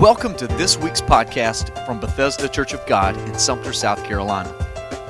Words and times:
Welcome 0.00 0.34
to 0.36 0.46
this 0.46 0.78
week's 0.78 1.02
podcast 1.02 1.84
from 1.84 2.00
Bethesda 2.00 2.48
Church 2.48 2.72
of 2.72 2.86
God 2.86 3.18
in 3.28 3.38
Sumter, 3.38 3.74
South 3.74 4.02
Carolina. 4.02 4.50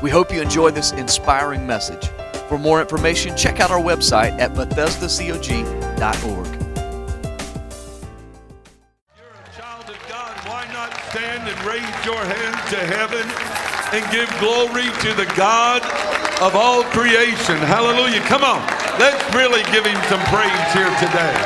We 0.03 0.11
hope 0.11 0.35
you 0.35 0.43
enjoy 0.43 0.73
this 0.73 0.91
inspiring 0.91 1.65
message. 1.65 2.09
For 2.49 2.59
more 2.59 2.81
information, 2.81 3.37
check 3.37 3.61
out 3.61 3.71
our 3.71 3.79
website 3.79 4.37
at 4.41 4.53
bethesdacog.org. 4.53 6.47
You're 9.15 9.31
a 9.31 9.57
child 9.57 9.89
of 9.89 10.09
God. 10.09 10.35
Why 10.49 10.67
not 10.73 10.93
stand 11.11 11.49
and 11.49 11.65
raise 11.65 12.05
your 12.05 12.19
hands 12.19 12.71
to 12.71 12.79
heaven 12.91 13.23
and 13.95 14.03
give 14.11 14.29
glory 14.41 14.91
to 15.03 15.15
the 15.15 15.33
God 15.37 15.83
of 16.43 16.57
all 16.57 16.83
creation? 16.83 17.59
Hallelujah. 17.59 18.23
Come 18.23 18.43
on. 18.43 18.61
Let's 18.99 19.23
really 19.37 19.63
give 19.71 19.87
him 19.87 20.03
some 20.09 20.21
praise 20.27 20.73
here 20.75 20.91
today. 20.99 21.37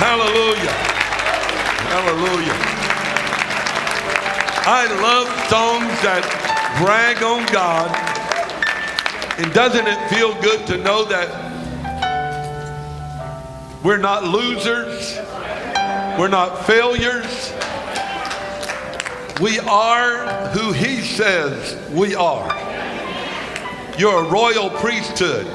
Hallelujah. 0.00 0.95
Hallelujah. 1.88 2.56
I 4.68 4.86
love 5.00 5.28
songs 5.48 6.02
that 6.02 6.24
brag 6.82 7.22
on 7.22 7.46
God. 7.52 7.90
And 9.38 9.52
doesn't 9.52 9.86
it 9.86 10.08
feel 10.08 10.34
good 10.40 10.66
to 10.66 10.78
know 10.78 11.04
that 11.04 11.28
we're 13.82 13.98
not 13.98 14.24
losers? 14.24 15.18
We're 16.18 16.28
not 16.28 16.66
failures. 16.66 17.52
We 19.40 19.58
are 19.60 20.48
who 20.48 20.72
He 20.72 21.02
says 21.02 21.76
we 21.90 22.14
are. 22.14 22.48
You're 23.98 24.24
a 24.24 24.28
royal 24.28 24.70
priesthood. 24.70 25.46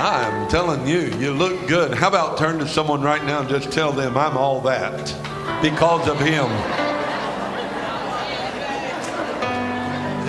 I'm 0.00 0.46
telling 0.46 0.86
you, 0.86 1.10
you 1.18 1.32
look 1.32 1.66
good. 1.66 1.92
How 1.92 2.06
about 2.06 2.38
turn 2.38 2.60
to 2.60 2.68
someone 2.68 3.02
right 3.02 3.24
now 3.24 3.40
and 3.40 3.48
just 3.48 3.72
tell 3.72 3.90
them 3.90 4.16
I'm 4.16 4.36
all 4.36 4.60
that 4.60 5.12
because 5.60 6.06
of 6.06 6.20
Him? 6.20 6.46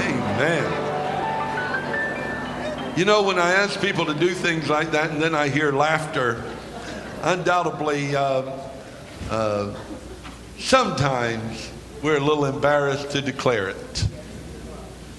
Amen. 0.02 0.66
You 2.98 3.06
know, 3.06 3.22
when 3.22 3.38
I 3.38 3.52
ask 3.52 3.80
people 3.80 4.08
to 4.08 4.16
do 4.16 4.30
things 4.30 4.70
like 4.70 4.90
that 4.90 5.12
and 5.12 5.22
then 5.22 5.36
I 5.36 5.50
hear 5.50 5.72
laughter, 5.72 6.44
undoubtedly, 7.22 8.16
uh, 8.16 8.52
uh, 9.30 9.76
sometimes 10.58 11.72
we're 12.02 12.18
a 12.18 12.20
little 12.20 12.46
embarrassed 12.46 13.12
to 13.12 13.22
declare 13.22 13.70
it. 13.70 14.08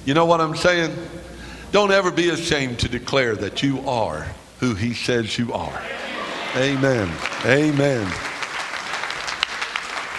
You 0.05 0.15
know 0.15 0.27
what 0.27 0.41
I'm 0.41 0.57
saying? 0.57 0.97
Don't 1.73 1.93
ever 1.93 2.11
be 2.11 2.31
ashamed 2.31 2.81
to 2.81 2.89
declare 2.89 3.37
that 3.37 3.63
you 3.63 3.89
are 3.89 4.27
who 4.59 4.75
he 4.75 4.93
says 4.93 5.39
you 5.39 5.53
are. 5.53 5.83
Amen. 6.57 7.09
Amen. 7.47 8.13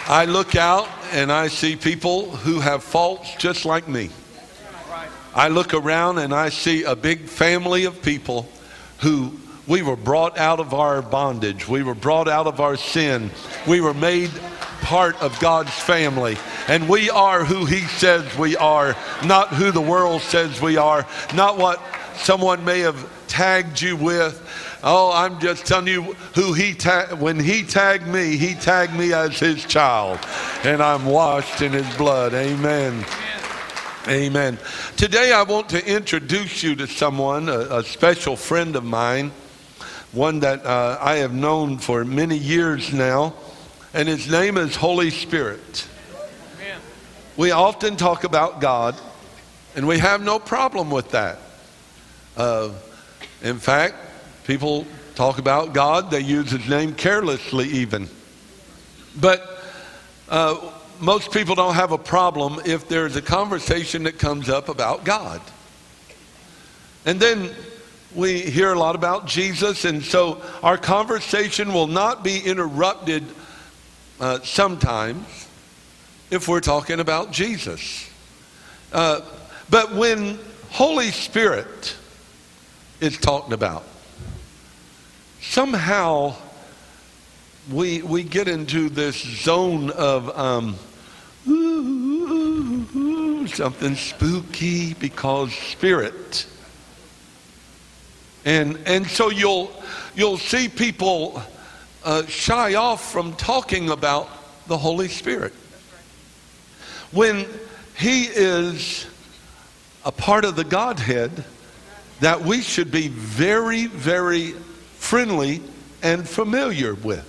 I 0.08 0.26
look 0.30 0.56
out 0.56 0.88
and 1.12 1.30
I 1.30 1.50
see 1.50 1.76
people 1.76 2.30
who 2.30 2.62
have 2.62 2.84
faults 2.84 3.36
just 3.36 3.66
like 3.66 3.90
me. 3.90 4.10
I 5.36 5.50
look 5.50 5.74
around 5.74 6.20
and 6.20 6.34
I 6.34 6.50
see 6.50 6.84
a 6.84 6.96
big 6.96 7.28
family 7.28 7.84
of 7.84 8.02
people 8.02 8.50
who 9.00 9.34
we 9.68 9.82
were 9.82 9.98
brought 9.98 10.38
out 10.38 10.62
of 10.62 10.74
our 10.74 11.02
bondage. 11.02 11.68
We 11.68 11.84
were 11.84 11.96
brought 11.96 12.30
out 12.30 12.48
of 12.48 12.62
our 12.62 12.78
sin. 12.78 13.30
We 13.68 13.82
were 13.82 13.94
made 13.94 14.32
part 14.82 15.22
of 15.22 15.40
God's 15.40 15.72
family. 15.72 16.38
And 16.68 16.90
we 16.90 17.10
are 17.10 17.46
who 17.46 17.66
He 17.66 17.82
says 17.82 18.38
we 18.38 18.58
are, 18.58 18.96
not 19.26 19.50
who 19.50 19.72
the 19.72 19.82
world 19.82 20.22
says 20.22 20.62
we 20.62 20.78
are, 20.78 21.08
not 21.34 21.58
what 21.58 21.82
someone 22.16 22.64
may 22.66 22.80
have 22.80 23.10
tagged 23.28 23.82
you 23.82 23.96
with. 23.96 24.38
Oh, 24.84 25.12
I'm 25.14 25.40
just 25.40 25.66
telling 25.66 25.88
you 25.88 26.02
who 26.36 26.54
he 26.54 26.74
ta- 26.74 27.16
when 27.16 27.40
he 27.40 27.64
tagged 27.64 28.08
me, 28.08 28.36
he 28.36 28.56
tagged 28.56 28.94
me 28.94 29.14
as 29.14 29.40
his 29.40 29.64
child, 29.66 30.20
and 30.64 30.82
I'm 30.82 31.06
washed 31.06 31.62
in 31.62 31.72
his 31.72 31.88
blood. 31.98 32.34
Amen. 32.34 33.06
Amen. 34.08 34.58
Today 34.98 35.32
I 35.32 35.44
want 35.44 35.70
to 35.70 35.86
introduce 35.86 36.64
you 36.64 36.76
to 36.78 36.88
someone, 36.88 37.48
a, 37.48 37.78
a 37.78 37.84
special 37.84 38.36
friend 38.36 38.76
of 38.76 38.84
mine, 38.84 39.32
one 40.12 40.40
that 40.40 40.66
uh, 40.66 40.98
I 41.00 41.18
have 41.18 41.34
known 41.34 41.78
for 41.78 42.04
many 42.04 42.38
years 42.38 42.92
now, 42.92 43.36
and 43.94 44.08
his 44.08 44.30
name 44.30 44.58
is 44.58 44.76
Holy 44.76 45.10
Spirit. 45.10 45.88
We 47.38 47.52
often 47.52 47.98
talk 47.98 48.24
about 48.24 48.62
God, 48.62 48.96
and 49.76 49.88
we 49.88 50.00
have 50.00 50.22
no 50.22 50.40
problem 50.40 50.90
with 50.90 51.12
that. 51.12 51.40
Uh, 52.38 52.70
in 53.42 53.58
fact, 53.58 53.96
people 54.46 54.86
talk 55.16 55.40
about 55.40 55.74
God, 55.74 56.12
they 56.12 56.22
use 56.22 56.52
his 56.52 56.68
name 56.70 56.94
carelessly, 56.94 57.68
even. 57.70 58.08
But 59.20 59.46
uh, 60.30 60.72
most 61.00 61.32
people 61.32 61.56
don't 61.56 61.76
have 61.76 61.92
a 61.92 61.98
problem 61.98 62.62
if 62.66 62.88
there's 62.88 63.16
a 63.16 63.22
conversation 63.22 64.04
that 64.04 64.20
comes 64.20 64.50
up 64.50 64.70
about 64.70 65.04
God. 65.04 65.42
And 67.06 67.20
then 67.20 67.50
we 68.14 68.42
hear 68.42 68.72
a 68.72 68.80
lot 68.80 68.96
about 68.96 69.26
Jesus, 69.26 69.86
and 69.86 70.04
so 70.04 70.42
our 70.62 70.78
conversation 70.78 71.74
will 71.74 71.88
not 71.88 72.24
be 72.24 72.40
interrupted 72.40 73.26
uh, 74.22 74.40
sometimes 74.44 75.26
if 76.30 76.48
we're 76.48 76.62
talking 76.62 77.02
about 77.02 77.32
Jesus. 77.34 78.10
Uh, 78.94 79.20
but 79.70 79.94
when 79.94 80.40
Holy 80.70 81.12
Spirit 81.12 81.98
is 83.02 83.18
talked 83.18 83.52
about. 83.52 83.84
Somehow 85.42 86.36
we, 87.70 88.04
we 88.04 88.24
get 88.24 88.48
into 88.48 88.90
this 88.90 89.16
zone 89.16 89.90
of 89.90 90.38
um, 90.38 90.76
ooh, 91.48 92.86
ooh, 92.96 93.48
something 93.48 93.96
spooky 93.96 94.94
because 94.94 95.52
spirit. 95.54 96.46
And, 98.46 98.80
and 98.86 99.06
so 99.08 99.30
you'll, 99.30 99.72
you'll 100.16 100.38
see 100.38 100.70
people 100.70 101.42
uh, 102.04 102.26
shy 102.26 102.76
off 102.76 103.12
from 103.12 103.34
talking 103.34 103.90
about 103.90 104.30
the 104.68 104.78
Holy 104.78 105.08
Spirit. 105.08 105.54
When 107.12 107.46
He 107.98 108.24
is 108.24 109.06
a 110.04 110.12
part 110.12 110.46
of 110.46 110.56
the 110.56 110.64
Godhead, 110.64 111.44
that 112.22 112.42
we 112.42 112.62
should 112.62 112.92
be 112.92 113.08
very, 113.08 113.88
very 113.88 114.52
friendly 114.98 115.62
and 116.04 116.28
familiar 116.28 116.94
with. 116.94 117.28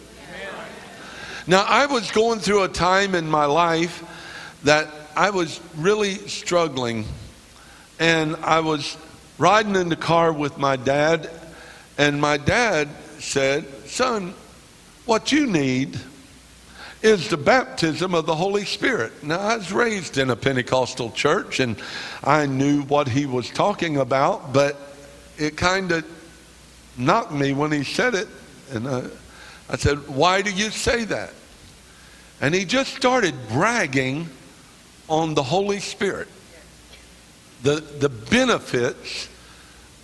Now, 1.47 1.65
I 1.67 1.87
was 1.87 2.11
going 2.11 2.39
through 2.39 2.63
a 2.63 2.69
time 2.69 3.15
in 3.15 3.29
my 3.29 3.47
life 3.47 4.05
that 4.63 4.89
I 5.17 5.31
was 5.31 5.61
really 5.77 6.15
struggling, 6.29 7.05
and 7.99 8.37
I 8.37 8.61
was 8.61 8.97
riding 9.39 9.75
in 9.75 9.89
the 9.89 9.97
car 9.97 10.33
with 10.33 10.57
my 10.57 10.77
dad, 10.77 11.29
and 11.99 12.21
my 12.21 12.37
dad 12.37 12.89
said, 13.19 13.67
Son, 13.89 14.35
what 15.05 15.33
you 15.33 15.47
need 15.47 15.99
is 17.03 17.29
the 17.29 17.37
baptism 17.37 18.15
of 18.15 18.27
the 18.27 18.35
Holy 18.35 18.65
Spirit. 18.65 19.25
Now, 19.25 19.41
I 19.41 19.57
was 19.57 19.73
raised 19.73 20.19
in 20.19 20.31
a 20.31 20.37
Pentecostal 20.37 21.11
church 21.11 21.59
and 21.59 21.77
I 22.23 22.47
knew 22.47 22.83
what 22.83 23.09
he 23.09 23.27
was 23.27 23.51
talking 23.51 23.97
about, 23.97 24.53
but 24.53 24.77
it 25.37 25.57
kind 25.57 25.91
of 25.91 26.05
knocked 26.97 27.33
me 27.33 27.53
when 27.53 27.73
he 27.73 27.83
said 27.83 28.15
it. 28.15 28.29
And 28.71 28.89
I, 28.89 29.05
I 29.69 29.77
said, 29.77 30.09
Why 30.09 30.43
do 30.43 30.53
you 30.53 30.71
say 30.71 31.05
that? 31.07 31.33
And 32.41 32.55
he 32.55 32.65
just 32.65 32.95
started 32.95 33.35
bragging 33.49 34.29
on 35.09 35.35
the 35.35 35.43
Holy 35.43 35.81
Spirit, 35.81 36.29
the, 37.63 37.81
the 37.81 38.09
benefits 38.09 39.29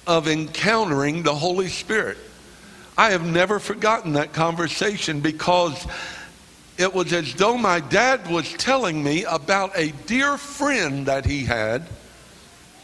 of 0.06 0.26
encountering 0.26 1.22
the 1.22 1.34
Holy 1.34 1.69
Spirit. 1.69 2.19
I 2.98 3.12
have 3.12 3.25
never 3.25 3.60
forgotten 3.60 4.14
that 4.14 4.32
conversation 4.32 5.20
because 5.20 5.86
it 6.78 6.92
was 6.92 7.12
as 7.12 7.33
though 7.34 7.56
my 7.56 7.78
dad 7.78 8.28
was 8.28 8.53
telling 8.54 9.04
me 9.04 9.22
about 9.22 9.71
a 9.78 9.92
dear 10.06 10.36
friend 10.36 11.06
that 11.06 11.24
he 11.24 11.45
had 11.45 11.86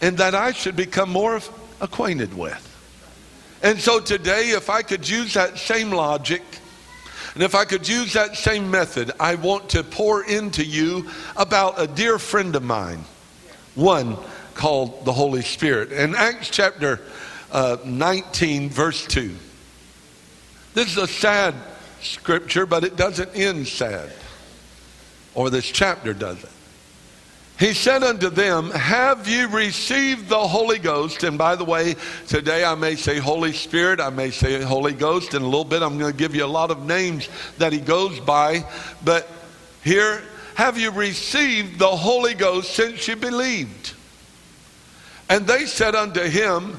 and 0.00 0.16
that 0.19 0.37
I 0.37 0.52
should 0.52 0.76
become 0.76 1.11
more 1.11 1.40
acquainted 1.81 2.32
with. 2.32 2.70
And 3.64 3.81
so 3.81 3.99
today, 3.99 4.50
if 4.50 4.70
I 4.70 4.82
could 4.82 5.08
use 5.08 5.34
that 5.34 5.58
same 5.58 5.90
logic, 5.90 6.43
and 7.34 7.43
if 7.43 7.56
I 7.56 7.64
could 7.64 7.88
use 7.88 8.12
that 8.12 8.37
same 8.37 8.70
method, 8.70 9.10
I 9.19 9.34
want 9.34 9.70
to 9.70 9.82
pour 9.82 10.22
into 10.22 10.64
you 10.64 11.08
about 11.37 11.81
a 11.81 11.88
dear 11.88 12.20
friend 12.20 12.55
of 12.55 12.62
mine, 12.62 13.05
one 13.75 14.17
called 14.55 15.05
the 15.05 15.12
Holy 15.12 15.43
Spirit. 15.43 15.90
In 15.90 16.14
Acts 16.14 16.50
chapter 16.50 17.00
uh, 17.50 17.78
19, 17.84 18.70
verse 18.70 19.05
2, 19.06 19.34
this 20.75 20.88
is 20.88 20.99
a 20.99 21.06
sad 21.06 21.55
scripture, 22.00 22.67
but 22.67 22.85
it 22.85 22.97
doesn't 22.97 23.35
end 23.35 23.67
sad, 23.67 24.12
or 25.35 25.49
this 25.50 25.65
chapter 25.65 26.12
doesn't. 26.12 26.53
He 27.59 27.73
said 27.73 28.03
unto 28.03 28.31
them, 28.31 28.73
Have 28.73 29.29
you 29.29 29.47
received 29.49 30.29
the 30.29 30.41
Holy 30.41 30.81
Ghost? 30.81 31.23
And 31.23 31.38
by 31.38 31.55
the 31.55 31.65
way, 31.65 31.94
today 32.26 32.65
I 32.65 32.75
may 32.75 32.97
say 32.97 33.19
Holy 33.19 33.53
Spirit, 33.53 34.00
I 34.00 34.11
may 34.11 34.31
say 34.31 34.61
Holy 34.61 34.93
Ghost. 34.93 35.35
In 35.35 35.43
a 35.43 35.44
little 35.44 35.65
bit, 35.65 35.81
I'm 35.81 35.97
going 35.97 36.11
to 36.11 36.19
give 36.19 36.35
you 36.35 36.44
a 36.44 36.47
lot 36.47 36.73
of 36.73 36.85
names 36.85 37.29
that 37.59 37.73
he 37.73 37.79
goes 37.79 38.19
by. 38.19 38.65
But 39.05 39.29
Here, 39.85 40.23
have 40.56 40.79
you 40.79 40.91
received 40.91 41.79
the 41.79 41.87
Holy 41.87 42.35
Ghost 42.35 42.75
since 42.75 43.06
you 43.06 43.17
believed? 43.17 43.93
And 45.29 45.47
they 45.47 45.67
said 45.67 45.94
unto 45.94 46.23
him, 46.23 46.79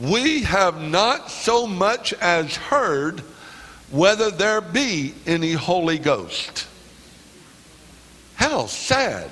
We 0.00 0.42
have 0.44 0.80
not 0.80 1.30
so 1.30 1.66
much 1.66 2.14
as 2.14 2.56
heard 2.56 3.20
whether 3.90 4.30
there 4.30 4.62
be 4.62 5.14
any 5.26 5.52
Holy 5.52 5.98
Ghost. 5.98 6.66
How 8.36 8.66
sad. 8.66 9.30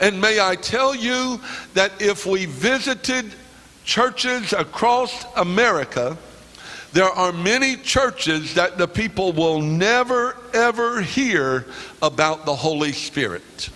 And 0.00 0.20
may 0.20 0.40
I 0.40 0.56
tell 0.56 0.94
you 0.94 1.40
that 1.74 2.00
if 2.00 2.24
we 2.24 2.46
visited 2.46 3.26
churches 3.84 4.54
across 4.54 5.26
America, 5.36 6.16
there 6.94 7.10
are 7.10 7.32
many 7.32 7.76
churches 7.76 8.54
that 8.54 8.78
the 8.78 8.88
people 8.88 9.32
will 9.32 9.60
never 9.60 10.36
ever 10.54 11.02
hear 11.02 11.66
about 12.00 12.46
the 12.46 12.54
Holy 12.54 12.92
Spirit. 12.92 13.68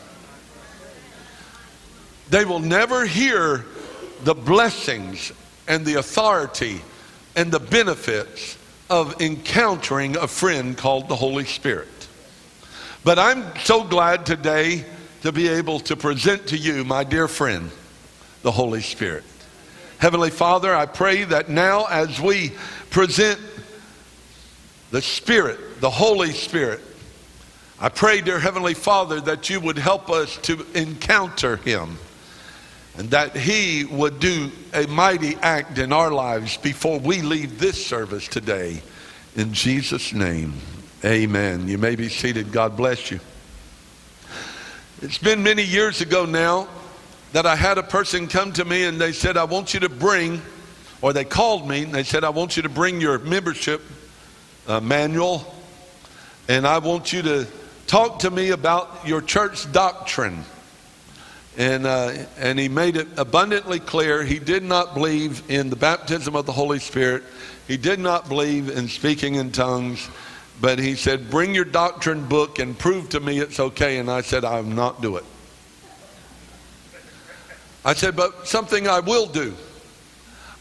They 2.31 2.45
will 2.45 2.61
never 2.61 3.05
hear 3.05 3.67
the 4.25 4.35
blessings 4.35 5.33
and 5.69 5.85
the 5.85 5.95
authority 5.95 6.81
and 7.35 7.53
the 7.53 7.61
benefits 7.61 8.57
of 8.89 9.21
encountering 9.21 10.17
a 10.17 10.29
friend 10.29 10.77
called 10.77 11.09
the 11.09 11.17
Holy 11.17 11.45
Spirit. 11.45 11.89
But 13.05 13.19
I'm 13.19 13.45
so 13.59 13.85
glad 13.85 14.27
today 14.27 14.85
to 15.23 15.33
be 15.33 15.49
able 15.49 15.81
to 15.81 15.97
present 15.97 16.49
to 16.49 16.57
you, 16.57 16.85
my 16.85 17.05
dear 17.05 17.29
friend, 17.29 17.71
the 18.43 18.51
Holy 18.51 18.83
Spirit. 18.83 19.25
Heavenly 19.99 20.31
Father, 20.31 20.75
I 20.75 20.87
pray 20.87 21.25
that 21.25 21.49
now 21.49 21.87
as 21.87 22.21
we 22.21 22.53
present 22.91 23.41
the 24.91 25.03
Spirit, 25.03 25.81
the 25.81 25.91
Holy 25.91 26.33
Spirit, 26.33 26.81
I 27.79 27.91
pray, 27.91 28.23
dear 28.23 28.39
Heavenly 28.39 28.73
Father, 28.73 29.21
that 29.23 29.51
you 29.51 29.61
would 29.61 29.77
help 29.77 30.09
us 30.09 30.39
to 30.39 30.65
encounter 30.75 31.57
Him 31.59 31.99
and 32.99 33.11
that 33.11 33.37
He 33.37 33.85
would 33.85 34.21
do 34.21 34.51
a 34.73 34.87
mighty 34.87 35.37
act 35.37 35.79
in 35.79 35.93
our 35.93 36.11
lives 36.11 36.57
before 36.57 36.99
we 36.99 37.23
leave 37.23 37.59
this 37.59 37.85
service 37.85 38.29
today. 38.29 38.83
In 39.35 39.53
Jesus' 39.53 40.13
name, 40.13 40.55
amen. 41.05 41.69
You 41.69 41.79
may 41.79 41.95
be 41.95 42.09
seated. 42.09 42.53
God 42.53 42.77
bless 42.77 43.11
you. 43.11 43.21
It's 45.03 45.19
been 45.19 45.43
many 45.43 45.63
years 45.63 46.01
ago 46.01 46.25
now 46.25 46.69
that 47.33 47.45
I 47.45 47.55
had 47.55 47.77
a 47.77 47.83
person 47.83 48.29
come 48.29 48.53
to 48.55 48.65
me 48.65 48.85
and 48.85 48.99
they 48.99 49.13
said, 49.13 49.37
I 49.37 49.45
want 49.45 49.75
you 49.75 49.81
to 49.81 49.91
bring, 49.91 50.41
or 51.03 51.13
they 51.13 51.25
called 51.25 51.69
me 51.69 51.83
and 51.83 51.93
they 51.93 52.03
said, 52.03 52.25
I 52.25 52.31
want 52.31 52.57
you 52.57 52.63
to 52.63 52.71
bring 52.71 53.01
your 53.01 53.19
membership 53.19 53.83
uh, 54.67 54.81
manual 54.81 55.55
and 56.49 56.67
I 56.67 56.79
want 56.79 57.13
you 57.13 57.23
to 57.23 57.47
talk 57.87 58.21
to 58.21 58.31
me 58.31 58.51
about 58.51 59.07
your 59.07 59.21
church 59.21 59.71
doctrine. 59.73 60.45
And, 61.57 61.87
uh, 61.87 62.13
and 62.39 62.59
he 62.59 62.69
made 62.69 62.97
it 62.97 63.09
abundantly 63.17 63.81
clear 63.81 64.23
he 64.23 64.39
did 64.39 64.63
not 64.63 64.93
believe 64.93 65.51
in 65.51 65.71
the 65.71 65.77
baptism 65.77 66.37
of 66.37 66.45
the 66.45 66.53
Holy 66.53 66.79
Spirit. 66.79 67.23
He 67.67 67.77
did 67.79 67.99
not 67.99 68.29
believe 68.29 68.69
in 68.69 68.89
speaking 68.89 69.37
in 69.37 69.53
tongues. 69.53 70.09
But 70.61 70.79
he 70.79 70.95
said, 70.95 71.31
Bring 71.31 71.55
your 71.55 71.65
doctrine 71.65 72.27
book 72.27 72.59
and 72.59 72.79
prove 72.79 73.11
to 73.11 73.21
me 73.21 73.39
it's 73.39 73.61
okay. 73.61 73.99
And 73.99 74.11
I 74.11 74.21
said, 74.21 74.45
I 74.45 74.61
will 74.61 74.69
not 74.69 75.03
do 75.03 75.17
it. 75.17 75.25
I 77.85 77.95
said, 77.95 78.17
But 78.17 78.47
something 78.47 78.89
I 78.89 79.01
will 79.01 79.27
do. 79.27 79.55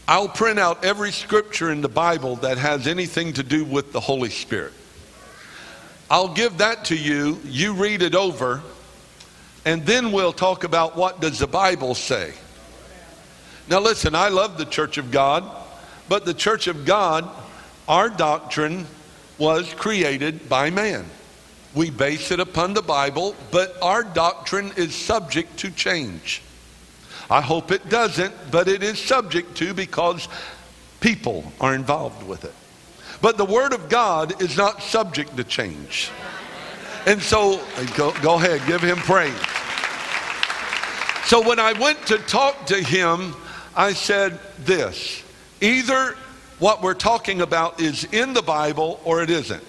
I'll 0.08 0.28
print 0.28 0.58
out 0.58 0.84
every 0.84 1.10
scripture 1.10 1.72
in 1.72 1.80
the 1.80 1.88
Bible 1.88 2.36
that 2.36 2.58
has 2.58 2.86
anything 2.86 3.32
to 3.34 3.42
do 3.42 3.64
with 3.64 3.92
the 3.92 4.00
Holy 4.00 4.30
Spirit. 4.30 4.72
I'll 6.08 6.32
give 6.32 6.58
that 6.58 6.84
to 6.86 6.96
you. 6.96 7.40
You 7.44 7.74
read 7.74 8.02
it 8.02 8.14
over 8.14 8.62
and 9.66 9.84
then 9.84 10.12
we'll 10.12 10.32
talk 10.32 10.62
about 10.62 10.96
what 10.96 11.20
does 11.20 11.40
the 11.40 11.46
Bible 11.46 11.94
say. 11.96 12.32
Now 13.68 13.80
listen, 13.80 14.14
I 14.14 14.28
love 14.28 14.56
the 14.56 14.64
church 14.64 14.96
of 14.96 15.10
God, 15.10 15.44
but 16.08 16.24
the 16.24 16.32
church 16.32 16.68
of 16.68 16.84
God, 16.84 17.28
our 17.88 18.08
doctrine 18.08 18.86
was 19.38 19.74
created 19.74 20.48
by 20.48 20.70
man. 20.70 21.04
We 21.74 21.90
base 21.90 22.30
it 22.30 22.38
upon 22.38 22.74
the 22.74 22.82
Bible, 22.82 23.34
but 23.50 23.76
our 23.82 24.04
doctrine 24.04 24.72
is 24.76 24.94
subject 24.94 25.58
to 25.58 25.70
change. 25.72 26.42
I 27.28 27.40
hope 27.40 27.72
it 27.72 27.88
doesn't, 27.88 28.34
but 28.52 28.68
it 28.68 28.84
is 28.84 29.00
subject 29.00 29.56
to 29.56 29.74
because 29.74 30.28
people 31.00 31.52
are 31.60 31.74
involved 31.74 32.22
with 32.22 32.44
it. 32.44 32.54
But 33.20 33.36
the 33.36 33.44
Word 33.44 33.72
of 33.72 33.88
God 33.88 34.40
is 34.40 34.56
not 34.56 34.80
subject 34.80 35.36
to 35.36 35.44
change. 35.44 36.10
And 37.06 37.22
so, 37.22 37.64
go, 37.96 38.12
go 38.20 38.34
ahead, 38.34 38.60
give 38.66 38.82
him 38.82 38.98
praise. 38.98 39.32
So 41.26 41.40
when 41.46 41.58
I 41.58 41.72
went 41.72 42.04
to 42.06 42.18
talk 42.18 42.66
to 42.66 42.76
him, 42.76 43.34
I 43.76 43.92
said 43.92 44.38
this 44.64 45.22
either 45.60 46.16
what 46.58 46.82
we're 46.82 46.94
talking 46.94 47.42
about 47.42 47.80
is 47.80 48.04
in 48.04 48.32
the 48.32 48.42
Bible 48.42 49.00
or 49.04 49.22
it 49.22 49.30
isn't. 49.30 49.62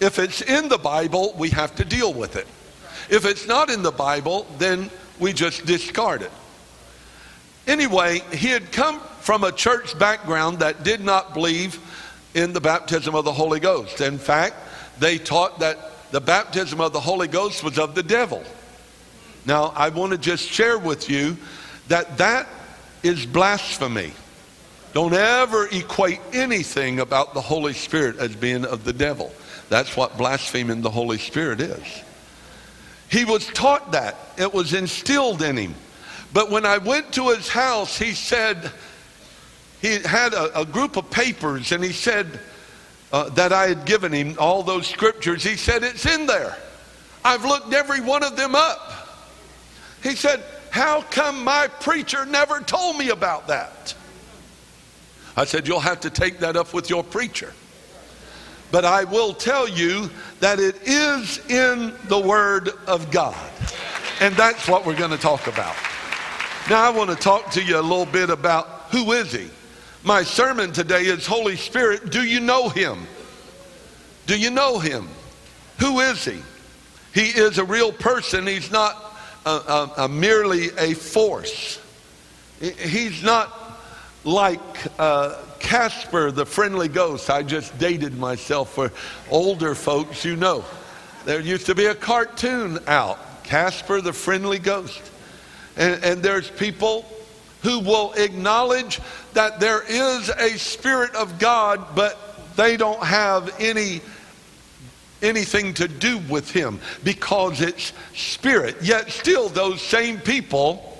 If 0.00 0.18
it's 0.18 0.40
in 0.42 0.68
the 0.68 0.78
Bible, 0.78 1.34
we 1.38 1.50
have 1.50 1.74
to 1.76 1.84
deal 1.84 2.12
with 2.12 2.36
it. 2.36 2.46
If 3.08 3.24
it's 3.24 3.46
not 3.46 3.70
in 3.70 3.82
the 3.82 3.92
Bible, 3.92 4.46
then 4.58 4.90
we 5.20 5.32
just 5.32 5.66
discard 5.66 6.22
it. 6.22 6.32
Anyway, 7.66 8.20
he 8.32 8.48
had 8.48 8.72
come 8.72 9.00
from 9.20 9.44
a 9.44 9.52
church 9.52 9.98
background 9.98 10.58
that 10.58 10.82
did 10.82 11.00
not 11.00 11.34
believe 11.34 11.78
in 12.34 12.52
the 12.52 12.60
baptism 12.60 13.14
of 13.14 13.24
the 13.24 13.32
Holy 13.32 13.60
Ghost. 13.60 14.00
In 14.00 14.18
fact, 14.18 14.56
they 14.98 15.18
taught 15.18 15.60
that 15.60 15.78
the 16.10 16.20
baptism 16.20 16.80
of 16.80 16.92
the 16.92 17.00
Holy 17.00 17.28
Ghost 17.28 17.62
was 17.64 17.78
of 17.78 17.94
the 17.94 18.02
devil. 18.02 18.42
Now, 19.46 19.72
I 19.76 19.90
want 19.90 20.12
to 20.12 20.18
just 20.18 20.48
share 20.48 20.78
with 20.78 21.10
you 21.10 21.36
that 21.88 22.18
that 22.18 22.48
is 23.02 23.26
blasphemy. 23.26 24.12
Don't 24.94 25.12
ever 25.12 25.68
equate 25.72 26.20
anything 26.32 27.00
about 27.00 27.34
the 27.34 27.40
Holy 27.40 27.72
Spirit 27.72 28.16
as 28.18 28.34
being 28.34 28.64
of 28.64 28.84
the 28.84 28.92
devil. 28.92 29.32
That's 29.68 29.96
what 29.96 30.16
blaspheming 30.16 30.82
the 30.82 30.90
Holy 30.90 31.18
Spirit 31.18 31.60
is. 31.60 32.02
He 33.10 33.24
was 33.24 33.46
taught 33.48 33.92
that, 33.92 34.16
it 34.38 34.52
was 34.52 34.72
instilled 34.72 35.42
in 35.42 35.56
him. 35.56 35.74
But 36.32 36.50
when 36.50 36.64
I 36.64 36.78
went 36.78 37.12
to 37.14 37.28
his 37.28 37.48
house, 37.48 37.98
he 37.98 38.12
said, 38.12 38.72
he 39.80 40.00
had 40.00 40.32
a, 40.32 40.60
a 40.60 40.64
group 40.64 40.96
of 40.96 41.10
papers 41.10 41.70
and 41.72 41.84
he 41.84 41.92
said, 41.92 42.40
uh, 43.14 43.28
that 43.28 43.52
I 43.52 43.68
had 43.68 43.84
given 43.84 44.10
him, 44.10 44.34
all 44.40 44.64
those 44.64 44.88
scriptures, 44.88 45.44
he 45.44 45.54
said, 45.54 45.84
It's 45.84 46.04
in 46.04 46.26
there. 46.26 46.56
I've 47.24 47.44
looked 47.44 47.72
every 47.72 48.00
one 48.00 48.24
of 48.24 48.36
them 48.36 48.56
up. 48.56 48.90
He 50.02 50.16
said, 50.16 50.42
How 50.70 51.02
come 51.02 51.44
my 51.44 51.68
preacher 51.68 52.26
never 52.26 52.58
told 52.58 52.98
me 52.98 53.10
about 53.10 53.46
that? 53.46 53.94
I 55.36 55.44
said, 55.44 55.68
You'll 55.68 55.78
have 55.78 56.00
to 56.00 56.10
take 56.10 56.40
that 56.40 56.56
up 56.56 56.74
with 56.74 56.90
your 56.90 57.04
preacher. 57.04 57.52
But 58.72 58.84
I 58.84 59.04
will 59.04 59.32
tell 59.32 59.68
you 59.68 60.10
that 60.40 60.58
it 60.58 60.82
is 60.82 61.38
in 61.48 61.94
the 62.08 62.18
Word 62.18 62.70
of 62.88 63.12
God. 63.12 63.36
And 64.18 64.34
that's 64.34 64.66
what 64.66 64.84
we're 64.84 64.96
going 64.96 65.12
to 65.12 65.16
talk 65.16 65.46
about. 65.46 65.76
Now, 66.68 66.82
I 66.82 66.90
want 66.90 67.10
to 67.10 67.16
talk 67.16 67.52
to 67.52 67.62
you 67.62 67.78
a 67.78 67.80
little 67.80 68.06
bit 68.06 68.28
about 68.28 68.88
who 68.90 69.12
is 69.12 69.30
He? 69.30 69.50
My 70.04 70.22
sermon 70.22 70.70
today 70.70 71.04
is 71.04 71.26
Holy 71.26 71.56
Spirit, 71.56 72.10
do 72.10 72.22
you 72.22 72.38
know 72.38 72.68
him? 72.68 73.06
Do 74.26 74.38
you 74.38 74.50
know 74.50 74.78
him? 74.78 75.08
Who 75.80 76.00
is 76.00 76.24
he? 76.24 76.40
He 77.14 77.28
is 77.28 77.58
a 77.58 77.64
real 77.64 77.92
person. 77.92 78.46
He's 78.46 78.70
not 78.70 79.16
a, 79.46 79.50
a, 79.50 79.92
a 79.98 80.08
merely 80.08 80.70
a 80.78 80.94
force. 80.94 81.80
He's 82.60 83.22
not 83.22 83.52
like 84.24 84.60
uh, 84.98 85.36
Casper 85.58 86.30
the 86.30 86.46
friendly 86.46 86.88
ghost. 86.88 87.30
I 87.30 87.42
just 87.42 87.76
dated 87.78 88.16
myself 88.18 88.74
for 88.74 88.92
older 89.30 89.74
folks, 89.74 90.24
you 90.24 90.36
know. 90.36 90.64
There 91.24 91.40
used 91.40 91.66
to 91.66 91.74
be 91.74 91.86
a 91.86 91.94
cartoon 91.94 92.78
out, 92.86 93.44
Casper 93.44 94.00
the 94.00 94.12
friendly 94.12 94.58
ghost. 94.58 95.00
And, 95.76 96.02
and 96.04 96.22
there's 96.22 96.50
people 96.50 97.06
who 97.62 97.80
will 97.80 98.12
acknowledge 98.12 99.00
that 99.32 99.58
there 99.58 99.82
is 99.82 100.28
a 100.28 100.50
Spirit 100.58 101.14
of 101.14 101.38
God, 101.38 101.94
but 101.94 102.56
they 102.56 102.76
don't 102.76 103.02
have 103.02 103.54
any 103.58 104.00
anything 105.24 105.74
to 105.74 105.88
do 105.88 106.18
with 106.18 106.50
him 106.50 106.80
because 107.02 107.60
it's 107.60 107.92
spirit. 108.14 108.76
Yet 108.82 109.10
still 109.10 109.48
those 109.48 109.80
same 109.82 110.18
people 110.18 110.98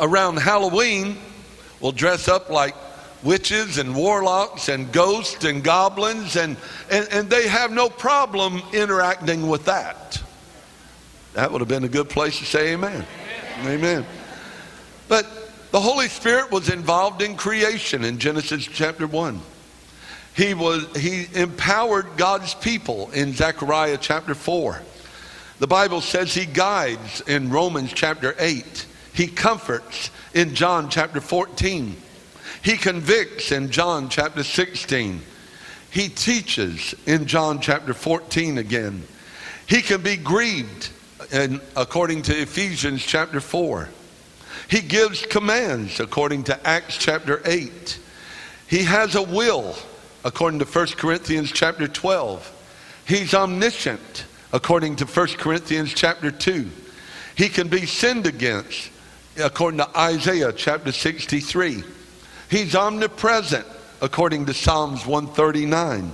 around 0.00 0.38
Halloween 0.38 1.18
will 1.80 1.92
dress 1.92 2.28
up 2.28 2.50
like 2.50 2.74
witches 3.22 3.78
and 3.78 3.94
warlocks 3.94 4.68
and 4.68 4.92
ghosts 4.92 5.44
and 5.44 5.64
goblins 5.64 6.36
and, 6.36 6.56
and, 6.90 7.08
and 7.10 7.30
they 7.30 7.48
have 7.48 7.72
no 7.72 7.88
problem 7.88 8.62
interacting 8.72 9.48
with 9.48 9.64
that. 9.64 10.22
That 11.32 11.50
would 11.50 11.60
have 11.60 11.68
been 11.68 11.84
a 11.84 11.88
good 11.88 12.08
place 12.08 12.38
to 12.38 12.44
say 12.44 12.74
amen. 12.74 13.04
Amen. 13.60 13.78
amen. 13.78 14.06
But 15.08 15.26
the 15.72 15.80
Holy 15.80 16.08
Spirit 16.08 16.52
was 16.52 16.68
involved 16.68 17.22
in 17.22 17.36
creation 17.36 18.04
in 18.04 18.18
Genesis 18.18 18.64
chapter 18.64 19.06
1. 19.06 19.40
He 20.34 20.52
was 20.52 20.84
he 20.96 21.26
empowered 21.34 22.16
God's 22.16 22.54
people 22.54 23.10
in 23.12 23.32
Zechariah 23.32 23.98
chapter 24.00 24.34
4. 24.34 24.80
The 25.60 25.66
Bible 25.68 26.00
says 26.00 26.34
he 26.34 26.46
guides 26.46 27.20
in 27.22 27.50
Romans 27.50 27.92
chapter 27.92 28.34
8. 28.38 28.86
He 29.12 29.28
comforts 29.28 30.10
in 30.34 30.56
John 30.56 30.90
chapter 30.90 31.20
14. 31.20 31.96
He 32.62 32.76
convicts 32.76 33.52
in 33.52 33.70
John 33.70 34.08
chapter 34.08 34.42
16. 34.42 35.20
He 35.92 36.08
teaches 36.08 36.94
in 37.06 37.26
John 37.26 37.60
chapter 37.60 37.94
14 37.94 38.58
again. 38.58 39.04
He 39.68 39.82
can 39.82 40.02
be 40.02 40.16
grieved 40.16 40.90
and 41.32 41.60
according 41.76 42.22
to 42.22 42.36
Ephesians 42.36 43.04
chapter 43.04 43.40
4. 43.40 43.88
He 44.68 44.80
gives 44.80 45.24
commands 45.26 46.00
according 46.00 46.44
to 46.44 46.66
Acts 46.66 46.96
chapter 46.96 47.40
8. 47.44 48.00
He 48.66 48.82
has 48.82 49.14
a 49.14 49.22
will 49.22 49.76
according 50.24 50.58
to 50.58 50.64
1 50.64 50.86
Corinthians 50.96 51.52
chapter 51.52 51.86
12. 51.86 52.50
He's 53.06 53.34
omniscient 53.34 54.24
according 54.52 54.96
to 54.96 55.04
1 55.04 55.26
Corinthians 55.36 55.92
chapter 55.92 56.30
2. 56.30 56.68
He 57.36 57.48
can 57.48 57.68
be 57.68 57.84
sinned 57.84 58.26
against 58.26 58.90
according 59.36 59.78
to 59.78 59.98
Isaiah 59.98 60.52
chapter 60.52 60.92
63. 60.92 61.82
He's 62.50 62.74
omnipresent 62.74 63.66
according 64.00 64.46
to 64.46 64.54
Psalms 64.54 65.04
139. 65.06 66.10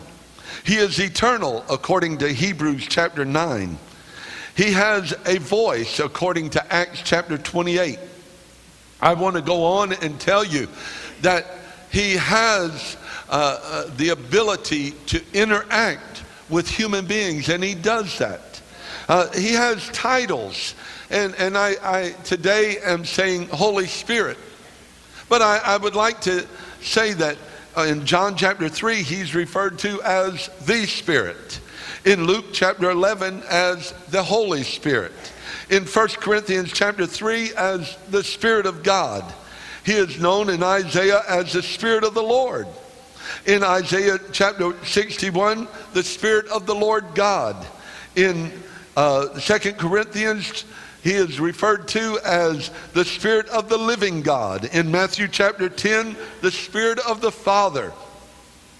He 0.64 0.76
is 0.76 0.99
eternal 0.99 1.64
according 1.71 2.19
to 2.19 2.33
Hebrews 2.33 2.87
chapter 2.88 3.25
9. 3.25 3.79
He 4.57 4.73
has 4.73 5.14
a 5.26 5.38
voice 5.38 6.00
according 6.00 6.50
to 6.50 6.73
Acts 6.73 7.02
chapter 7.02 7.38
28. 7.38 7.99
I 9.00 9.14
want 9.14 9.37
to 9.37 9.43
go 9.43 9.64
on 9.64 9.93
and 9.93 10.21
tell 10.21 10.45
you 10.45 10.69
that 11.23 11.47
he 11.90 12.12
has 12.12 12.97
uh, 13.30 13.60
uh, 13.62 13.90
the 13.96 14.08
ability 14.08 14.90
to 15.06 15.22
interact 15.32 16.25
with 16.49 16.68
human 16.68 17.06
beings, 17.06 17.49
and 17.49 17.62
he 17.62 17.75
does 17.75 18.18
that. 18.18 18.60
Uh, 19.08 19.30
he 19.32 19.52
has 19.52 19.88
titles, 19.90 20.75
and, 21.10 21.34
and 21.37 21.56
I, 21.56 21.76
I 21.82 22.10
today 22.25 22.78
am 22.78 23.04
saying 23.04 23.46
Holy 23.49 23.87
Spirit. 23.87 24.37
But 25.28 25.42
I, 25.42 25.58
I 25.58 25.76
would 25.76 25.94
like 25.94 26.20
to 26.22 26.44
say 26.82 27.12
that 27.14 27.38
uh, 27.76 27.82
in 27.82 28.04
John 28.04 28.37
chapter 28.37 28.68
3, 28.68 29.02
he's 29.02 29.34
referred 29.34 29.78
to 29.80 30.02
as 30.02 30.50
the 30.66 30.87
Spirit. 30.87 31.60
In 32.04 32.25
Luke 32.25 32.46
chapter 32.52 32.90
11, 32.90 33.44
as 33.49 33.92
the 34.08 34.22
Holy 34.22 34.64
Spirit. 34.64 35.12
In 35.70 35.84
1 35.84 36.08
Corinthians 36.08 36.72
chapter 36.72 37.06
3, 37.06 37.52
as 37.54 37.96
the 38.10 38.25
Spirit 38.25 38.66
of 38.66 38.82
God. 38.82 39.25
He 39.84 39.92
is 39.92 40.20
known 40.20 40.50
in 40.50 40.62
Isaiah 40.64 41.22
as 41.28 41.52
the 41.52 41.62
Spirit 41.62 42.02
of 42.02 42.14
the 42.14 42.22
Lord. 42.22 42.66
In 43.47 43.62
Isaiah 43.62 44.19
chapter 44.33 44.75
61, 44.85 45.69
the 45.93 46.03
Spirit 46.03 46.47
of 46.49 46.67
the 46.67 46.75
Lord 46.75 47.05
God. 47.15 47.67
In 48.17 48.53
uh, 48.97 49.29
2 49.39 49.73
Corinthians, 49.75 50.65
he 51.03 51.12
is 51.12 51.41
referred 51.41 51.89
to 51.89 52.19
as 52.25 52.71
the 52.93 53.05
Spirit 53.05 53.49
of 53.49 53.69
the 53.69 53.79
living 53.79 54.23
God. 54.23 54.67
In 54.75 54.91
Matthew 54.91 55.29
chapter 55.29 55.69
10, 55.69 56.17
the 56.43 56.50
Spirit 56.50 56.99
of 57.07 57.21
the 57.21 57.33
Father. 57.33 57.93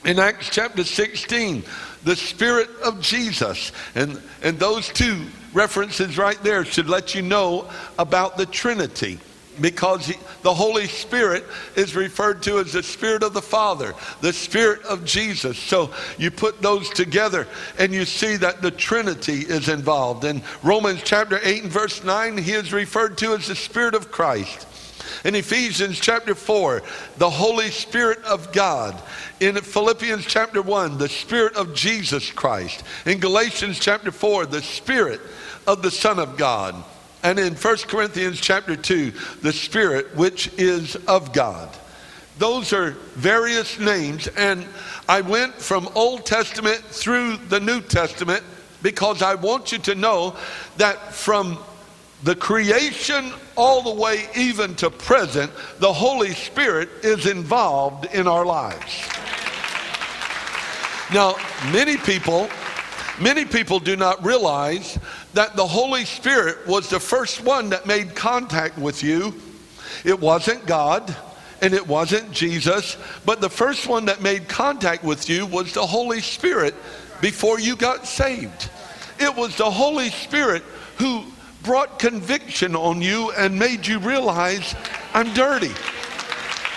In 0.05 0.19
Acts 0.19 0.51
chapter 0.51 0.85
16, 0.85 1.63
the 2.05 2.17
Spirit 2.17 2.69
of 2.85 3.01
Jesus. 3.01 3.73
And, 3.95 4.21
and 4.43 4.59
those 4.59 4.89
two 4.89 5.27
references 5.53 6.19
right 6.19 6.43
there 6.43 6.65
should 6.65 6.89
let 6.89 7.15
you 7.15 7.23
know 7.23 7.69
about 7.99 8.37
the 8.37 8.47
Trinity 8.47 9.19
because 9.61 10.07
he, 10.07 10.15
the 10.43 10.55
Holy 10.55 10.87
Spirit 10.87 11.45
is 11.77 11.95
referred 11.95 12.43
to 12.45 12.59
as 12.59 12.73
the 12.73 12.83
Spirit 12.83 13.23
of 13.23 13.35
the 13.35 13.43
Father, 13.43 13.95
the 14.21 14.33
Spirit 14.33 14.83
of 14.85 15.05
Jesus. 15.05 15.59
So 15.59 15.91
you 16.19 16.31
put 16.31 16.63
those 16.63 16.89
together 16.91 17.47
and 17.79 17.93
you 17.93 18.05
see 18.05 18.37
that 18.37 18.63
the 18.63 18.71
Trinity 18.71 19.41
is 19.41 19.69
involved. 19.69 20.25
In 20.25 20.43
Romans 20.63 21.03
chapter 21.05 21.41
8 21.43 21.65
and 21.65 21.73
verse 21.73 22.03
9, 22.05 22.39
he 22.39 22.53
is 22.53 22.73
referred 22.73 23.19
to 23.19 23.35
as 23.35 23.47
the 23.49 23.57
Spirit 23.57 23.95
of 23.95 24.11
Christ. 24.11 24.67
In 25.25 25.35
Ephesians 25.35 25.99
chapter 25.99 26.35
4, 26.35 26.83
the 27.19 27.31
Holy 27.31 27.71
Spirit 27.71 28.23
of 28.25 28.53
God. 28.53 29.01
In 29.41 29.57
Philippians 29.57 30.25
chapter 30.25 30.63
1, 30.63 30.99
the 30.99 31.09
Spirit 31.09 31.57
of 31.57 31.75
Jesus 31.75 32.31
Christ. 32.31 32.83
In 33.07 33.19
Galatians 33.19 33.79
chapter 33.79 34.11
4, 34.11 34.47
the 34.47 34.63
Spirit 34.63 35.21
of 35.67 35.83
the 35.83 35.91
Son 35.91 36.19
of 36.19 36.37
God. 36.37 36.75
And 37.23 37.39
in 37.39 37.55
1 37.55 37.77
Corinthians 37.89 38.41
chapter 38.41 38.77
2, 38.77 39.13
the 39.43 39.53
Spirit 39.53 40.17
which 40.17 40.51
is 40.59 40.97
of 41.07 41.33
God. 41.33 41.69
Those 42.39 42.73
are 42.73 42.93
various 43.17 43.79
names. 43.79 44.27
And 44.29 44.67
I 45.09 45.21
went 45.21 45.55
from 45.55 45.89
Old 45.95 46.25
Testament 46.25 46.81
through 46.81 47.37
the 47.37 47.61
New 47.61 47.83
Testament 47.83 48.43
because 48.83 49.21
I 49.21 49.35
want 49.35 49.73
you 49.73 49.79
to 49.79 49.95
know 49.95 50.37
that 50.79 51.13
from 51.13 51.59
the 52.23 52.35
creation 52.35 53.33
all 53.57 53.83
the 53.83 54.01
way 54.01 54.29
even 54.35 54.75
to 54.77 54.91
present, 54.91 55.53
the 55.79 55.93
Holy 55.93 56.33
Spirit 56.33 56.89
is 57.03 57.27
involved 57.27 58.07
in 58.07 58.27
our 58.27 58.47
lives. 58.47 59.07
Now, 61.13 61.35
many 61.73 61.97
people, 61.97 62.49
many 63.21 63.45
people 63.45 63.81
do 63.81 63.97
not 63.97 64.25
realize 64.25 64.99
that 65.35 65.57
the 65.57 65.67
Holy 65.67 66.05
Spirit 66.05 66.67
was 66.67 66.89
the 66.89 67.01
first 67.01 67.43
one 67.43 67.71
that 67.71 67.87
made 67.87 68.15
contact 68.15 68.79
with 68.79 69.03
you. 69.03 69.35
It 70.05 70.19
wasn't 70.19 70.67
God 70.67 71.15
and 71.63 71.75
it 71.75 71.87
wasn't 71.87 72.33
Jesus, 72.33 72.97
but 73.25 73.41
the 73.41 73.51
first 73.51 73.87
one 73.87 74.07
that 74.07 74.23
made 74.23 74.49
contact 74.49 75.05
with 75.05 75.29
you 75.29 75.47
was 75.47 75.75
the 75.75 75.87
Holy 75.87 76.21
Spirit 76.21 76.75
before 77.21 77.61
you 77.61 77.77
got 77.77 78.07
saved. 78.07 78.71
It 79.19 79.35
was 79.35 79.57
the 79.57 79.71
Holy 79.71 80.09
Spirit 80.11 80.63
who 80.97 81.25
brought 81.63 81.99
conviction 81.99 82.75
on 82.75 83.03
you 83.03 83.33
and 83.33 83.59
made 83.59 83.87
you 83.87 83.99
realize 83.99 84.75
I'm 85.13 85.33
dirty. 85.35 85.73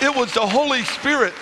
It 0.01 0.13
was 0.13 0.33
the 0.33 0.45
Holy 0.45 0.83
Spirit 0.83 1.33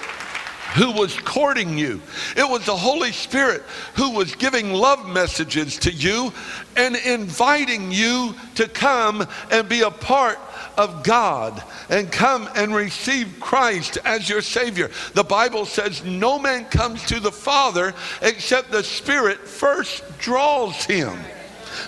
who 0.76 0.92
was 0.92 1.18
courting 1.20 1.78
you. 1.78 2.02
It 2.36 2.48
was 2.48 2.66
the 2.66 2.76
Holy 2.76 3.12
Spirit 3.12 3.64
who 3.96 4.12
was 4.12 4.36
giving 4.36 4.74
love 4.74 5.08
messages 5.08 5.78
to 5.80 5.92
you 5.92 6.32
and 6.76 6.96
inviting 6.96 7.92
you 7.92 8.36
to 8.56 8.68
come 8.68 9.28
and 9.52 9.68
be 9.68 9.82
a 9.82 9.92
part 9.92 10.40
of 10.78 11.04
God 11.04 11.62
and 11.90 12.12
come 12.12 12.50
and 12.56 12.74
receive 12.74 13.38
Christ 13.40 13.98
as 14.06 14.30
your 14.30 14.42
Savior. 14.42 14.90
The 15.14 15.24
Bible 15.24 15.66
says 15.66 16.04
no 16.04 16.40
man 16.40 16.66
comes 16.66 17.04
to 17.06 17.20
the 17.20 17.32
Father 17.32 17.94
except 18.22 18.72
the 18.72 18.84
Spirit 18.84 19.40
first 19.48 20.04
draws 20.20 20.86
him. 20.86 21.18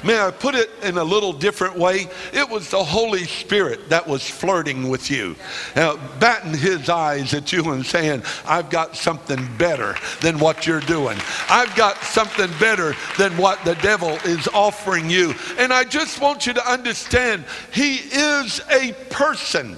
May 0.03 0.19
I 0.19 0.31
put 0.31 0.55
it 0.55 0.69
in 0.81 0.97
a 0.97 1.03
little 1.03 1.33
different 1.33 1.77
way? 1.77 2.07
It 2.33 2.49
was 2.49 2.69
the 2.69 2.83
Holy 2.83 3.25
Spirit 3.25 3.89
that 3.89 4.07
was 4.07 4.29
flirting 4.29 4.89
with 4.89 5.09
you, 5.09 5.35
uh, 5.75 5.97
batting 6.19 6.53
his 6.53 6.89
eyes 6.89 7.33
at 7.33 7.51
you 7.51 7.71
and 7.71 7.85
saying, 7.85 8.23
I've 8.45 8.69
got 8.69 8.95
something 8.95 9.47
better 9.57 9.95
than 10.21 10.39
what 10.39 10.65
you're 10.65 10.79
doing. 10.79 11.17
I've 11.49 11.75
got 11.75 11.97
something 12.03 12.49
better 12.59 12.95
than 13.17 13.35
what 13.37 13.63
the 13.65 13.75
devil 13.75 14.11
is 14.25 14.47
offering 14.49 15.09
you. 15.09 15.33
And 15.57 15.73
I 15.73 15.83
just 15.83 16.21
want 16.21 16.47
you 16.47 16.53
to 16.53 16.71
understand, 16.71 17.45
he 17.71 17.95
is 17.95 18.61
a 18.69 18.93
person. 19.09 19.77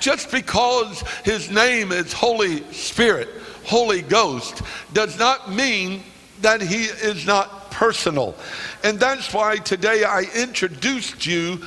Just 0.00 0.30
because 0.30 1.02
his 1.24 1.50
name 1.50 1.92
is 1.92 2.12
Holy 2.12 2.64
Spirit, 2.72 3.28
Holy 3.64 4.00
Ghost, 4.00 4.62
does 4.94 5.18
not 5.18 5.52
mean 5.52 6.02
that 6.40 6.62
he 6.62 6.84
is 6.84 7.26
not 7.26 7.59
personal. 7.80 8.34
And 8.84 9.00
that's 9.00 9.32
why 9.32 9.56
today 9.56 10.04
I 10.04 10.24
introduced 10.34 11.24
you 11.24 11.62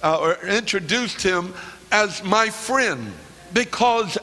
uh, 0.00 0.16
or 0.16 0.46
introduced 0.46 1.20
him 1.20 1.54
as 1.90 2.22
my 2.22 2.50
friend 2.50 3.12
because 3.52 4.14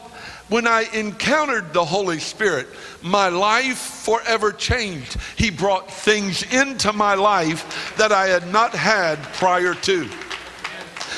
when 0.48 0.66
I 0.66 0.86
encountered 0.94 1.74
the 1.74 1.84
Holy 1.84 2.20
Spirit, 2.20 2.68
my 3.02 3.28
life 3.28 3.78
forever 3.78 4.54
changed. 4.54 5.18
He 5.36 5.50
brought 5.50 5.92
things 5.92 6.44
into 6.54 6.94
my 6.94 7.16
life 7.16 7.94
that 7.98 8.14
I 8.14 8.28
had 8.28 8.48
not 8.48 8.72
had 8.72 9.22
prior 9.34 9.74
to. 9.74 10.10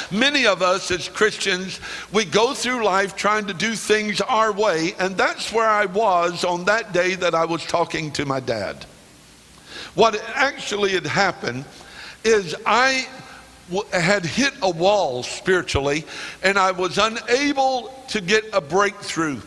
Many 0.10 0.48
of 0.48 0.64
us 0.64 0.90
as 0.90 1.08
Christians, 1.08 1.80
we 2.12 2.26
go 2.26 2.56
through 2.56 2.84
life 2.84 3.16
trying 3.16 3.46
to 3.46 3.54
do 3.54 3.76
things 3.76 4.22
our 4.22 4.52
way, 4.52 4.96
and 4.98 5.16
that's 5.16 5.54
where 5.54 5.70
I 5.70 5.86
was 5.86 6.44
on 6.44 6.66
that 6.66 6.94
day 6.94 7.14
that 7.14 7.36
I 7.36 7.46
was 7.46 7.64
talking 7.64 8.12
to 8.14 8.26
my 8.26 8.40
dad. 8.40 8.88
What 9.96 10.22
actually 10.36 10.92
had 10.92 11.06
happened 11.06 11.66
is 12.24 12.56
I 12.66 13.08
had 13.92 14.26
hit 14.26 14.54
a 14.62 14.70
wall 14.70 15.24
spiritually 15.24 16.06
and 16.44 16.58
I 16.58 16.72
was 16.72 16.98
unable 16.98 17.92
to 18.10 18.22
get 18.22 18.46
a 18.54 18.62
breakthrough. 18.62 19.42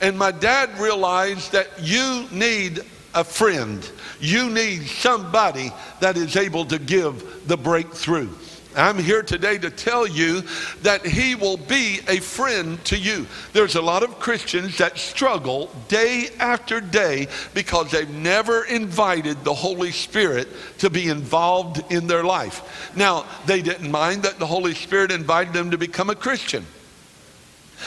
And 0.00 0.18
my 0.18 0.32
dad 0.32 0.78
realized 0.78 1.52
that 1.52 1.68
you 1.80 2.26
need 2.32 2.80
a 3.14 3.24
friend. 3.24 3.88
You 4.20 4.48
need 4.48 4.86
somebody 4.86 5.72
that 6.00 6.16
is 6.16 6.36
able 6.36 6.64
to 6.66 6.78
give 6.78 7.46
the 7.46 7.56
breakthrough. 7.56 8.30
I'm 8.76 8.98
here 8.98 9.22
today 9.22 9.58
to 9.58 9.70
tell 9.70 10.06
you 10.06 10.42
that 10.82 11.04
He 11.04 11.34
will 11.34 11.56
be 11.56 12.00
a 12.08 12.20
friend 12.20 12.82
to 12.84 12.96
you. 12.96 13.26
There's 13.52 13.74
a 13.74 13.82
lot 13.82 14.02
of 14.02 14.20
Christians 14.20 14.78
that 14.78 14.96
struggle 14.96 15.70
day 15.88 16.28
after 16.38 16.80
day 16.80 17.26
because 17.52 17.90
they've 17.90 18.08
never 18.08 18.64
invited 18.64 19.42
the 19.44 19.54
Holy 19.54 19.90
Spirit 19.90 20.48
to 20.78 20.88
be 20.88 21.08
involved 21.08 21.92
in 21.92 22.06
their 22.06 22.22
life. 22.22 22.92
Now, 22.96 23.26
they 23.46 23.60
didn't 23.60 23.90
mind 23.90 24.22
that 24.22 24.38
the 24.38 24.46
Holy 24.46 24.74
Spirit 24.74 25.10
invited 25.10 25.52
them 25.52 25.72
to 25.72 25.78
become 25.78 26.10
a 26.10 26.14
Christian, 26.14 26.64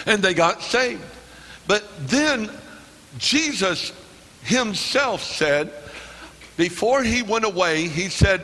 and 0.06 0.22
they 0.22 0.34
got 0.34 0.62
saved. 0.62 1.04
But 1.66 1.84
then 2.08 2.50
Jesus 3.18 3.94
Himself 4.44 5.24
said, 5.24 5.72
before 6.58 7.04
He 7.04 7.22
went 7.22 7.46
away, 7.46 7.88
He 7.88 8.10
said, 8.10 8.42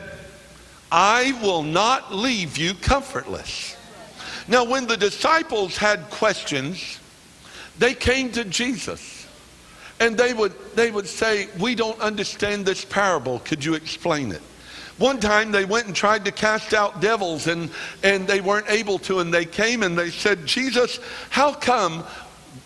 I 0.92 1.38
will 1.42 1.62
not 1.62 2.12
leave 2.12 2.58
you 2.58 2.74
comfortless. 2.74 3.76
Now, 4.48 4.64
when 4.64 4.86
the 4.86 4.96
disciples 4.96 5.76
had 5.76 6.10
questions, 6.10 6.98
they 7.78 7.94
came 7.94 8.32
to 8.32 8.44
Jesus 8.44 9.26
and 10.00 10.16
they 10.16 10.32
would, 10.32 10.52
they 10.74 10.90
would 10.90 11.06
say, 11.06 11.48
We 11.58 11.74
don't 11.74 12.00
understand 12.00 12.66
this 12.66 12.84
parable. 12.84 13.38
Could 13.40 13.64
you 13.64 13.74
explain 13.74 14.32
it? 14.32 14.42
One 14.98 15.18
time 15.18 15.50
they 15.50 15.64
went 15.64 15.86
and 15.86 15.96
tried 15.96 16.26
to 16.26 16.32
cast 16.32 16.74
out 16.74 17.00
devils 17.00 17.46
and, 17.46 17.70
and 18.02 18.26
they 18.26 18.40
weren't 18.40 18.68
able 18.68 18.98
to. 19.00 19.20
And 19.20 19.32
they 19.32 19.46
came 19.46 19.82
and 19.82 19.96
they 19.96 20.10
said, 20.10 20.44
Jesus, 20.44 21.00
how 21.30 21.54
come 21.54 22.04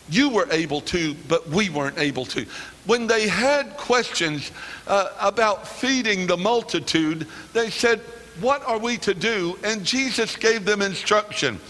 you 0.09 0.31
were 0.31 0.49
able 0.51 0.81
to, 0.81 1.15
but 1.29 1.49
we 1.49 1.71
weren't 1.71 1.99
able 1.99 2.25
to? 2.27 2.45
When 2.87 3.07
they 3.07 3.29
had 3.29 3.77
questions 3.77 4.51
uh, 4.89 5.11
about 5.21 5.69
feeding 5.69 6.27
the 6.27 6.37
multitude, 6.37 7.29
they 7.53 7.71
said, 7.71 8.01
what 8.41 8.65
are 8.65 8.79
we 8.79 8.97
to 8.99 9.15
do? 9.15 9.59
And 9.63 9.85
Jesus 9.85 10.37
gave 10.37 10.65
them 10.65 10.83
instruction. 10.83 11.61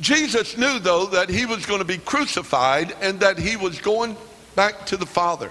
Jesus 0.00 0.58
knew, 0.58 0.78
though, 0.80 1.06
that 1.06 1.30
he 1.30 1.46
was 1.46 1.66
going 1.66 1.78
to 1.78 1.84
be 1.84 1.98
crucified 1.98 2.94
and 3.00 3.20
that 3.20 3.38
he 3.38 3.56
was 3.56 3.80
going 3.80 4.16
back 4.56 4.86
to 4.86 4.96
the 4.96 5.06
Father. 5.06 5.50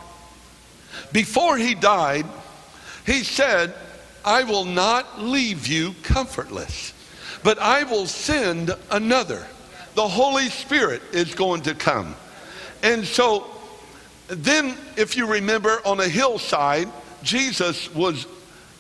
Before 1.12 1.58
he 1.58 1.76
died, 1.76 2.26
he 3.06 3.24
said, 3.24 3.74
I 4.26 4.44
will 4.44 4.66
not 4.66 5.22
leave 5.22 5.68
you 5.68 5.96
comfortless, 6.04 6.94
but 7.44 7.60
I 7.60 7.84
will 7.84 8.06
send 8.06 8.76
another. 8.92 9.48
The 9.96 10.08
Holy 10.08 10.50
Spirit 10.50 11.02
is 11.14 11.36
going 11.36 11.62
to 11.64 11.76
come. 11.76 12.16
And 12.82 13.06
so, 13.06 13.50
then, 14.28 14.76
if 14.98 15.16
you 15.16 15.26
remember, 15.26 15.80
on 15.86 16.00
a 16.00 16.08
hillside, 16.08 16.90
Jesus 17.22 17.94
was 17.94 18.26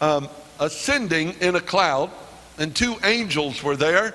um, 0.02 0.28
ascending 0.60 1.36
in 1.42 1.56
a 1.56 1.62
cloud, 1.62 2.10
and 2.58 2.76
two 2.76 2.96
angels 3.04 3.64
were 3.64 3.76
there, 3.76 4.14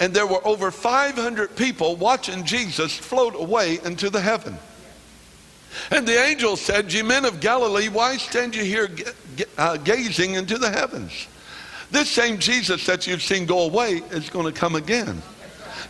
and 0.00 0.12
there 0.12 0.26
were 0.26 0.46
over 0.46 0.70
500 0.70 1.56
people 1.56 1.96
watching 1.96 2.44
Jesus 2.44 2.96
float 2.96 3.34
away 3.34 3.78
into 3.84 4.10
the 4.10 4.20
heaven. 4.20 4.58
And 5.90 6.06
the 6.06 6.18
angel 6.18 6.56
said, 6.56 6.92
Ye 6.92 7.02
men 7.02 7.24
of 7.24 7.40
Galilee, 7.40 7.88
why 7.88 8.16
stand 8.16 8.54
you 8.54 8.64
here 8.64 8.88
uh, 9.58 9.76
gazing 9.78 10.34
into 10.34 10.58
the 10.58 10.70
heavens? 10.70 11.28
This 11.90 12.10
same 12.10 12.38
Jesus 12.38 12.84
that 12.86 13.06
you've 13.06 13.22
seen 13.22 13.46
go 13.46 13.60
away 13.60 14.02
is 14.10 14.28
going 14.30 14.52
to 14.52 14.58
come 14.58 14.74
again. 14.74 15.22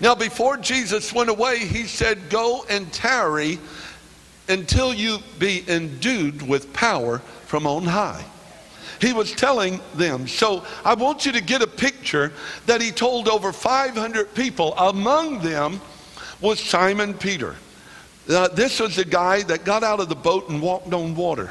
Now, 0.01 0.15
before 0.15 0.57
Jesus 0.57 1.13
went 1.13 1.31
away, 1.31 1.59
he 1.59 1.85
said, 1.85 2.29
Go 2.29 2.67
and 2.69 2.93
tarry 2.93 3.59
until 4.49 4.93
you 4.93 5.19
be 5.39 5.65
endued 5.69 6.43
with 6.47 6.73
power 6.73 7.19
from 7.47 7.67
on 7.67 7.85
high. 7.85 8.25
He 9.01 9.13
was 9.13 9.33
telling 9.33 9.81
them. 9.95 10.27
So 10.27 10.65
I 10.85 10.95
want 10.95 11.27
you 11.27 11.33
to 11.33 11.43
get 11.43 11.63
a 11.63 11.67
picture 11.67 12.33
that 12.67 12.81
he 12.81 12.91
told 12.91 13.29
over 13.29 13.53
500 13.53 14.35
people. 14.35 14.75
Among 14.75 15.41
them 15.41 15.81
was 16.41 16.61
Simon 16.61 17.15
Peter. 17.15 17.57
Uh, 18.29 18.49
this 18.49 18.81
was 18.81 18.97
the 18.97 19.05
guy 19.05 19.43
that 19.43 19.65
got 19.65 19.85
out 19.85 20.01
of 20.01 20.09
the 20.09 20.17
boat 20.17 20.49
and 20.49 20.61
walked 20.61 20.93
on 20.93 21.15
water. 21.15 21.51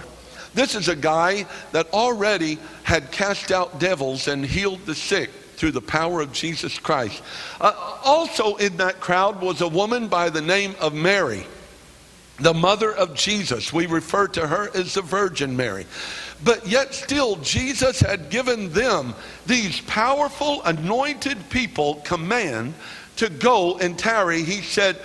This 0.53 0.75
is 0.75 0.87
a 0.87 0.95
guy 0.95 1.45
that 1.71 1.91
already 1.91 2.57
had 2.83 3.11
cast 3.11 3.51
out 3.51 3.79
devils 3.79 4.27
and 4.27 4.45
healed 4.45 4.85
the 4.85 4.95
sick 4.95 5.29
through 5.57 5.71
the 5.71 5.81
power 5.81 6.21
of 6.21 6.31
Jesus 6.31 6.79
Christ. 6.79 7.21
Uh, 7.59 7.73
also 8.03 8.55
in 8.55 8.77
that 8.77 8.99
crowd 8.99 9.41
was 9.41 9.61
a 9.61 9.67
woman 9.67 10.07
by 10.07 10.29
the 10.29 10.41
name 10.41 10.75
of 10.79 10.93
Mary, 10.93 11.45
the 12.39 12.53
mother 12.53 12.93
of 12.93 13.15
Jesus. 13.15 13.71
We 13.71 13.85
refer 13.85 14.27
to 14.29 14.47
her 14.47 14.69
as 14.75 14.93
the 14.93 15.01
Virgin 15.01 15.55
Mary. 15.55 15.85
But 16.43 16.67
yet, 16.67 16.93
still, 16.93 17.37
Jesus 17.37 17.99
had 18.01 18.29
given 18.29 18.71
them, 18.71 19.15
these 19.45 19.81
powerful, 19.81 20.61
anointed 20.63 21.49
people, 21.49 21.95
command 22.05 22.73
to 23.17 23.29
go 23.29 23.77
and 23.77 23.97
tarry. 23.97 24.43
He 24.43 24.61
said, 24.61 24.97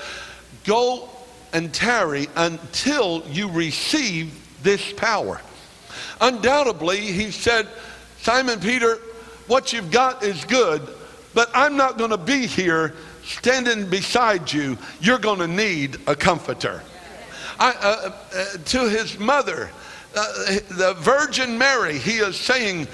Go 0.65 1.09
and 1.53 1.73
tarry 1.73 2.29
until 2.37 3.23
you 3.29 3.51
receive 3.51 4.35
this 4.63 4.93
power. 4.93 5.41
Undoubtedly, 6.21 7.01
he 7.01 7.31
said, 7.31 7.67
Simon 8.21 8.61
Peter, 8.61 8.97
what 9.47 9.73
you've 9.73 9.91
got 9.91 10.23
is 10.23 10.45
good, 10.45 10.87
but 11.35 11.51
I'm 11.55 11.77
not 11.77 11.97
going 11.97 12.11
to 12.11 12.19
be 12.19 12.47
here 12.47 12.95
standing 13.25 13.89
beside 13.89 14.53
you. 14.53 14.77
You're 15.01 15.19
going 15.19 15.39
to 15.39 15.49
need 15.49 15.99
a 16.07 16.15
comforter. 16.15 16.83
I, 17.59 17.73
uh, 17.73 18.13
uh, 18.35 18.45
to 18.67 18.89
his 18.89 19.19
mother, 19.19 19.71
uh, 20.15 20.59
the 20.71 20.95
Virgin 20.99 21.57
Mary, 21.57 21.99
he 21.99 22.19
is 22.19 22.37
saying, 22.37 22.89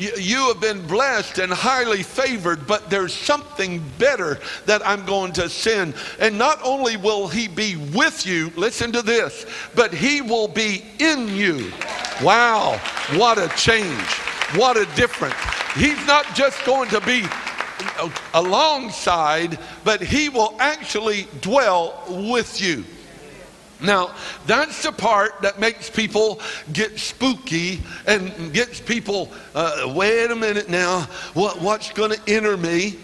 you 0.00 0.48
have 0.48 0.60
been 0.60 0.86
blessed 0.86 1.38
and 1.38 1.52
highly 1.52 2.02
favored, 2.02 2.66
but 2.66 2.88
there's 2.88 3.12
something 3.12 3.82
better 3.98 4.38
that 4.64 4.86
I'm 4.86 5.04
going 5.04 5.32
to 5.32 5.48
send. 5.50 5.94
And 6.18 6.38
not 6.38 6.58
only 6.64 6.96
will 6.96 7.28
he 7.28 7.48
be 7.48 7.76
with 7.76 8.24
you, 8.24 8.50
listen 8.56 8.92
to 8.92 9.02
this, 9.02 9.44
but 9.74 9.92
he 9.92 10.22
will 10.22 10.48
be 10.48 10.84
in 10.98 11.28
you. 11.28 11.70
Wow, 12.22 12.80
what 13.16 13.36
a 13.36 13.48
change. 13.56 14.08
What 14.56 14.78
a 14.78 14.86
difference. 14.96 15.34
He's 15.74 16.04
not 16.06 16.34
just 16.34 16.64
going 16.64 16.88
to 16.90 17.00
be 17.02 17.24
alongside, 18.32 19.58
but 19.84 20.00
he 20.00 20.28
will 20.28 20.56
actually 20.58 21.28
dwell 21.40 22.02
with 22.08 22.60
you. 22.60 22.84
Now, 23.82 24.14
that's 24.46 24.82
the 24.82 24.92
part 24.92 25.40
that 25.42 25.58
makes 25.58 25.88
people 25.88 26.40
get 26.72 26.98
spooky 26.98 27.80
and 28.06 28.52
gets 28.52 28.80
people, 28.80 29.30
uh, 29.54 29.92
wait 29.94 30.30
a 30.30 30.36
minute 30.36 30.68
now, 30.68 31.02
what, 31.34 31.60
what's 31.60 31.92
going 31.92 32.12
to 32.12 32.20
enter 32.26 32.56
me? 32.56 32.98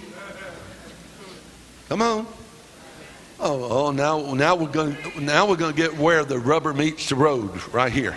Come 1.89 2.03
on. 2.03 2.27
Oh, 3.39 3.89
oh 3.89 3.91
now, 3.91 4.35
now 4.35 4.57
we're 4.57 4.67
going 4.67 4.97
now 5.21 5.47
we're 5.47 5.57
going 5.57 5.75
to 5.75 5.77
get 5.77 5.97
where 5.97 6.25
the 6.25 6.39
rubber 6.39 6.73
meets 6.73 7.09
the 7.09 7.17
road 7.17 7.51
right 7.73 7.93
here. 7.93 8.17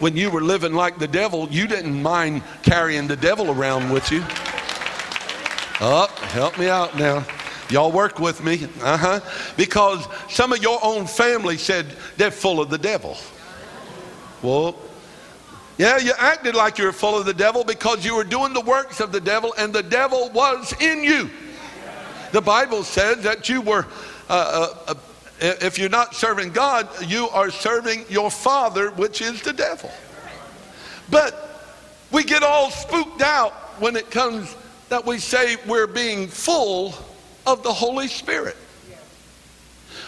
When 0.00 0.16
you 0.16 0.30
were 0.30 0.42
living 0.42 0.74
like 0.74 0.98
the 0.98 1.08
devil, 1.08 1.48
you 1.50 1.66
didn't 1.66 2.02
mind 2.02 2.42
carrying 2.62 3.06
the 3.06 3.16
devil 3.16 3.50
around 3.50 3.90
with 3.90 4.10
you. 4.12 4.22
Oh, 5.82 6.06
help 6.28 6.58
me 6.58 6.68
out 6.68 6.98
now. 6.98 7.24
Y'all 7.70 7.92
work 7.92 8.18
with 8.18 8.42
me, 8.42 8.66
uh 8.82 8.96
huh. 8.96 9.20
Because 9.56 10.06
some 10.28 10.52
of 10.52 10.60
your 10.60 10.80
own 10.82 11.06
family 11.06 11.56
said 11.56 11.86
they're 12.16 12.32
full 12.32 12.60
of 12.60 12.68
the 12.68 12.78
devil. 12.78 13.16
Well, 14.42 14.76
yeah, 15.78 15.98
you 15.98 16.12
acted 16.18 16.54
like 16.54 16.78
you 16.78 16.86
were 16.86 16.92
full 16.92 17.16
of 17.16 17.26
the 17.26 17.34
devil 17.34 17.64
because 17.64 18.04
you 18.04 18.16
were 18.16 18.24
doing 18.24 18.52
the 18.52 18.60
works 18.60 19.00
of 19.00 19.12
the 19.12 19.20
devil 19.20 19.54
and 19.56 19.72
the 19.72 19.82
devil 19.82 20.30
was 20.34 20.74
in 20.80 21.04
you. 21.04 21.30
The 22.32 22.40
Bible 22.40 22.82
says 22.82 23.22
that 23.22 23.48
you 23.48 23.60
were, 23.60 23.86
uh, 24.28 24.74
uh, 24.88 24.92
uh 24.92 24.94
if 25.40 25.78
you're 25.78 25.88
not 25.88 26.14
serving 26.14 26.50
God, 26.50 26.88
you 27.06 27.28
are 27.30 27.50
serving 27.50 28.04
your 28.08 28.30
father, 28.30 28.90
which 28.90 29.22
is 29.22 29.42
the 29.42 29.52
devil. 29.52 29.90
But 31.08 31.64
we 32.10 32.24
get 32.24 32.42
all 32.42 32.70
spooked 32.70 33.22
out 33.22 33.52
when 33.80 33.96
it 33.96 34.10
comes 34.10 34.54
that 34.90 35.06
we 35.06 35.18
say 35.18 35.56
we're 35.66 35.86
being 35.86 36.28
full 36.28 36.94
of 37.50 37.62
the 37.62 37.72
Holy 37.72 38.08
Spirit. 38.08 38.56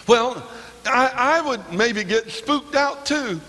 Well, 0.07 0.45
I, 0.85 1.11
I 1.15 1.41
would 1.41 1.71
maybe 1.71 2.03
get 2.03 2.29
spooked 2.29 2.75
out 2.75 3.05
too 3.05 3.39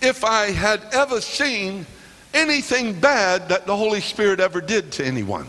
if 0.00 0.24
I 0.24 0.50
had 0.50 0.82
ever 0.92 1.20
seen 1.20 1.86
anything 2.34 2.98
bad 2.98 3.48
that 3.48 3.66
the 3.66 3.76
Holy 3.76 4.00
Spirit 4.00 4.40
ever 4.40 4.60
did 4.60 4.92
to 4.92 5.04
anyone. 5.04 5.46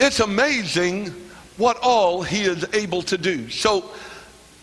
It's 0.00 0.20
amazing 0.20 1.08
what 1.56 1.78
all 1.82 2.22
He 2.22 2.42
is 2.42 2.64
able 2.72 3.02
to 3.02 3.18
do. 3.18 3.50
So 3.50 3.90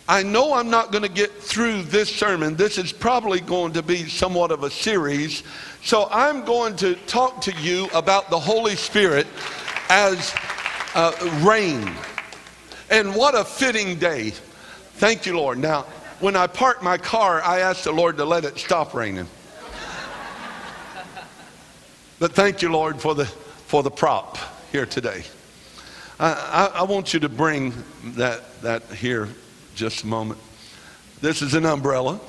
I 0.07 0.23
know 0.23 0.53
I'm 0.53 0.69
not 0.69 0.91
going 0.91 1.03
to 1.03 1.09
get 1.09 1.31
through 1.31 1.83
this 1.83 2.13
sermon. 2.13 2.55
This 2.55 2.77
is 2.77 2.91
probably 2.91 3.39
going 3.39 3.73
to 3.73 3.83
be 3.83 4.09
somewhat 4.09 4.51
of 4.51 4.63
a 4.63 4.71
series. 4.71 5.43
So 5.83 6.07
I'm 6.11 6.43
going 6.43 6.75
to 6.77 6.95
talk 7.05 7.41
to 7.41 7.51
you 7.61 7.87
about 7.93 8.29
the 8.29 8.39
Holy 8.39 8.75
Spirit 8.75 9.27
as 9.89 10.33
uh, 10.95 11.41
rain. 11.43 11.91
And 12.89 13.15
what 13.15 13.35
a 13.35 13.43
fitting 13.43 13.99
day. 13.99 14.31
Thank 14.95 15.25
you, 15.25 15.37
Lord. 15.37 15.57
Now, 15.57 15.83
when 16.19 16.35
I 16.35 16.47
park 16.47 16.83
my 16.83 16.97
car, 16.97 17.41
I 17.41 17.59
ask 17.59 17.83
the 17.83 17.91
Lord 17.91 18.17
to 18.17 18.25
let 18.25 18.45
it 18.45 18.57
stop 18.57 18.93
raining. 18.93 19.27
But 22.19 22.33
thank 22.33 22.61
you, 22.61 22.69
Lord, 22.69 23.01
for 23.01 23.15
the, 23.15 23.25
for 23.25 23.81
the 23.81 23.91
prop. 23.91 24.37
here 24.71 24.85
today. 24.85 25.23
I, 26.19 26.69
I, 26.73 26.79
I 26.79 26.83
want 26.83 27.13
you 27.13 27.19
to 27.21 27.29
bring 27.29 27.73
that, 28.15 28.61
that 28.61 28.83
here 28.91 29.29
just 29.75 30.03
a 30.03 30.07
moment. 30.07 30.39
This 31.21 31.41
is 31.41 31.53
an 31.53 31.65
umbrella. 31.65 32.19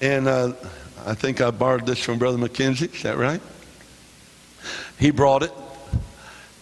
And 0.00 0.28
uh, 0.28 0.52
I 1.04 1.14
think 1.14 1.40
I 1.40 1.50
borrowed 1.50 1.86
this 1.86 1.98
from 1.98 2.18
Brother 2.18 2.38
McKenzie. 2.38 2.94
Is 2.94 3.02
that 3.02 3.18
right? 3.18 3.40
He 4.98 5.10
brought 5.10 5.42
it. 5.42 5.52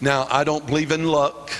Now, 0.03 0.27
I 0.31 0.45
don't 0.45 0.67
believe 0.67 0.93
in 0.93 1.07
luck, 1.07 1.51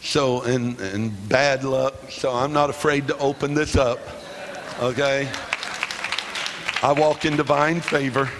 so, 0.00 0.42
and, 0.42 0.78
and 0.80 1.28
bad 1.28 1.64
luck, 1.64 1.94
so 2.10 2.32
I'm 2.32 2.52
not 2.52 2.70
afraid 2.70 3.08
to 3.08 3.18
open 3.18 3.54
this 3.54 3.74
up, 3.74 3.98
okay? 4.80 5.28
I 6.80 6.92
walk 6.92 7.24
in 7.24 7.36
divine 7.36 7.80
favor, 7.80 8.30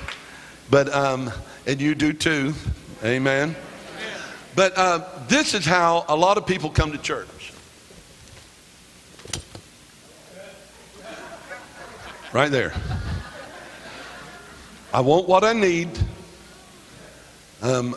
but, 0.71 0.95
um, 0.95 1.33
and 1.67 1.81
you 1.81 1.97
do 1.97 2.13
too, 2.13 2.55
amen? 3.03 3.57
But 4.55 4.79
uh, 4.79 5.05
this 5.27 5.55
is 5.55 5.67
how 5.67 6.05
a 6.09 6.15
lot 6.15 6.39
of 6.39 6.47
people 6.47 6.71
come 6.71 6.93
to 6.93 6.99
church. 6.99 7.53
Right 12.33 12.51
there. 12.53 12.73
I 14.95 15.01
want 15.01 15.27
what 15.27 15.43
I 15.43 15.53
need. 15.53 15.89
Um, 17.61 17.97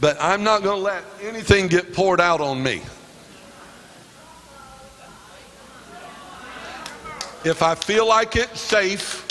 but 0.00 0.16
I'm 0.20 0.44
not 0.44 0.62
going 0.62 0.78
to 0.78 0.82
let 0.82 1.04
anything 1.22 1.68
get 1.68 1.92
poured 1.92 2.20
out 2.20 2.40
on 2.40 2.62
me. 2.62 2.82
If 7.44 7.62
I 7.62 7.74
feel 7.74 8.06
like 8.06 8.36
it's 8.36 8.60
safe, 8.60 9.24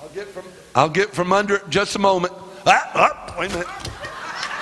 I'll 0.00 0.08
get 0.08 0.26
from, 0.28 0.44
I'll 0.74 0.88
get 0.88 1.10
from 1.10 1.32
under 1.32 1.56
it 1.56 1.68
just 1.68 1.96
a 1.96 1.98
moment. 1.98 2.32
Ah, 2.66 2.90
ah, 2.94 3.36
wait 3.38 3.50
a 3.50 3.54
minute. 3.54 3.68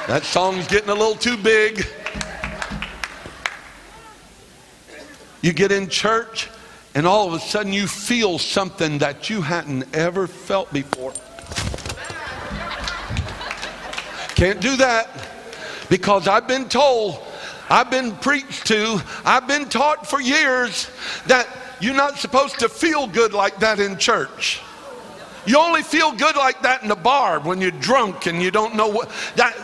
That 0.09 0.25
song's 0.25 0.67
getting 0.67 0.89
a 0.89 0.95
little 0.95 1.15
too 1.15 1.37
big. 1.37 1.87
You 5.41 5.53
get 5.53 5.71
in 5.71 5.89
church, 5.89 6.49
and 6.95 7.07
all 7.07 7.29
of 7.29 7.35
a 7.35 7.41
sudden 7.41 7.73
you 7.73 7.87
feel 7.87 8.39
something 8.39 8.99
that 8.99 9.31
you 9.31 9.41
hadn't 9.41 9.95
ever 9.95 10.27
felt 10.27 10.73
before. 10.73 11.13
Can't 14.39 14.61
do 14.61 14.77
that 14.77 15.09
because 15.89 16.29
I've 16.29 16.47
been 16.47 16.69
told, 16.69 17.19
I've 17.69 17.91
been 17.91 18.15
preached 18.15 18.69
to, 18.69 19.03
I've 19.25 19.49
been 19.49 19.69
taught 19.69 20.07
for 20.07 20.21
years 20.21 20.89
that 21.27 21.49
you're 21.81 21.97
not 21.97 22.19
supposed 22.19 22.61
to 22.61 22.69
feel 22.69 23.09
good 23.09 23.33
like 23.33 23.59
that 23.59 23.81
in 23.81 23.99
church. 23.99 24.61
You 25.45 25.59
only 25.59 25.83
feel 25.83 26.13
good 26.13 26.37
like 26.37 26.63
that 26.63 26.85
in 26.85 26.89
the 26.89 26.95
bar 26.95 27.41
when 27.41 27.61
you're 27.61 27.73
drunk 27.73 28.27
and 28.27 28.41
you 28.41 28.53
don't 28.53 28.77
know 28.77 28.87
what 28.87 29.11
that 29.35 29.57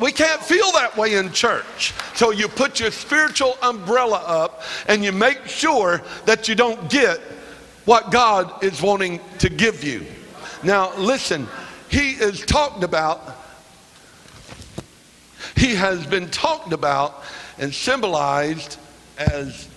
we 0.00 0.10
can't 0.10 0.40
feel 0.40 0.72
that 0.72 0.96
way 0.96 1.16
in 1.16 1.30
church. 1.30 1.92
So 2.14 2.30
you 2.30 2.48
put 2.48 2.80
your 2.80 2.92
spiritual 2.92 3.58
umbrella 3.60 4.22
up 4.26 4.62
and 4.88 5.04
you 5.04 5.12
make 5.12 5.44
sure 5.44 6.00
that 6.24 6.48
you 6.48 6.54
don't 6.54 6.88
get 6.88 7.18
what 7.84 8.10
God 8.10 8.64
is 8.64 8.80
wanting 8.80 9.20
to 9.40 9.50
give 9.50 9.84
you. 9.84 10.06
Now, 10.62 10.96
listen, 10.96 11.46
he 11.90 12.12
is 12.12 12.40
talked 12.40 12.82
about 12.82 13.43
he 15.56 15.74
has 15.74 16.06
been 16.06 16.30
talked 16.30 16.72
about 16.72 17.22
and 17.58 17.72
symbolized 17.72 18.78
as 19.18 19.68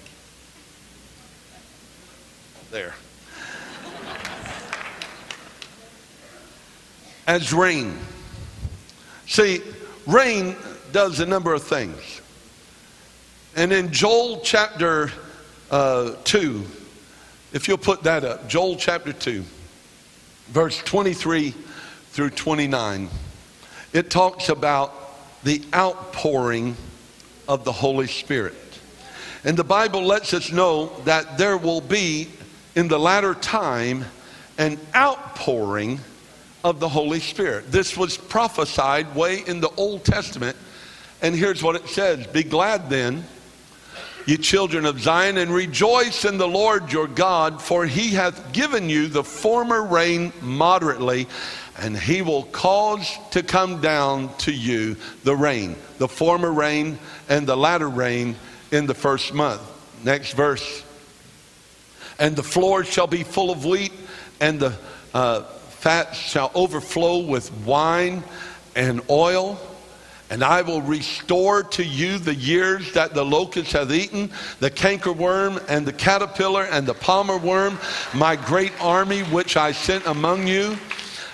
there. 2.72 2.94
as 7.28 7.52
rain. 7.52 7.98
See, 9.28 9.62
rain 10.08 10.56
does 10.94 11.20
a 11.20 11.26
number 11.26 11.54
of 11.54 11.62
things. 11.64 12.22
And 13.56 13.74
in 13.74 13.92
Joel 13.92 14.40
chapter 14.40 15.12
uh, 15.70 16.14
2, 16.24 16.66
if 17.54 17.68
you'll 17.68 17.78
put 17.78 18.04
that 18.04 18.24
up, 18.24 18.48
Joel 18.48 18.78
chapter 18.78 19.12
2, 19.12 19.44
verse 20.48 20.78
23 20.80 21.52
through 22.12 22.30
29, 22.30 23.10
it 23.94 24.10
talks 24.10 24.50
about 24.50 24.94
the 25.44 25.64
outpouring 25.74 26.76
of 27.48 27.64
the 27.64 27.72
Holy 27.72 28.08
Spirit. 28.08 28.56
And 29.44 29.56
the 29.56 29.64
Bible 29.64 30.04
lets 30.04 30.34
us 30.34 30.52
know 30.52 30.88
that 31.06 31.38
there 31.38 31.58
will 31.58 31.82
be 31.82 32.28
in 32.76 32.88
the 32.88 33.00
latter 33.00 33.34
time 33.34 34.06
an 34.58 34.80
outpouring 34.96 36.00
of 36.64 36.80
the 36.80 36.90
Holy 36.90 37.20
Spirit. 37.20 37.72
This 37.72 37.96
was 37.96 38.18
prophesied 38.18 39.16
way 39.16 39.44
in 39.48 39.62
the 39.62 39.70
Old 39.78 40.04
Testament. 40.04 40.58
And 41.22 41.36
here's 41.36 41.64
what 41.64 41.76
it 41.76 41.88
says 41.88 42.28
Be 42.28 42.44
glad 42.44 42.90
then, 42.90 43.24
ye 44.28 44.38
children 44.38 44.86
of 44.86 45.02
Zion, 45.02 45.38
and 45.38 45.52
rejoice 45.52 46.24
in 46.24 46.38
the 46.38 46.48
Lord 46.48 46.92
your 46.92 47.08
God, 47.08 47.60
for 47.60 47.88
he 47.88 48.10
hath 48.10 48.54
given 48.54 48.90
you 48.90 49.08
the 49.08 49.24
former 49.24 49.84
rain 49.84 50.32
moderately 50.42 51.28
and 51.78 51.98
he 51.98 52.22
will 52.22 52.44
cause 52.44 53.18
to 53.32 53.44
come 53.44 53.82
down 53.82 54.36
to 54.40 54.52
you 54.52 54.96
the 55.24 55.36
rain, 55.36 55.76
the 56.00 56.08
former 56.08 56.52
rain 56.52 56.98
and 57.30 57.46
the 57.46 57.56
latter 57.56 57.90
rain 57.90 58.36
in 58.72 58.88
the 58.88 58.94
first 58.94 59.34
month. 59.34 59.62
Next 60.04 60.34
verse. 60.34 60.84
And 62.20 62.36
the 62.36 62.44
floors 62.44 62.88
shall 62.88 63.08
be 63.08 63.24
full 63.24 63.52
of 63.52 63.64
wheat, 63.64 63.94
and 64.40 64.60
the 64.60 64.74
uh, 65.14 65.44
fat 65.44 66.16
shall 66.16 66.52
overflow 66.56 67.20
with 67.20 67.52
wine 67.64 68.24
and 68.76 69.02
oil. 69.10 69.60
And 70.30 70.44
I 70.44 70.62
will 70.62 70.82
restore 70.82 71.64
to 71.64 71.84
you 71.84 72.18
the 72.18 72.36
years 72.36 72.92
that 72.94 73.14
the 73.14 73.24
locust 73.24 73.72
hath 73.72 73.92
eaten, 73.92 74.30
the 74.60 74.70
cankerworm 74.70 75.64
and 75.70 75.86
the 75.86 75.94
caterpillar 75.94 76.66
and 76.66 76.86
the 76.86 76.94
palmer 76.94 77.38
worm, 77.38 77.80
my 78.14 78.36
great 78.36 78.74
army 78.82 79.22
which 79.22 79.56
I 79.56 79.72
sent 79.72 80.06
among 80.06 80.48
you 80.48 80.78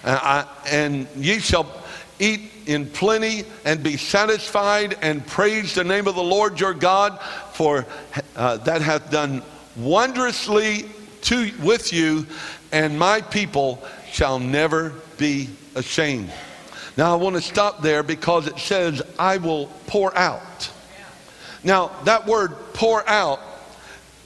and, 0.04 0.20
I, 0.22 0.46
and 0.70 1.08
ye 1.16 1.40
shall 1.40 1.84
eat 2.20 2.52
in 2.66 2.86
plenty 2.86 3.46
and 3.66 3.82
be 3.84 3.98
satisfied 3.98 4.98
and 5.02 5.26
praise 5.26 5.74
the 5.74 5.84
name 5.84 6.08
of 6.08 6.16
the 6.16 6.24
Lord 6.24 6.60
your 6.60 6.74
God, 6.74 7.20
for 7.54 7.86
uh, 8.36 8.58
that 8.58 8.82
hath 8.82 9.12
done 9.12 9.42
wondrously 9.76 10.86
to, 11.22 11.52
with 11.62 11.92
you, 11.92 12.26
and 12.72 12.98
my 12.98 13.22
people 13.22 13.84
shall 14.12 14.40
never 14.40 14.94
be 15.18 15.50
ashamed. 15.76 16.32
Now 16.98 17.14
I 17.14 17.16
want 17.16 17.36
to 17.36 17.42
stop 17.42 17.82
there 17.82 18.04
because 18.04 18.48
it 18.48 18.60
says, 18.60 19.02
I 19.18 19.38
will 19.38 19.68
pour 19.88 20.16
out. 20.18 20.72
Now 21.64 21.92
that 22.04 22.28
word 22.28 22.56
pour 22.74 23.08
out 23.08 23.40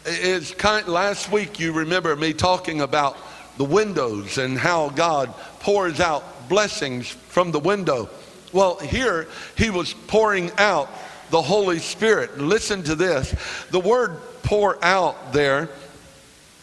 is 0.05 0.51
kind 0.51 0.87
last 0.87 1.31
week 1.31 1.59
you 1.59 1.73
remember 1.73 2.15
me 2.15 2.33
talking 2.33 2.81
about 2.81 3.17
the 3.57 3.65
windows 3.65 4.37
and 4.37 4.57
how 4.57 4.89
God 4.89 5.33
pours 5.59 5.99
out 5.99 6.49
blessings 6.49 7.07
from 7.09 7.51
the 7.51 7.59
window. 7.59 8.09
Well, 8.53 8.77
here 8.79 9.27
he 9.57 9.69
was 9.69 9.93
pouring 9.93 10.51
out 10.57 10.89
the 11.29 11.41
Holy 11.41 11.79
Spirit. 11.79 12.37
Listen 12.37 12.83
to 12.83 12.95
this. 12.95 13.35
The 13.71 13.79
word 13.79 14.19
pour 14.43 14.83
out 14.83 15.33
there 15.33 15.69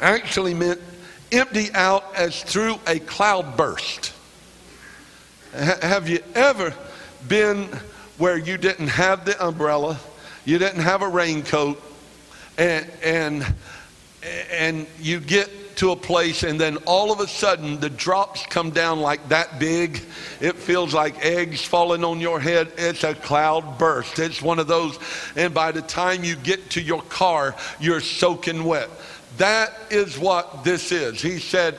actually 0.00 0.54
meant 0.54 0.80
empty 1.32 1.70
out 1.72 2.14
as 2.14 2.42
through 2.42 2.78
a 2.86 2.98
cloud 3.00 3.56
Have 5.54 6.08
you 6.08 6.18
ever 6.34 6.74
been 7.28 7.68
where 8.18 8.36
you 8.36 8.56
didn't 8.56 8.88
have 8.88 9.24
the 9.24 9.44
umbrella, 9.44 9.98
you 10.44 10.58
didn't 10.58 10.82
have 10.82 11.02
a 11.02 11.08
raincoat, 11.08 11.80
and, 12.58 12.90
and, 13.02 13.46
and 14.50 14.86
you 15.00 15.20
get 15.20 15.48
to 15.76 15.90
a 15.90 15.96
place 15.96 16.42
and 16.44 16.60
then 16.60 16.76
all 16.86 17.12
of 17.12 17.20
a 17.20 17.26
sudden 17.26 17.80
the 17.80 17.90
drops 17.90 18.46
come 18.46 18.70
down 18.70 19.00
like 19.00 19.28
that 19.28 19.58
big. 19.58 20.00
It 20.40 20.56
feels 20.56 20.94
like 20.94 21.24
eggs 21.24 21.64
falling 21.64 22.04
on 22.04 22.20
your 22.20 22.40
head. 22.40 22.72
It's 22.76 23.04
a 23.04 23.14
cloud 23.14 23.78
burst. 23.78 24.18
It's 24.18 24.40
one 24.40 24.58
of 24.58 24.66
those. 24.66 24.98
And 25.36 25.52
by 25.52 25.72
the 25.72 25.82
time 25.82 26.24
you 26.24 26.36
get 26.36 26.70
to 26.70 26.80
your 26.80 27.02
car, 27.02 27.54
you're 27.80 28.00
soaking 28.00 28.64
wet. 28.64 28.88
That 29.38 29.72
is 29.90 30.18
what 30.18 30.64
this 30.64 30.92
is. 30.92 31.20
He 31.20 31.38
said, 31.38 31.78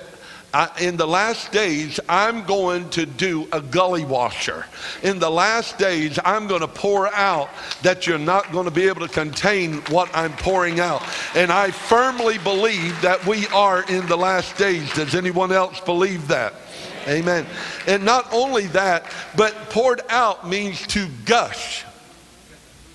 I, 0.55 0.71
in 0.79 0.95
the 0.95 1.05
last 1.05 1.51
days, 1.51 1.99
I'm 2.07 2.45
going 2.45 2.89
to 2.91 3.05
do 3.05 3.45
a 3.51 3.59
gully 3.59 4.05
washer. 4.05 4.65
In 5.03 5.19
the 5.19 5.29
last 5.29 5.77
days, 5.77 6.17
I'm 6.23 6.47
going 6.47 6.61
to 6.61 6.67
pour 6.67 7.13
out 7.13 7.49
that 7.81 8.07
you're 8.07 8.17
not 8.17 8.53
going 8.53 8.63
to 8.63 8.71
be 8.71 8.87
able 8.87 9.05
to 9.05 9.13
contain 9.13 9.81
what 9.89 10.09
I'm 10.15 10.31
pouring 10.31 10.79
out. 10.79 11.03
And 11.35 11.51
I 11.51 11.71
firmly 11.71 12.37
believe 12.37 13.01
that 13.01 13.25
we 13.25 13.47
are 13.47 13.83
in 13.89 14.07
the 14.07 14.15
last 14.15 14.57
days. 14.57 14.93
Does 14.93 15.13
anyone 15.13 15.51
else 15.51 15.81
believe 15.81 16.29
that? 16.29 16.53
Amen. 17.05 17.45
And 17.85 18.05
not 18.05 18.33
only 18.33 18.67
that, 18.67 19.11
but 19.35 19.53
poured 19.71 20.03
out 20.07 20.47
means 20.47 20.87
to 20.87 21.09
gush. 21.25 21.83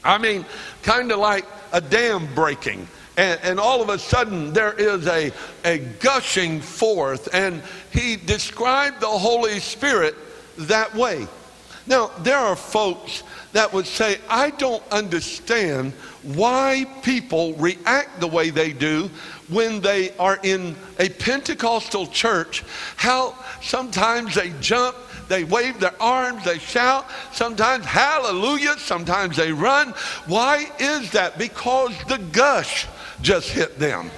I 0.03 0.17
mean, 0.17 0.47
kind 0.83 1.13
of 1.13 1.19
like 1.19 1.45
a 1.75 1.83
dam 1.83 2.27
breaking 2.35 2.89
and, 3.21 3.39
and 3.43 3.61
all 3.61 3.83
of 3.83 3.91
a 3.91 3.99
sudden 3.99 4.55
there 4.55 4.73
is 4.73 5.07
a, 5.07 5.31
a 5.67 5.79
gushing 5.79 6.59
forth. 6.59 7.29
And 7.35 7.63
he 7.93 8.17
described 8.17 9.01
the 9.01 9.09
Holy 9.09 9.61
Spirit 9.61 10.15
that 10.57 10.95
way. 10.95 11.27
Now, 11.87 12.13
there 12.21 12.39
are 12.39 12.57
folks 12.57 13.23
that 13.53 13.75
would 13.75 13.87
say, 13.87 14.19
I 14.31 14.51
don't 14.51 14.83
understand 14.91 15.93
why 16.23 16.87
people 17.03 17.53
react 17.55 18.21
the 18.21 18.27
way 18.27 18.49
they 18.49 18.73
do 18.73 19.11
when 19.49 19.83
they 19.83 20.17
are 20.17 20.39
in 20.43 20.75
a 20.99 21.11
Pentecostal 21.11 22.07
church, 22.07 22.65
how 22.97 23.35
sometimes 23.61 24.35
they 24.35 24.51
jump, 24.61 24.97
they 25.29 25.45
wave 25.45 25.79
their 25.79 26.01
arms, 26.01 26.45
they 26.45 26.59
shout, 26.59 27.07
sometimes 27.33 27.85
hallelujah, 27.85 28.79
sometimes 28.79 29.37
they 29.37 29.53
run. 29.53 29.91
Why 30.27 30.71
is 30.79 31.11
that? 31.11 31.37
Because 31.39 31.93
the 32.09 32.19
gush 32.19 32.87
just 33.23 33.51
hit 33.51 33.79
them. 33.79 34.11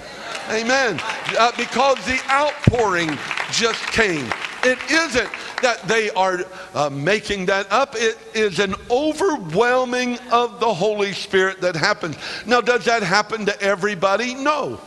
Amen. 0.49 0.99
Uh, 1.37 1.51
because 1.57 1.97
the 2.05 2.19
outpouring 2.29 3.17
just 3.51 3.85
came. 3.87 4.29
It 4.63 4.79
isn't 4.89 5.29
that 5.61 5.81
they 5.87 6.09
are 6.11 6.39
uh, 6.73 6.89
making 6.89 7.45
that 7.47 7.71
up. 7.71 7.95
It 7.95 8.17
is 8.33 8.59
an 8.59 8.75
overwhelming 8.89 10.17
of 10.31 10.59
the 10.59 10.73
Holy 10.73 11.13
Spirit 11.13 11.61
that 11.61 11.75
happens. 11.75 12.17
Now, 12.45 12.61
does 12.61 12.85
that 12.85 13.03
happen 13.03 13.45
to 13.45 13.61
everybody? 13.61 14.35
No. 14.35 14.79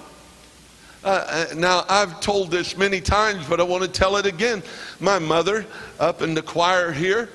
Uh, 1.04 1.46
uh, 1.50 1.54
now, 1.54 1.84
I've 1.88 2.20
told 2.20 2.50
this 2.50 2.76
many 2.76 3.00
times, 3.00 3.46
but 3.48 3.60
I 3.60 3.62
want 3.62 3.82
to 3.84 3.88
tell 3.88 4.16
it 4.16 4.26
again. 4.26 4.62
My 4.98 5.18
mother, 5.18 5.64
up 6.00 6.20
in 6.20 6.34
the 6.34 6.42
choir 6.42 6.90
here, 6.90 7.28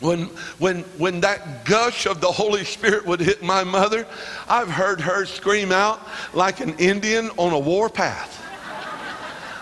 when, 0.00 0.24
when, 0.58 0.80
when 0.98 1.20
that 1.20 1.64
gush 1.64 2.06
of 2.06 2.20
the 2.20 2.30
Holy 2.30 2.64
Spirit 2.64 3.06
would 3.06 3.20
hit 3.20 3.42
my 3.42 3.64
mother, 3.64 4.06
I've 4.48 4.70
heard 4.70 5.00
her 5.00 5.26
scream 5.26 5.72
out 5.72 6.06
like 6.34 6.60
an 6.60 6.74
Indian 6.78 7.30
on 7.36 7.52
a 7.52 7.58
warpath. 7.58 8.38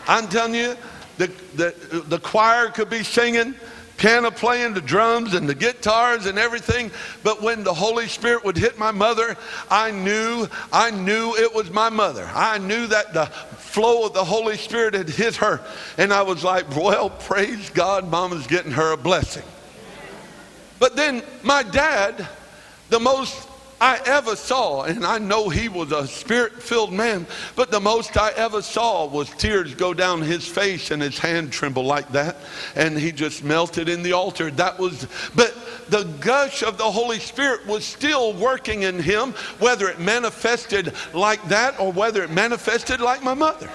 I'm 0.06 0.28
telling 0.28 0.54
you, 0.54 0.76
the, 1.18 1.26
the, 1.54 2.04
the 2.06 2.18
choir 2.18 2.68
could 2.68 2.88
be 2.88 3.02
singing, 3.02 3.54
piano 3.98 4.30
playing, 4.30 4.74
the 4.74 4.80
drums 4.80 5.34
and 5.34 5.48
the 5.48 5.54
guitars 5.54 6.26
and 6.26 6.38
everything. 6.38 6.90
But 7.24 7.42
when 7.42 7.64
the 7.64 7.74
Holy 7.74 8.06
Spirit 8.06 8.44
would 8.44 8.56
hit 8.56 8.78
my 8.78 8.92
mother, 8.92 9.36
I 9.70 9.90
knew, 9.90 10.46
I 10.72 10.92
knew 10.92 11.34
it 11.36 11.52
was 11.52 11.70
my 11.70 11.90
mother. 11.90 12.30
I 12.32 12.58
knew 12.58 12.86
that 12.86 13.12
the 13.12 13.26
flow 13.26 14.06
of 14.06 14.14
the 14.14 14.24
Holy 14.24 14.56
Spirit 14.56 14.94
had 14.94 15.08
hit 15.08 15.36
her. 15.36 15.60
And 15.98 16.12
I 16.12 16.22
was 16.22 16.42
like, 16.44 16.74
well, 16.74 17.10
praise 17.10 17.68
God, 17.70 18.08
mama's 18.08 18.46
getting 18.46 18.72
her 18.72 18.92
a 18.92 18.96
blessing. 18.96 19.44
But 20.78 20.96
then 20.96 21.22
my 21.42 21.62
dad, 21.62 22.26
the 22.88 23.00
most 23.00 23.48
I 23.80 24.00
ever 24.06 24.34
saw, 24.34 24.82
and 24.82 25.06
I 25.06 25.18
know 25.18 25.48
he 25.48 25.68
was 25.68 25.92
a 25.92 26.06
spirit 26.08 26.60
filled 26.60 26.92
man, 26.92 27.26
but 27.54 27.70
the 27.70 27.78
most 27.78 28.16
I 28.16 28.32
ever 28.32 28.60
saw 28.60 29.06
was 29.06 29.30
tears 29.30 29.74
go 29.74 29.94
down 29.94 30.20
his 30.20 30.46
face 30.48 30.90
and 30.90 31.00
his 31.00 31.16
hand 31.16 31.52
tremble 31.52 31.84
like 31.84 32.10
that, 32.10 32.38
and 32.74 32.98
he 32.98 33.12
just 33.12 33.44
melted 33.44 33.88
in 33.88 34.02
the 34.02 34.14
altar. 34.14 34.50
That 34.50 34.80
was, 34.80 35.06
but 35.36 35.56
the 35.90 36.04
gush 36.20 36.64
of 36.64 36.76
the 36.76 36.90
Holy 36.90 37.20
Spirit 37.20 37.66
was 37.66 37.84
still 37.84 38.32
working 38.32 38.82
in 38.82 38.98
him, 38.98 39.32
whether 39.60 39.88
it 39.88 40.00
manifested 40.00 40.92
like 41.14 41.46
that 41.48 41.78
or 41.78 41.92
whether 41.92 42.24
it 42.24 42.30
manifested 42.30 43.00
like 43.00 43.22
my 43.22 43.34
mother. 43.34 43.70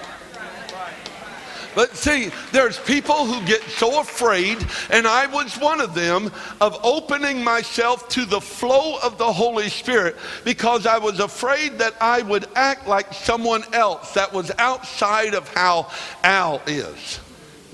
But 1.74 1.96
see, 1.96 2.30
there's 2.52 2.78
people 2.80 3.26
who 3.26 3.44
get 3.46 3.62
so 3.62 4.00
afraid, 4.00 4.58
and 4.90 5.06
I 5.06 5.26
was 5.26 5.58
one 5.58 5.80
of 5.80 5.94
them, 5.94 6.30
of 6.60 6.78
opening 6.82 7.42
myself 7.42 8.08
to 8.10 8.24
the 8.24 8.40
flow 8.40 8.98
of 9.02 9.18
the 9.18 9.32
Holy 9.32 9.68
Spirit 9.68 10.16
because 10.44 10.86
I 10.86 10.98
was 10.98 11.20
afraid 11.20 11.78
that 11.78 11.94
I 12.00 12.22
would 12.22 12.46
act 12.54 12.86
like 12.86 13.12
someone 13.12 13.64
else 13.72 14.14
that 14.14 14.32
was 14.32 14.50
outside 14.58 15.34
of 15.34 15.48
how 15.48 15.90
Al 16.22 16.60
is. 16.66 17.20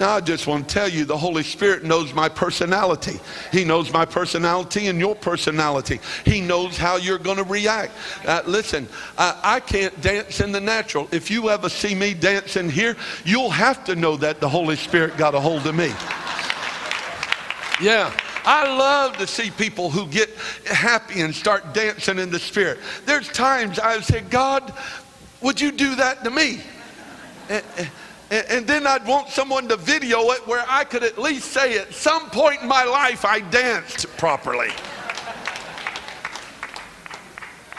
Now, 0.00 0.16
I 0.16 0.20
just 0.22 0.46
want 0.46 0.66
to 0.66 0.74
tell 0.74 0.88
you 0.88 1.04
the 1.04 1.18
Holy 1.18 1.42
Spirit 1.42 1.84
knows 1.84 2.14
my 2.14 2.30
personality. 2.30 3.20
He 3.52 3.64
knows 3.64 3.92
my 3.92 4.06
personality 4.06 4.86
and 4.86 4.98
your 4.98 5.14
personality. 5.14 6.00
He 6.24 6.40
knows 6.40 6.78
how 6.78 6.96
you're 6.96 7.18
going 7.18 7.36
to 7.36 7.44
react. 7.44 7.92
Uh, 8.24 8.40
listen, 8.46 8.88
uh, 9.18 9.38
I 9.42 9.60
can't 9.60 10.00
dance 10.00 10.40
in 10.40 10.52
the 10.52 10.60
natural. 10.60 11.06
If 11.12 11.30
you 11.30 11.50
ever 11.50 11.68
see 11.68 11.94
me 11.94 12.14
dancing 12.14 12.70
here, 12.70 12.96
you'll 13.26 13.50
have 13.50 13.84
to 13.84 13.94
know 13.94 14.16
that 14.16 14.40
the 14.40 14.48
Holy 14.48 14.76
Spirit 14.76 15.18
got 15.18 15.34
a 15.34 15.40
hold 15.40 15.66
of 15.66 15.74
me. 15.74 15.92
Yeah. 17.82 18.10
I 18.46 18.74
love 18.74 19.18
to 19.18 19.26
see 19.26 19.50
people 19.50 19.90
who 19.90 20.06
get 20.06 20.30
happy 20.64 21.20
and 21.20 21.34
start 21.34 21.74
dancing 21.74 22.18
in 22.18 22.30
the 22.30 22.38
spirit. 22.38 22.78
There's 23.04 23.28
times 23.28 23.78
I 23.78 24.00
say, 24.00 24.22
God, 24.22 24.72
would 25.42 25.60
you 25.60 25.70
do 25.70 25.94
that 25.96 26.24
to 26.24 26.30
me? 26.30 26.60
And, 28.30 28.46
and 28.48 28.66
then 28.66 28.86
I'd 28.86 29.06
want 29.06 29.28
someone 29.28 29.68
to 29.68 29.76
video 29.76 30.30
it 30.30 30.46
where 30.46 30.64
I 30.68 30.84
could 30.84 31.02
at 31.02 31.18
least 31.18 31.52
say 31.52 31.78
at 31.78 31.92
some 31.92 32.30
point 32.30 32.62
in 32.62 32.68
my 32.68 32.84
life 32.84 33.24
I 33.24 33.40
danced 33.40 34.06
properly. 34.16 34.70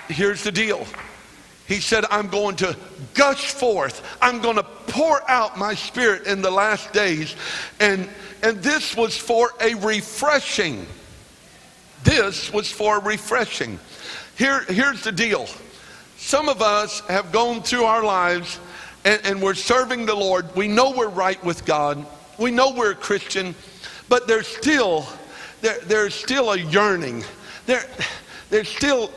Here's 0.07 0.43
the 0.43 0.51
deal. 0.51 0.85
He 1.67 1.79
said, 1.79 2.03
I'm 2.11 2.27
going 2.27 2.57
to 2.57 2.75
gush 3.13 3.51
forth. 3.51 4.17
I'm 4.21 4.41
going 4.41 4.57
to 4.57 4.63
pour 4.63 5.29
out 5.31 5.57
my 5.57 5.73
spirit 5.73 6.27
in 6.27 6.41
the 6.41 6.51
last 6.51 6.91
days. 6.91 7.33
And, 7.79 8.09
and 8.43 8.61
this 8.61 8.97
was 8.97 9.17
for 9.17 9.53
a 9.61 9.75
refreshing. 9.75 10.85
This 12.03 12.51
was 12.51 12.69
for 12.69 12.99
refreshing. 12.99 13.79
Here, 14.37 14.65
here's 14.65 15.01
the 15.03 15.13
deal. 15.13 15.47
Some 16.17 16.49
of 16.49 16.61
us 16.61 16.99
have 17.01 17.31
gone 17.31 17.63
through 17.63 17.85
our 17.85 18.03
lives 18.03 18.59
and, 19.03 19.21
and 19.23 19.41
we're 19.41 19.53
serving 19.53 20.05
the 20.05 20.15
Lord. 20.15 20.55
We 20.55 20.67
know 20.67 20.91
we're 20.91 21.09
right 21.09 21.43
with 21.43 21.65
God. 21.65 22.05
We 22.37 22.51
know 22.51 22.71
we're 22.71 22.91
a 22.91 22.95
Christian, 22.95 23.55
but 24.09 24.27
there's 24.27 24.47
still 24.47 25.07
there, 25.61 25.79
there's 25.81 26.15
still 26.15 26.51
a 26.51 26.57
yearning. 26.57 27.23
There, 27.65 27.85
there's 28.49 28.69
still 28.69 29.11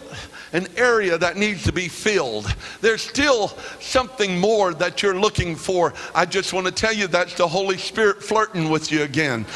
an 0.55 0.69
area 0.77 1.19
that 1.19 1.37
needs 1.37 1.65
to 1.65 1.73
be 1.73 1.89
filled. 1.89 2.47
There's 2.81 3.03
still 3.03 3.49
something 3.81 4.39
more 4.39 4.73
that 4.75 5.03
you're 5.03 5.19
looking 5.19 5.57
for. 5.57 5.93
I 6.15 6.25
just 6.25 6.53
want 6.53 6.67
to 6.67 6.73
tell 6.73 6.93
you 6.93 7.09
that's 7.09 7.35
the 7.35 7.47
Holy 7.47 7.77
Spirit 7.77 8.23
flirting 8.23 8.71
with 8.71 8.91
you 8.93 9.03
again. 9.03 9.47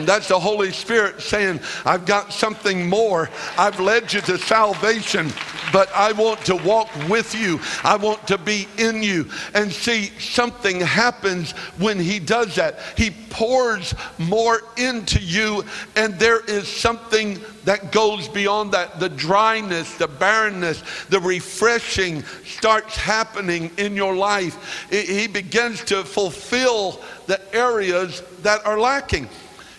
That's 0.00 0.28
the 0.28 0.40
Holy 0.40 0.72
Spirit 0.72 1.20
saying, 1.20 1.60
I've 1.84 2.06
got 2.06 2.32
something 2.32 2.88
more. 2.88 3.28
I've 3.58 3.78
led 3.80 4.12
you 4.14 4.22
to 4.22 4.38
salvation, 4.38 5.30
but 5.72 5.90
I 5.94 6.12
want 6.12 6.40
to 6.46 6.56
walk 6.56 6.88
with 7.08 7.34
you. 7.34 7.60
I 7.84 7.96
want 7.96 8.26
to 8.28 8.38
be 8.38 8.66
in 8.78 9.02
you. 9.02 9.28
And 9.52 9.70
see, 9.70 10.06
something 10.18 10.80
happens 10.80 11.52
when 11.76 12.00
He 12.00 12.18
does 12.18 12.54
that. 12.54 12.80
He 12.96 13.10
pours 13.28 13.94
more 14.16 14.62
into 14.78 15.20
you, 15.20 15.64
and 15.96 16.18
there 16.18 16.40
is 16.46 16.66
something 16.66 17.38
that 17.64 17.92
goes 17.92 18.28
beyond 18.28 18.72
that. 18.72 18.98
The 19.00 19.10
dryness, 19.10 19.94
the 19.96 20.08
barrenness, 20.08 20.45
the 20.50 21.20
refreshing 21.20 22.22
starts 22.44 22.96
happening 22.96 23.70
in 23.76 23.96
your 23.96 24.14
life. 24.14 24.88
He 24.90 25.26
begins 25.26 25.84
to 25.84 26.04
fulfill 26.04 27.00
the 27.26 27.40
areas 27.54 28.22
that 28.42 28.64
are 28.66 28.78
lacking. 28.78 29.28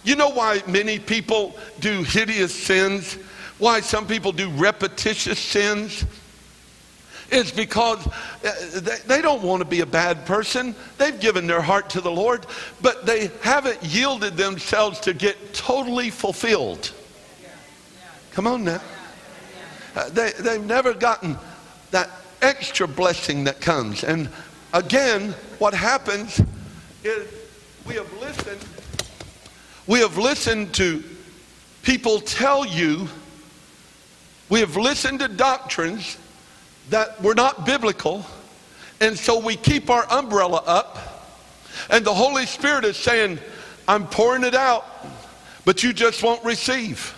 You 0.03 0.15
know 0.15 0.30
why 0.30 0.62
many 0.67 0.99
people 0.99 1.56
do 1.80 2.03
hideous 2.03 2.53
sins? 2.53 3.17
Why 3.58 3.82
some 3.82 4.08
people 4.08 4.32
do 4.32 4.49
repetitious 4.49 5.39
sins? 5.39 6.06
It's 7.30 7.51
because 7.51 8.08
uh, 8.08 8.99
they 9.06 9.21
don't 9.21 9.41
want 9.41 9.62
to 9.62 9.65
be 9.65 9.82
a 9.82 9.86
bad 9.86 10.25
person. 10.25 10.73
They've 10.97 11.19
given 11.19 11.45
their 11.45 11.62
heart 11.62 11.89
to 11.91 12.01
the 12.01 12.12
Lord, 12.12 12.45
but 12.82 13.06
they 13.06 13.32
haven't 13.41 13.84
yielded 13.84 14.38
themselves 14.38 14.99
to 15.01 15.13
get 15.13 15.53
totally 15.53 16.10
fulfilled. 16.10 16.91
Come 18.32 18.47
on 18.47 18.63
now. 18.63 18.82
Uh, 19.97 20.07
they, 20.10 20.31
they've 20.39 20.63
never 20.63 20.93
gotten 20.93 21.36
that 21.89 22.07
extra 22.43 22.88
blessing 22.88 23.45
that 23.45 23.60
comes. 23.60 24.03
And 24.03 24.29
again, 24.71 25.31
what 25.57 25.73
happens 25.73 26.39
is 27.03 27.27
we 27.83 27.95
have 27.95 28.13
listened, 28.19 28.63
we 29.88 29.99
have 30.01 30.15
listened 30.15 30.71
to 30.75 31.03
people 31.81 32.19
tell 32.19 32.63
you, 32.63 33.07
we 34.49 34.60
have 34.60 34.77
listened 34.77 35.19
to 35.21 35.27
doctrines 35.27 36.19
that 36.91 37.19
were 37.23 37.33
not 37.33 37.65
biblical, 37.65 38.23
and 39.01 39.17
so 39.17 39.39
we 39.39 39.55
keep 39.55 39.89
our 39.89 40.05
umbrella 40.12 40.62
up, 40.67 41.25
and 41.89 42.05
the 42.05 42.13
Holy 42.13 42.45
Spirit 42.45 42.86
is 42.86 42.97
saying, 42.97 43.39
I'm 43.88 44.05
pouring 44.05 44.43
it 44.43 44.53
out, 44.53 44.86
but 45.65 45.81
you 45.81 45.91
just 45.91 46.21
won't 46.21 46.45
receive. 46.45 47.15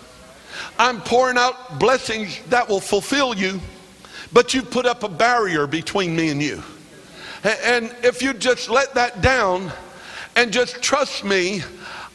I'm 0.78 1.00
pouring 1.00 1.36
out 1.36 1.78
blessings 1.78 2.40
that 2.48 2.68
will 2.68 2.80
fulfill 2.80 3.34
you, 3.34 3.60
but 4.32 4.54
you 4.54 4.62
put 4.62 4.86
up 4.86 5.02
a 5.02 5.08
barrier 5.08 5.66
between 5.66 6.14
me 6.14 6.30
and 6.30 6.42
you. 6.42 6.62
And 7.44 7.94
if 8.02 8.22
you 8.22 8.34
just 8.34 8.68
let 8.68 8.94
that 8.94 9.22
down 9.22 9.72
and 10.36 10.52
just 10.52 10.82
trust 10.82 11.24
me, 11.24 11.62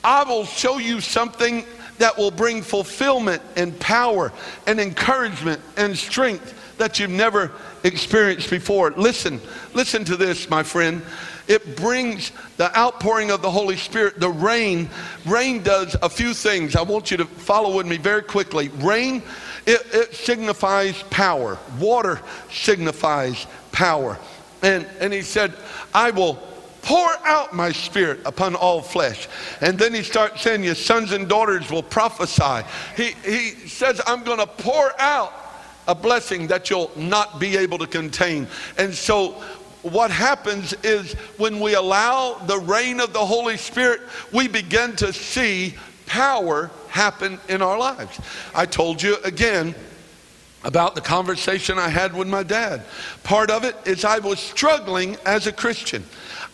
I 0.04 0.24
will 0.24 0.46
show 0.46 0.78
you 0.78 1.02
something 1.02 1.66
that 1.98 2.18
will 2.18 2.32
bring 2.32 2.62
fulfillment 2.62 3.42
and 3.56 3.78
power 3.80 4.32
and 4.68 4.80
encouragement 4.80 5.62
and 5.78 5.98
strength 5.98 6.78
that 6.78 7.00
you've 7.00 7.10
never 7.10 7.52
experienced 7.84 8.50
before. 8.50 8.92
Listen, 8.92 9.42
listen 9.74 10.04
to 10.06 10.18
this, 10.18 10.50
my 10.50 10.62
friend. 10.62 11.02
It 11.48 11.76
brings 11.76 12.32
the 12.58 12.76
outpouring 12.78 13.32
of 13.32 13.42
the 13.42 13.52
Holy 13.52 13.78
Spirit, 13.78 14.20
the 14.20 14.30
rain 14.30 14.90
rain 15.26 15.62
does 15.62 15.96
a 16.02 16.10
few 16.10 16.34
things. 16.34 16.76
I 16.76 16.82
want 16.82 17.12
you 17.12 17.18
to 17.18 17.26
follow 17.26 17.76
with 17.76 17.86
me 17.86 17.98
very 17.98 18.24
quickly. 18.24 18.70
Rain, 18.70 19.22
it, 19.66 19.82
it 19.94 20.16
signifies 20.16 21.02
power. 21.04 21.58
Water 21.80 22.20
signifies 22.52 23.46
power. 23.72 24.18
And, 24.62 24.88
and 25.00 25.14
he 25.14 25.22
said, 25.22 25.54
I 25.94 26.12
will 26.12 26.36
pour 26.82 27.10
out 27.26 27.54
my 27.54 27.72
spirit 27.72 28.22
upon 28.26 28.56
all 28.56 28.82
flesh. 28.82 29.28
And 29.62 29.78
then 29.78 29.94
he 29.94 30.04
starts 30.04 30.42
saying, 30.42 30.64
Your 30.64 30.76
sons 30.76 31.12
and 31.12 31.28
daughters 31.28 31.70
will 31.70 31.84
prophesy. 31.84 32.68
He, 32.96 33.12
he 33.24 33.68
says, 33.68 34.02
I'm 34.06 34.24
going 34.24 34.40
to 34.40 34.48
pour 34.48 35.00
out 35.00 35.34
a 35.88 35.96
blessing 35.96 36.48
that 36.48 36.70
you'll 36.70 36.92
not 36.96 37.40
be 37.40 37.58
able 37.58 37.78
to 37.80 37.88
contain. 37.88 38.48
And 38.78 38.94
so, 38.94 39.42
what 39.91 40.10
happens 40.10 40.74
is 40.84 41.13
when 41.38 41.60
we 41.60 41.76
allow 41.76 42.36
the 42.45 42.58
reign 42.58 43.00
of 43.00 43.13
the 43.13 43.26
Holy 43.26 43.58
Spirit, 43.58 44.02
we 44.32 44.48
begin 44.48 44.95
to 44.98 45.13
see 45.13 45.76
power 46.08 46.71
happen 46.89 47.39
in 47.50 47.62
our 47.62 47.78
lives. 47.78 48.19
I 48.54 48.65
told 48.65 49.02
you 49.02 49.17
again 49.24 49.76
about 50.63 50.95
the 50.95 51.02
conversation 51.02 51.78
I 51.78 51.89
had 51.89 52.13
with 52.15 52.28
my 52.28 52.41
dad. 52.41 52.84
Part 53.24 53.52
of 53.52 53.63
it 53.63 53.76
is 53.86 54.04
I 54.04 54.17
was 54.17 54.39
struggling 54.39 55.17
as 55.26 55.45
a 55.45 55.52
Christian. 55.52 56.04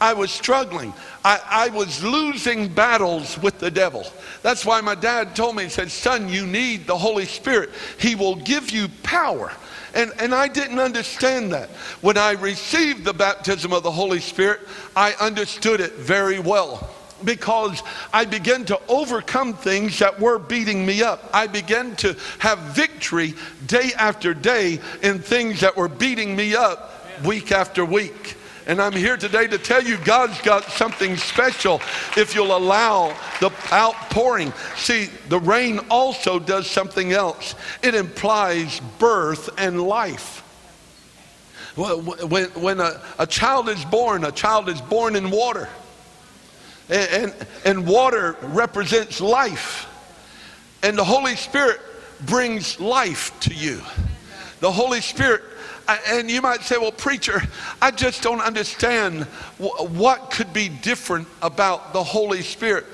I 0.01 0.13
was 0.13 0.31
struggling. 0.31 0.93
I, 1.23 1.39
I, 1.45 1.69
was 1.69 2.03
losing 2.03 2.67
battles 2.67 3.37
with 3.37 3.59
the 3.59 3.71
devil. 3.71 4.05
That's 4.41 4.65
why 4.65 4.81
my 4.81 4.95
dad 4.95 5.35
told 5.35 5.55
me, 5.55 5.63
he 5.63 5.69
said, 5.69 5.91
Son, 5.91 6.27
you 6.27 6.45
need 6.45 6.87
the 6.87 6.97
Holy 6.97 7.25
Spirit. 7.25 7.69
He 7.99 8.15
will 8.15 8.35
give 8.35 8.71
you 8.71 8.89
power. 9.03 9.53
And, 9.93 10.11
and 10.19 10.33
I 10.33 10.47
didn't 10.47 10.79
understand 10.79 11.51
that. 11.51 11.69
When 12.01 12.17
I 12.17 12.31
received 12.31 13.03
the 13.03 13.13
baptism 13.13 13.73
of 13.73 13.83
the 13.83 13.91
Holy 13.91 14.19
Spirit, 14.19 14.61
I 14.95 15.13
understood 15.13 15.81
it 15.81 15.93
very 15.93 16.39
well 16.39 16.89
because 17.23 17.83
I 18.13 18.25
began 18.25 18.65
to 18.65 18.79
overcome 18.87 19.53
things 19.53 19.99
that 19.99 20.19
were 20.19 20.39
beating 20.39 20.85
me 20.85 21.03
up. 21.03 21.29
I 21.33 21.47
began 21.47 21.95
to 21.97 22.15
have 22.39 22.59
victory 22.59 23.35
day 23.67 23.91
after 23.97 24.33
day 24.33 24.79
in 25.03 25.19
things 25.19 25.59
that 25.59 25.75
were 25.75 25.89
beating 25.89 26.35
me 26.35 26.55
up 26.55 26.91
week 27.23 27.51
after 27.51 27.85
week. 27.85 28.37
And 28.67 28.81
I'm 28.81 28.93
here 28.93 29.17
today 29.17 29.47
to 29.47 29.57
tell 29.57 29.83
you 29.83 29.97
God's 29.97 30.39
got 30.41 30.63
something 30.65 31.17
special 31.17 31.81
if 32.15 32.35
you'll 32.35 32.55
allow 32.55 33.15
the 33.39 33.51
outpouring. 33.71 34.53
See, 34.75 35.07
the 35.29 35.39
rain 35.39 35.79
also 35.89 36.37
does 36.37 36.69
something 36.69 37.11
else, 37.11 37.55
it 37.81 37.95
implies 37.95 38.79
birth 38.99 39.49
and 39.57 39.81
life. 39.81 40.39
When, 41.75 42.49
when 42.49 42.79
a, 42.81 43.01
a 43.17 43.25
child 43.25 43.69
is 43.69 43.83
born, 43.85 44.25
a 44.25 44.31
child 44.31 44.67
is 44.67 44.81
born 44.81 45.15
in 45.15 45.31
water. 45.31 45.69
And, 46.89 47.09
and, 47.11 47.47
and 47.65 47.87
water 47.87 48.35
represents 48.41 49.21
life. 49.21 49.87
And 50.83 50.97
the 50.97 51.03
Holy 51.03 51.35
Spirit 51.35 51.79
brings 52.25 52.79
life 52.79 53.39
to 53.41 53.53
you. 53.53 53.81
The 54.59 54.71
Holy 54.71 55.01
Spirit 55.01 55.43
and 56.07 56.29
you 56.29 56.41
might 56.41 56.61
say, 56.61 56.77
well, 56.77 56.91
preacher, 56.91 57.41
I 57.81 57.91
just 57.91 58.21
don't 58.21 58.41
understand 58.41 59.23
what 59.57 60.31
could 60.31 60.53
be 60.53 60.69
different 60.69 61.27
about 61.41 61.93
the 61.93 62.03
Holy 62.03 62.41
Spirit 62.41 62.85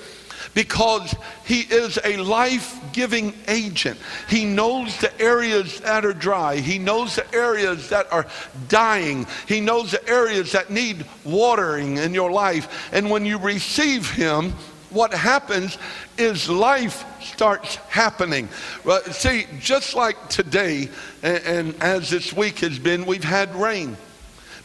because 0.54 1.16
he 1.46 1.62
is 1.62 2.00
a 2.04 2.18
life 2.18 2.80
giving 2.92 3.34
agent. 3.48 4.00
He 4.28 4.44
knows 4.44 4.98
the 5.00 5.22
areas 5.22 5.80
that 5.82 6.04
are 6.04 6.14
dry, 6.14 6.58
he 6.58 6.80
knows 6.80 7.16
the 7.16 7.36
areas 7.36 7.90
that 7.90 8.12
are 8.12 8.26
dying, 8.68 9.28
he 9.48 9.62
knows 9.62 9.92
the 9.92 10.10
areas 10.10 10.52
that 10.54 10.72
need 10.72 11.06
watering 11.24 11.98
in 11.98 12.14
your 12.14 12.32
life. 12.32 12.90
And 12.92 13.12
when 13.12 13.26
you 13.26 13.38
receive 13.38 14.10
him, 14.10 14.54
what 14.90 15.14
happens 15.14 15.78
is 16.18 16.50
life 16.50 17.04
starts 17.38 17.76
happening. 17.88 18.50
Well, 18.84 19.04
see, 19.04 19.46
just 19.60 19.94
like 19.94 20.28
today, 20.28 20.90
and, 21.22 21.44
and 21.46 21.84
as 21.84 22.10
this 22.10 22.34
week 22.34 22.58
has 22.62 22.80
been, 22.80 23.06
we've 23.06 23.24
had 23.24 23.54
rain. 23.54 23.96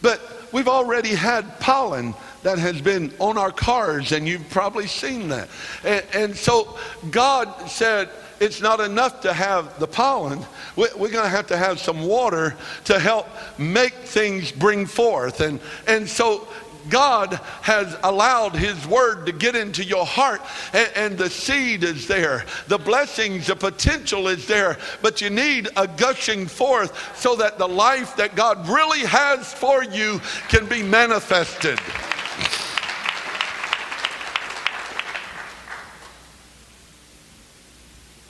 But 0.01 0.23
we've 0.53 0.69
already 0.69 1.11
had 1.11 1.61
pollen 1.61 2.15
that 2.45 2.59
has 2.59 2.81
been 2.81 3.13
on 3.19 3.37
our 3.37 3.53
cars, 3.53 4.13
and 4.13 4.27
you've 4.27 4.49
probably 4.49 4.87
seen 4.87 5.29
that. 5.29 5.51
And, 5.85 6.05
and 6.15 6.35
so 6.35 6.79
God 7.11 7.69
said, 7.69 8.09
it's 8.41 8.63
not 8.63 8.81
enough 8.81 9.21
to 9.21 9.35
have 9.35 9.79
the 9.79 9.87
pollen. 9.87 10.41
We're 10.75 10.89
going 10.97 11.13
to 11.13 11.29
have 11.29 11.49
to 11.49 11.59
have 11.59 11.79
some 11.79 12.01
water 12.01 12.57
to 12.85 12.99
help 12.99 13.29
make 13.59 13.93
things 13.93 14.51
bring 14.51 14.87
forth. 14.87 15.43
And, 15.43 15.61
and 15.87 16.09
so 16.09 16.49
God 16.89 17.35
has 17.63 17.97
allowed 18.03 18.57
His 18.57 18.87
Word 18.87 19.27
to 19.27 19.33
get 19.33 19.55
into 19.55 19.85
your 19.85 20.07
heart, 20.07 20.41
and, 20.73 20.91
and, 20.97 21.19
the 21.19 21.31
seed 21.31 21.85
is 21.85 22.09
there. 22.09 22.45
The 22.69 22.79
blessings, 22.79 23.47
the 23.47 23.57
potential 23.57 24.29
is 24.29 24.47
there, 24.47 24.79
but 25.03 25.21
you 25.21 25.31
need 25.31 25.69
a 25.77 25.87
gushing 25.87 26.47
forth 26.47 27.17
so 27.19 27.37
that 27.37 27.59
the 27.59 27.69
life 27.69 28.17
that 28.17 28.35
God 28.35 28.69
really 28.69 29.01
has 29.01 29.53
for 29.53 29.85
you 29.85 30.21
can 30.49 30.67
be 30.67 30.83
manifested. 30.83 31.79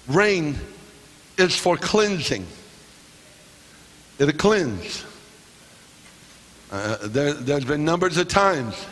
Rain 0.09 0.59
is 1.39 1.57
for 1.57 1.77
cleansing, 1.77 2.47
it'll 4.19 4.35
cleanse. 4.35 5.05
Uh, 6.73 6.97
there, 7.03 7.35
there's 7.35 7.67
been 7.67 7.85
numbers 7.85 8.17
of 8.17 8.29
times 8.29 8.87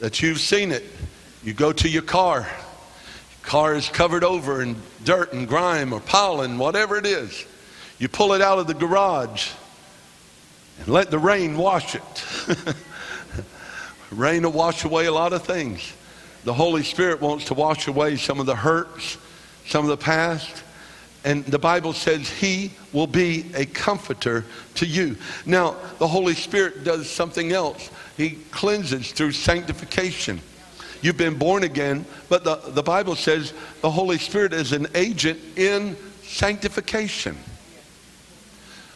that 0.00 0.20
you've 0.20 0.38
seen 0.38 0.70
it. 0.70 0.84
You 1.42 1.54
go 1.54 1.72
to 1.72 1.88
your 1.88 2.02
car, 2.02 2.40
your 2.40 3.40
car 3.42 3.74
is 3.74 3.88
covered 3.88 4.22
over 4.22 4.60
in 4.60 4.76
dirt 5.02 5.32
and 5.32 5.48
grime 5.48 5.94
or 5.94 6.00
pollen, 6.00 6.58
whatever 6.58 6.98
it 6.98 7.06
is. 7.06 7.46
You 7.98 8.08
pull 8.08 8.34
it 8.34 8.42
out 8.42 8.58
of 8.58 8.66
the 8.66 8.74
garage 8.74 9.48
and 10.80 10.88
let 10.88 11.10
the 11.10 11.18
rain 11.18 11.56
wash 11.56 11.94
it. 11.94 12.24
rain 14.10 14.42
will 14.42 14.52
wash 14.52 14.84
away 14.84 15.06
a 15.06 15.12
lot 15.12 15.32
of 15.32 15.42
things. 15.42 15.94
The 16.44 16.52
Holy 16.52 16.82
Spirit 16.82 17.22
wants 17.22 17.46
to 17.46 17.54
wash 17.54 17.86
away 17.86 18.16
some 18.18 18.40
of 18.40 18.44
the 18.44 18.56
hurts, 18.56 19.16
some 19.64 19.86
of 19.86 19.88
the 19.88 19.96
past. 19.96 20.64
And 21.24 21.44
the 21.44 21.58
Bible 21.58 21.92
says 21.92 22.28
he 22.28 22.70
will 22.92 23.06
be 23.06 23.50
a 23.54 23.66
comforter 23.66 24.44
to 24.76 24.86
you. 24.86 25.16
Now, 25.44 25.76
the 25.98 26.08
Holy 26.08 26.34
Spirit 26.34 26.82
does 26.82 27.10
something 27.10 27.52
else. 27.52 27.90
He 28.16 28.38
cleanses 28.50 29.12
through 29.12 29.32
sanctification. 29.32 30.40
You've 31.02 31.16
been 31.16 31.36
born 31.38 31.62
again, 31.62 32.04
but 32.28 32.44
the, 32.44 32.56
the 32.56 32.82
Bible 32.82 33.16
says 33.16 33.52
the 33.80 33.90
Holy 33.90 34.18
Spirit 34.18 34.52
is 34.52 34.72
an 34.72 34.86
agent 34.94 35.40
in 35.56 35.96
sanctification. 36.22 37.36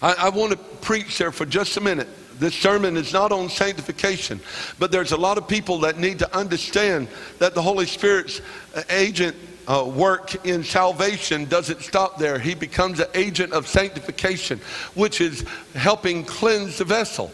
I, 0.02 0.14
I 0.18 0.28
want 0.28 0.52
to 0.52 0.58
preach 0.58 1.18
there 1.18 1.32
for 1.32 1.46
just 1.46 1.76
a 1.76 1.80
minute. 1.80 2.08
This 2.38 2.54
sermon 2.54 2.96
is 2.96 3.12
not 3.12 3.32
on 3.32 3.48
sanctification, 3.48 4.40
but 4.78 4.90
there's 4.90 5.12
a 5.12 5.16
lot 5.16 5.38
of 5.38 5.46
people 5.46 5.78
that 5.80 5.98
need 5.98 6.18
to 6.18 6.36
understand 6.36 7.08
that 7.38 7.54
the 7.54 7.62
Holy 7.62 7.86
Spirit's 7.86 8.40
uh, 8.74 8.82
agent 8.90 9.36
uh, 9.66 9.84
work 9.84 10.46
in 10.46 10.64
salvation 10.64 11.46
doesn't 11.46 11.82
stop 11.82 12.18
there. 12.18 12.38
He 12.38 12.54
becomes 12.54 13.00
an 13.00 13.08
agent 13.14 13.52
of 13.52 13.66
sanctification, 13.66 14.60
which 14.94 15.20
is 15.20 15.44
helping 15.74 16.24
cleanse 16.24 16.78
the 16.78 16.84
vessel. 16.84 17.30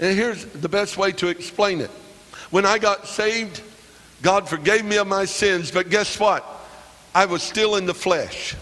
And 0.00 0.16
here's 0.16 0.44
the 0.44 0.68
best 0.68 0.96
way 0.96 1.12
to 1.12 1.28
explain 1.28 1.80
it. 1.80 1.90
When 2.50 2.64
I 2.64 2.78
got 2.78 3.06
saved, 3.06 3.62
God 4.22 4.48
forgave 4.48 4.84
me 4.84 4.96
of 4.96 5.06
my 5.06 5.24
sins, 5.24 5.70
but 5.70 5.90
guess 5.90 6.18
what? 6.18 6.44
I 7.14 7.26
was 7.26 7.42
still 7.42 7.76
in 7.76 7.86
the 7.86 7.94
flesh. 7.94 8.54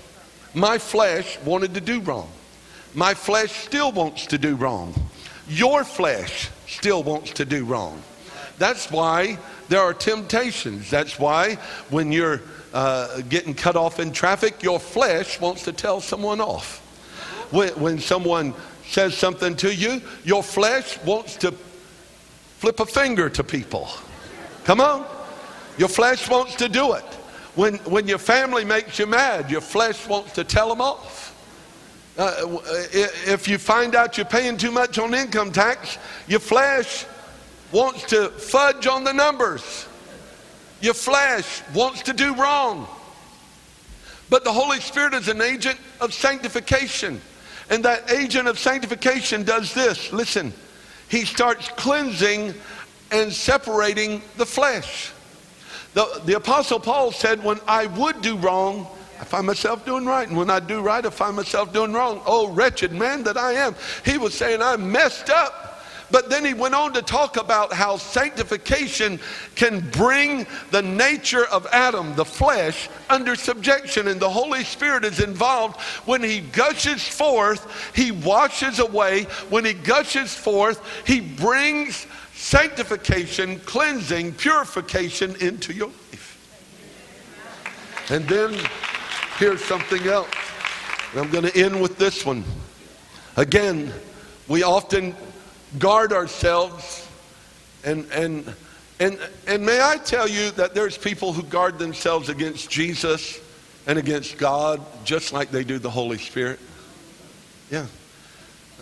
My 0.55 0.79
flesh 0.79 1.39
wanted 1.41 1.75
to 1.75 1.81
do 1.81 2.01
wrong. 2.01 2.31
My 2.95 3.15
flesh 3.15 3.53
still 3.53 3.93
wants 3.93 4.27
to 4.27 4.39
do 4.39 4.57
wrong. 4.57 4.95
Your 5.49 5.85
flesh 5.85 6.49
still 6.67 7.03
wants 7.03 7.33
to 7.33 7.45
do 7.45 7.65
wrong. 7.65 8.03
That's 8.59 8.91
why 8.91 9.39
there 9.69 9.81
are 9.81 9.93
temptations. 9.93 10.91
That's 10.91 11.19
why 11.19 11.57
when 11.91 12.11
you're 12.11 12.41
uh, 12.77 13.23
getting 13.23 13.55
cut 13.55 13.75
off 13.75 13.99
in 14.01 14.13
traffic, 14.13 14.63
your 14.63 14.79
flesh 14.79 15.41
wants 15.41 15.63
to 15.65 15.73
tell 15.73 15.99
someone 15.99 16.43
off. 16.43 16.81
When, 17.51 17.71
when 17.81 17.99
someone 17.99 18.53
says 18.87 19.17
something 19.17 19.57
to 19.57 19.75
you, 19.75 20.03
your 20.25 20.43
flesh 20.43 21.03
wants 21.03 21.37
to 21.37 21.53
flip 22.59 22.79
a 22.79 22.85
finger 22.85 23.31
to 23.31 23.43
people. 23.43 23.89
Come 24.65 24.83
on. 24.83 25.07
Your 25.79 25.89
flesh 25.89 26.29
wants 26.29 26.55
to 26.57 26.69
do 26.69 26.93
it. 26.93 27.05
When, 27.55 27.77
when 27.77 28.07
your 28.07 28.19
family 28.19 28.67
makes 28.67 28.99
you 28.99 29.07
mad, 29.07 29.51
your 29.51 29.63
flesh 29.63 30.07
wants 30.07 30.33
to 30.33 30.45
tell 30.45 30.69
them 30.69 30.83
off. 30.83 31.33
Uh, 32.19 32.59
if 33.27 33.49
you 33.49 33.57
find 33.57 33.95
out 33.95 34.19
you're 34.19 34.27
paying 34.27 34.59
too 34.59 34.71
much 34.71 34.99
on 34.99 35.15
income 35.15 35.51
tax, 35.51 35.97
your 36.29 36.41
flesh 36.41 37.07
wants 37.73 38.05
to 38.11 38.29
fudge 38.29 38.87
on 38.87 39.03
the 39.03 39.13
numbers. 39.13 39.87
Your 40.87 40.95
flesh 40.95 41.65
wants 41.75 42.03
to 42.03 42.13
do 42.13 42.33
wrong. 42.37 42.87
But 44.31 44.45
the 44.45 44.53
Holy 44.53 44.79
Spirit 44.79 45.15
is 45.15 45.27
an 45.27 45.41
agent 45.41 45.81
of 46.01 46.15
sanctification. 46.15 47.21
And 47.71 47.85
that 47.85 48.09
agent 48.09 48.47
of 48.47 48.57
sanctification 48.57 49.43
does 49.43 49.75
this 49.75 50.13
listen, 50.13 50.53
he 51.09 51.25
starts 51.25 51.71
cleansing 51.71 52.55
and 53.11 53.33
separating 53.33 54.23
the 54.37 54.47
flesh. 54.47 55.11
The, 55.95 56.23
the 56.25 56.37
Apostle 56.37 56.79
Paul 56.79 57.11
said, 57.11 57.43
When 57.43 57.59
I 57.67 57.87
would 57.87 58.23
do 58.23 58.37
wrong, 58.37 58.87
I 59.19 59.25
find 59.25 59.45
myself 59.45 59.85
doing 59.85 60.07
right. 60.07 60.29
And 60.29 60.37
when 60.37 60.51
I 60.51 60.61
do 60.61 60.83
right, 60.83 61.05
I 61.05 61.11
find 61.11 61.35
myself 61.35 61.73
doing 61.73 61.93
wrong. 61.93 62.23
Oh, 62.27 62.53
wretched 62.53 62.93
man 62.93 63.25
that 63.25 63.37
I 63.37 63.55
am. 63.55 63.75
He 64.05 64.19
was 64.19 64.35
saying, 64.35 64.63
I'm 64.63 64.93
messed 64.93 65.31
up. 65.31 65.66
But 66.11 66.31
then 66.31 66.45
he 66.45 66.55
went 66.55 66.75
on 66.75 66.93
to 66.93 67.03
talk 67.03 67.37
about 67.37 67.73
how 67.73 67.97
sanctification 67.97 69.19
can 69.57 69.81
bring 69.91 70.47
the 70.71 70.83
nature 70.83 71.47
of 71.47 71.67
Adam, 71.73 72.15
the 72.15 72.25
flesh, 72.25 72.89
under 73.11 73.35
subjection. 73.35 74.07
And 74.09 74.21
the 74.21 74.31
Holy 74.31 74.63
Spirit 74.63 75.05
is 75.05 75.21
involved. 75.21 75.81
When 76.05 76.23
he 76.23 76.41
gushes 76.41 77.07
forth, 77.07 77.93
he 77.95 78.13
washes 78.13 78.79
away. 78.79 79.25
When 79.51 79.65
he 79.65 79.73
gushes 79.73 80.35
forth, 80.35 80.81
he 81.07 81.21
brings 81.21 82.07
sanctification, 82.35 83.59
cleansing, 83.61 84.35
purification 84.35 85.35
into 85.41 85.73
your 85.73 85.89
life. 85.89 86.33
And 88.11 88.29
then 88.29 88.57
here's 89.39 89.65
something 89.65 90.07
else. 90.07 90.29
And 91.13 91.21
I'm 91.21 91.31
going 91.31 91.45
to 91.45 91.57
end 91.57 91.81
with 91.81 91.99
this 91.99 92.25
one. 92.25 92.45
Again, 93.37 93.93
we 94.49 94.63
often 94.63 95.17
guard 95.79 96.13
ourselves 96.13 97.09
and 97.85 98.07
and 98.13 98.55
and 98.99 99.19
and 99.47 99.65
may 99.65 99.81
I 99.81 99.99
tell 99.99 100.29
you 100.29 100.51
that 100.53 100.75
there's 100.75 100.99
people 100.99 101.33
who 101.33 101.43
guard 101.43 101.79
themselves 101.79 102.29
against 102.29 102.71
Jesus 102.71 103.41
and 103.87 103.99
against 103.99 104.39
God 104.39 104.81
just 105.05 105.33
like 105.33 105.51
they 105.51 105.65
do 105.65 105.79
the 105.79 105.91
Holy 105.91 106.19
Spirit. 106.19 106.59
Yeah. 107.71 107.87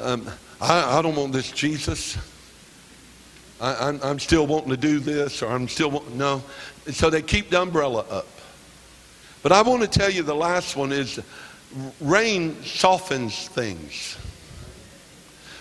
Um, 0.01 0.29
I, 0.61 0.99
I 0.99 1.03
don't 1.03 1.15
want 1.15 1.33
this 1.33 1.51
Jesus. 1.51 2.17
I, 3.61 3.89
am 3.89 3.97
I'm, 3.97 4.03
I'm 4.03 4.19
still 4.19 4.47
wanting 4.47 4.71
to 4.71 4.77
do 4.77 4.99
this, 4.99 5.43
or 5.43 5.51
I'm 5.51 5.69
still 5.69 5.91
wanting, 5.91 6.19
no. 6.19 6.43
So 6.91 7.11
they 7.11 7.23
keep 7.23 7.51
the 7.51 7.63
umbrella 7.63 8.05
up. 8.11 8.27
But 9.43 9.53
I 9.53 9.63
want 9.63 9.83
to 9.83 9.89
tell 9.89 10.11
you 10.11 10.23
the 10.23 10.35
last 10.35 10.77
one 10.77 10.91
is 10.91 11.21
rain 12.01 12.63
softens 12.63 13.49
things. 13.49 14.17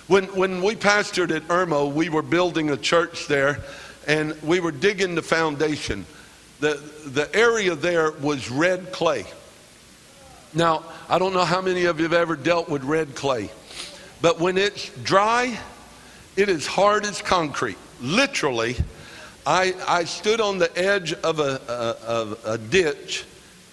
When, 0.08 0.26
when 0.36 0.62
we 0.62 0.76
pastored 0.76 1.32
at 1.36 1.43
Irmo, 1.47 1.91
we 1.91 2.10
were 2.10 2.22
building 2.22 2.70
a 2.72 2.78
church 2.78 3.28
there 3.28 3.60
and 4.08 4.39
we 4.41 4.60
were 4.60 4.72
digging 4.72 5.16
the 5.16 5.22
foundation. 5.22 6.06
The, 6.60 6.76
the 7.06 7.34
area 7.36 7.76
there 7.76 8.12
was 8.12 8.51
red 8.51 8.91
clay. 8.91 9.26
Now, 10.54 10.84
I 11.10 11.20
don't 11.20 11.34
know 11.34 11.45
how 11.45 11.62
many 11.62 11.86
of 11.86 11.99
you 11.99 12.04
have 12.04 12.14
ever 12.14 12.36
dealt 12.36 12.70
with 12.70 12.84
red 12.84 13.16
clay, 13.16 13.49
but 14.22 14.39
when 14.39 14.58
it's 14.58 14.89
dry, 15.04 15.58
it 16.36 16.49
is 16.49 16.68
hard 16.68 17.06
as 17.06 17.22
concrete. 17.22 17.78
Literally, 18.01 18.76
I, 19.45 19.74
I 19.88 20.04
stood 20.04 20.41
on 20.41 20.58
the 20.58 20.76
edge 20.78 21.14
of 21.14 21.39
a, 21.39 21.60
a, 21.68 22.08
of 22.08 22.45
a 22.45 22.58
ditch, 22.58 23.26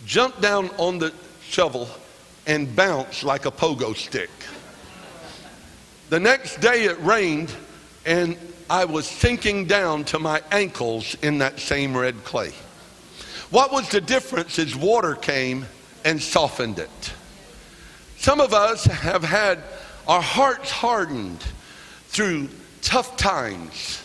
jumped 0.07 0.41
down 0.41 0.71
on 0.79 0.99
the 0.99 1.13
shovel, 1.43 1.89
and 2.47 2.75
bounced 2.75 3.25
like 3.25 3.47
a 3.47 3.51
pogo 3.51 3.95
stick. 3.95 4.31
The 6.11 6.19
next 6.19 6.61
day 6.61 6.87
it 6.87 7.01
rained, 7.03 7.55
and 8.05 8.37
I 8.69 8.85
was 8.85 9.07
sinking 9.07 9.67
down 9.67 10.03
to 10.07 10.19
my 10.19 10.43
ankles 10.51 11.17
in 11.23 11.39
that 11.39 11.61
same 11.61 11.97
red 11.97 12.25
clay. 12.25 12.51
What 13.51 13.71
was 13.71 13.89
the 13.91 14.01
difference 14.01 14.59
is 14.59 14.75
water 14.75 15.15
came 15.15 15.67
and 16.05 16.21
softened 16.21 16.81
it. 16.81 17.13
Some 18.17 18.41
of 18.41 18.53
us 18.53 18.87
have 18.87 19.23
had 19.23 19.63
our 20.09 20.21
hearts 20.21 20.73
hardened 20.73 21.45
through 22.09 22.49
tough 22.83 23.17
times, 23.17 24.03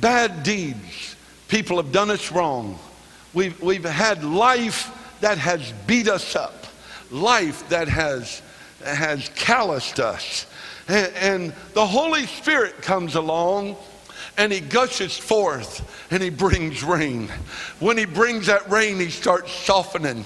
bad 0.00 0.42
deeds. 0.42 1.14
People 1.46 1.76
have 1.76 1.92
done 1.92 2.10
us 2.10 2.32
wrong. 2.32 2.80
We've, 3.32 3.60
we've 3.62 3.84
had 3.84 4.24
life 4.24 4.90
that 5.20 5.38
has 5.38 5.72
beat 5.86 6.08
us 6.08 6.34
up, 6.34 6.66
life 7.12 7.68
that 7.68 7.86
has, 7.86 8.42
has 8.84 9.28
calloused 9.36 10.00
us. 10.00 10.46
And, 10.88 11.12
and 11.14 11.52
the 11.74 11.86
Holy 11.86 12.26
Spirit 12.26 12.82
comes 12.82 13.14
along 13.14 13.76
and 14.38 14.52
he 14.52 14.60
gushes 14.60 15.16
forth 15.16 15.82
and 16.10 16.22
he 16.22 16.30
brings 16.30 16.82
rain. 16.82 17.28
When 17.80 17.98
he 17.98 18.06
brings 18.06 18.46
that 18.46 18.70
rain, 18.70 18.98
he 18.98 19.10
starts 19.10 19.52
softening. 19.52 20.24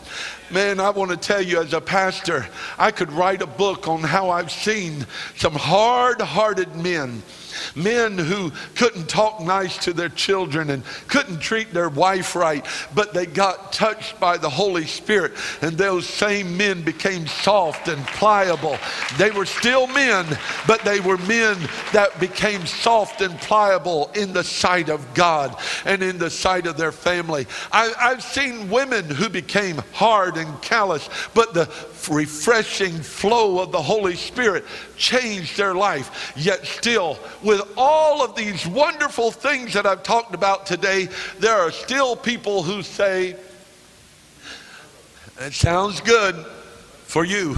Man, 0.51 0.81
I 0.81 0.91
want 0.91 1.11
to 1.11 1.17
tell 1.17 1.41
you 1.41 1.61
as 1.61 1.73
a 1.73 1.81
pastor, 1.81 2.47
I 2.79 2.91
could 2.91 3.11
write 3.11 3.43
a 3.43 3.47
book 3.47 3.89
on 3.89 4.01
how 4.03 4.31
I've 4.31 4.53
seen 4.53 5.07
some 5.37 5.55
hard 5.55 6.21
hearted 6.21 6.77
men 6.77 7.23
men 7.75 8.19
who 8.19 8.53
couldn't 8.75 9.09
talk 9.09 9.41
nice 9.41 9.79
to 9.79 9.93
their 9.93 10.09
children 10.09 10.71
and 10.71 10.83
couldn't 11.09 11.41
treat 11.41 11.73
their 11.73 11.89
wife 11.89 12.35
right, 12.35 12.65
but 12.95 13.15
they 13.15 13.27
got 13.27 13.73
touched 13.73 14.19
by 14.21 14.37
the 14.37 14.51
Holy 14.51 14.87
Spirit, 14.87 15.33
and 15.61 15.77
those 15.77 16.07
same 16.07 16.57
men 16.57 16.83
became 16.83 17.27
soft 17.27 17.89
and 17.89 18.05
pliable. 18.07 18.79
They 19.19 19.31
were 19.31 19.47
still 19.47 19.87
men, 19.89 20.27
but 20.67 20.83
they 20.85 21.01
were 21.01 21.19
men 21.19 21.57
that 21.93 22.19
became 22.21 22.67
soft 22.67 23.21
and 23.21 23.39
pliable 23.41 24.11
in 24.15 24.33
the 24.33 24.45
sight 24.45 24.89
of 24.89 25.15
God 25.15 25.57
and 25.85 26.03
in 26.03 26.19
the 26.19 26.31
sight 26.31 26.67
of 26.67 26.77
their 26.77 26.93
family. 26.93 27.47
I, 27.71 27.93
have 27.99 28.23
seen 28.23 28.71
women 28.71 29.09
who 29.09 29.29
became 29.29 29.79
hard 29.93 30.37
and 30.37 30.61
callous, 30.63 31.09
but 31.35 31.55
the 31.55 31.67
refreshing 32.09 32.93
flow 33.01 33.61
of 33.61 33.73
the 33.73 33.83
Holy 33.83 34.17
Spirit 34.17 34.65
changed 34.97 35.57
their 35.57 35.75
life. 35.75 36.33
Yet, 36.37 36.67
still, 36.67 37.19
with 37.43 37.63
all 37.77 38.23
of 38.23 38.35
these 38.35 38.67
wonderful 38.67 39.31
things 39.31 39.73
that 39.75 39.87
I've 39.87 40.03
talked 40.03 40.35
about 40.35 40.67
today, 40.67 41.09
there 41.39 41.57
are 41.57 41.71
still 41.71 42.17
people 42.17 42.63
who 42.63 42.83
say, 42.83 43.37
It 45.41 45.53
sounds 45.53 46.01
good 46.01 46.35
for 47.05 47.25
you. 47.25 47.57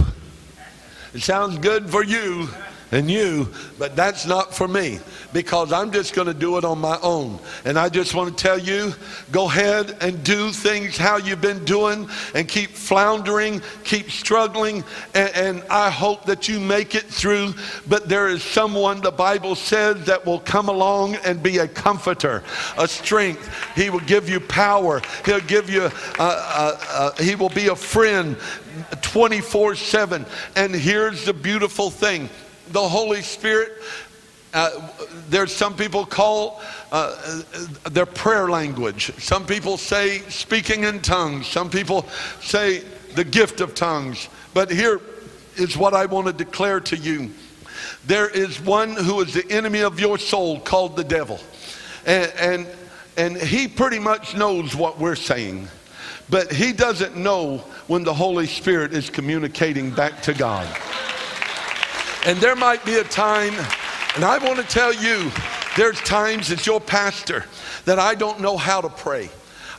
It 1.13 1.21
sounds 1.21 1.57
good 1.59 1.89
for 1.89 2.03
you 2.03 2.49
and 2.91 3.09
you, 3.09 3.51
but 3.77 3.95
that's 3.95 4.25
not 4.25 4.53
for 4.53 4.67
me 4.67 4.99
because 5.33 5.73
I'm 5.73 5.91
just 5.91 6.13
going 6.13 6.27
to 6.27 6.33
do 6.33 6.57
it 6.57 6.63
on 6.63 6.79
my 6.79 6.97
own. 7.01 7.39
And 7.65 7.77
I 7.77 7.89
just 7.89 8.13
want 8.13 8.35
to 8.35 8.41
tell 8.41 8.59
you 8.59 8.93
go 9.31 9.45
ahead 9.49 9.97
and 10.01 10.23
do 10.23 10.51
things 10.51 10.97
how 10.97 11.17
you've 11.17 11.41
been 11.41 11.65
doing 11.65 12.07
and 12.33 12.47
keep 12.47 12.69
floundering, 12.71 13.61
keep 13.83 14.11
struggling, 14.11 14.83
and, 15.13 15.35
and 15.35 15.63
I 15.69 15.89
hope 15.89 16.25
that 16.25 16.47
you 16.47 16.59
make 16.59 16.95
it 16.95 17.05
through. 17.05 17.53
But 17.87 18.07
there 18.07 18.27
is 18.27 18.43
someone, 18.43 19.01
the 19.01 19.11
Bible 19.11 19.55
says, 19.55 20.05
that 20.05 20.25
will 20.25 20.39
come 20.39 20.69
along 20.69 21.15
and 21.15 21.41
be 21.41 21.57
a 21.57 21.67
comforter, 21.67 22.43
a 22.77 22.87
strength. 22.87 23.49
He 23.75 23.89
will 23.89 23.99
give 24.01 24.29
you 24.29 24.39
power, 24.39 25.01
He'll 25.25 25.39
give 25.41 25.69
you, 25.69 25.83
uh, 25.83 25.91
uh, 26.19 26.79
uh, 26.89 27.11
He 27.21 27.35
will 27.35 27.49
be 27.49 27.67
a 27.67 27.75
friend 27.75 28.37
24 29.01 29.75
7. 29.75 30.25
And 30.55 30.73
here's 30.73 31.25
the 31.25 31.33
beautiful 31.33 31.89
thing 31.89 32.29
the 32.69 32.87
Holy 32.87 33.21
Spirit. 33.21 33.73
Uh, 34.53 34.89
there's 35.29 35.53
some 35.53 35.75
people 35.75 36.05
call 36.05 36.61
uh, 36.91 37.41
their 37.91 38.05
prayer 38.05 38.49
language. 38.49 39.11
Some 39.17 39.45
people 39.45 39.77
say 39.77 40.19
speaking 40.29 40.83
in 40.83 41.01
tongues. 41.01 41.47
Some 41.47 41.69
people 41.69 42.07
say 42.39 42.79
the 43.15 43.23
gift 43.23 43.59
of 43.59 43.75
tongues. 43.75 44.29
But 44.53 44.71
here 44.71 45.01
is 45.57 45.75
what 45.75 45.93
I 45.93 46.05
want 46.05 46.27
to 46.27 46.33
declare 46.33 46.79
to 46.81 46.95
you. 46.95 47.31
There 48.05 48.29
is 48.29 48.61
one 48.61 48.95
who 48.95 49.21
is 49.21 49.33
the 49.33 49.45
enemy 49.51 49.81
of 49.81 49.99
your 49.99 50.17
soul 50.17 50.59
called 50.59 50.95
the 50.95 51.03
devil. 51.03 51.39
And, 52.05 52.31
and, 52.37 52.67
and 53.17 53.37
he 53.37 53.67
pretty 53.67 53.99
much 53.99 54.35
knows 54.35 54.75
what 54.75 54.99
we're 54.99 55.15
saying. 55.15 55.67
But 56.29 56.51
he 56.51 56.71
doesn't 56.71 57.15
know 57.15 57.57
when 57.87 58.03
the 58.03 58.13
Holy 58.13 58.47
Spirit 58.47 58.93
is 58.93 59.09
communicating 59.09 59.91
back 59.91 60.21
to 60.23 60.33
God. 60.33 60.67
And 62.25 62.39
there 62.39 62.55
might 62.55 62.83
be 62.83 62.95
a 62.95 63.03
time, 63.03 63.53
and 64.15 64.25
I 64.25 64.39
want 64.39 64.57
to 64.57 64.65
tell 64.65 64.91
you, 64.91 65.31
there's 65.77 65.99
times 66.01 66.51
as 66.51 66.65
your 66.65 66.81
pastor 66.81 67.45
that 67.85 67.99
I 67.99 68.15
don't 68.15 68.39
know 68.39 68.57
how 68.57 68.81
to 68.81 68.89
pray. 68.89 69.29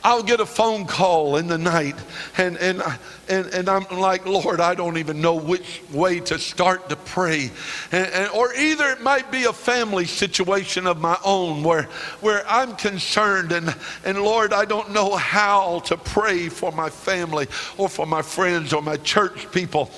I'll 0.03 0.23
get 0.23 0.39
a 0.39 0.45
phone 0.45 0.85
call 0.85 1.35
in 1.35 1.47
the 1.47 1.57
night 1.57 1.95
and, 2.37 2.55
and, 2.57 2.81
and, 3.27 3.47
and 3.47 3.67
I'm 3.67 3.83
like, 3.91 4.25
Lord, 4.25 4.61
I 4.61 4.73
don't 4.73 4.97
even 4.97 5.19
know 5.19 5.35
which 5.35 5.81
way 5.91 6.21
to 6.21 6.39
start 6.39 6.87
to 6.89 6.95
pray. 6.95 7.51
And, 7.91 8.07
and, 8.07 8.31
or 8.31 8.53
either 8.53 8.87
it 8.89 9.01
might 9.01 9.31
be 9.31 9.43
a 9.43 9.51
family 9.51 10.05
situation 10.05 10.87
of 10.87 11.01
my 11.01 11.17
own 11.25 11.61
where, 11.61 11.83
where 12.21 12.47
I'm 12.47 12.77
concerned 12.77 13.51
and, 13.51 13.75
and 14.05 14.21
Lord, 14.21 14.53
I 14.53 14.63
don't 14.63 14.91
know 14.91 15.15
how 15.15 15.79
to 15.81 15.97
pray 15.97 16.47
for 16.47 16.71
my 16.71 16.89
family 16.89 17.47
or 17.77 17.89
for 17.89 18.05
my 18.05 18.21
friends 18.21 18.71
or 18.71 18.81
my 18.81 18.95
church 18.97 19.51
people. 19.51 19.91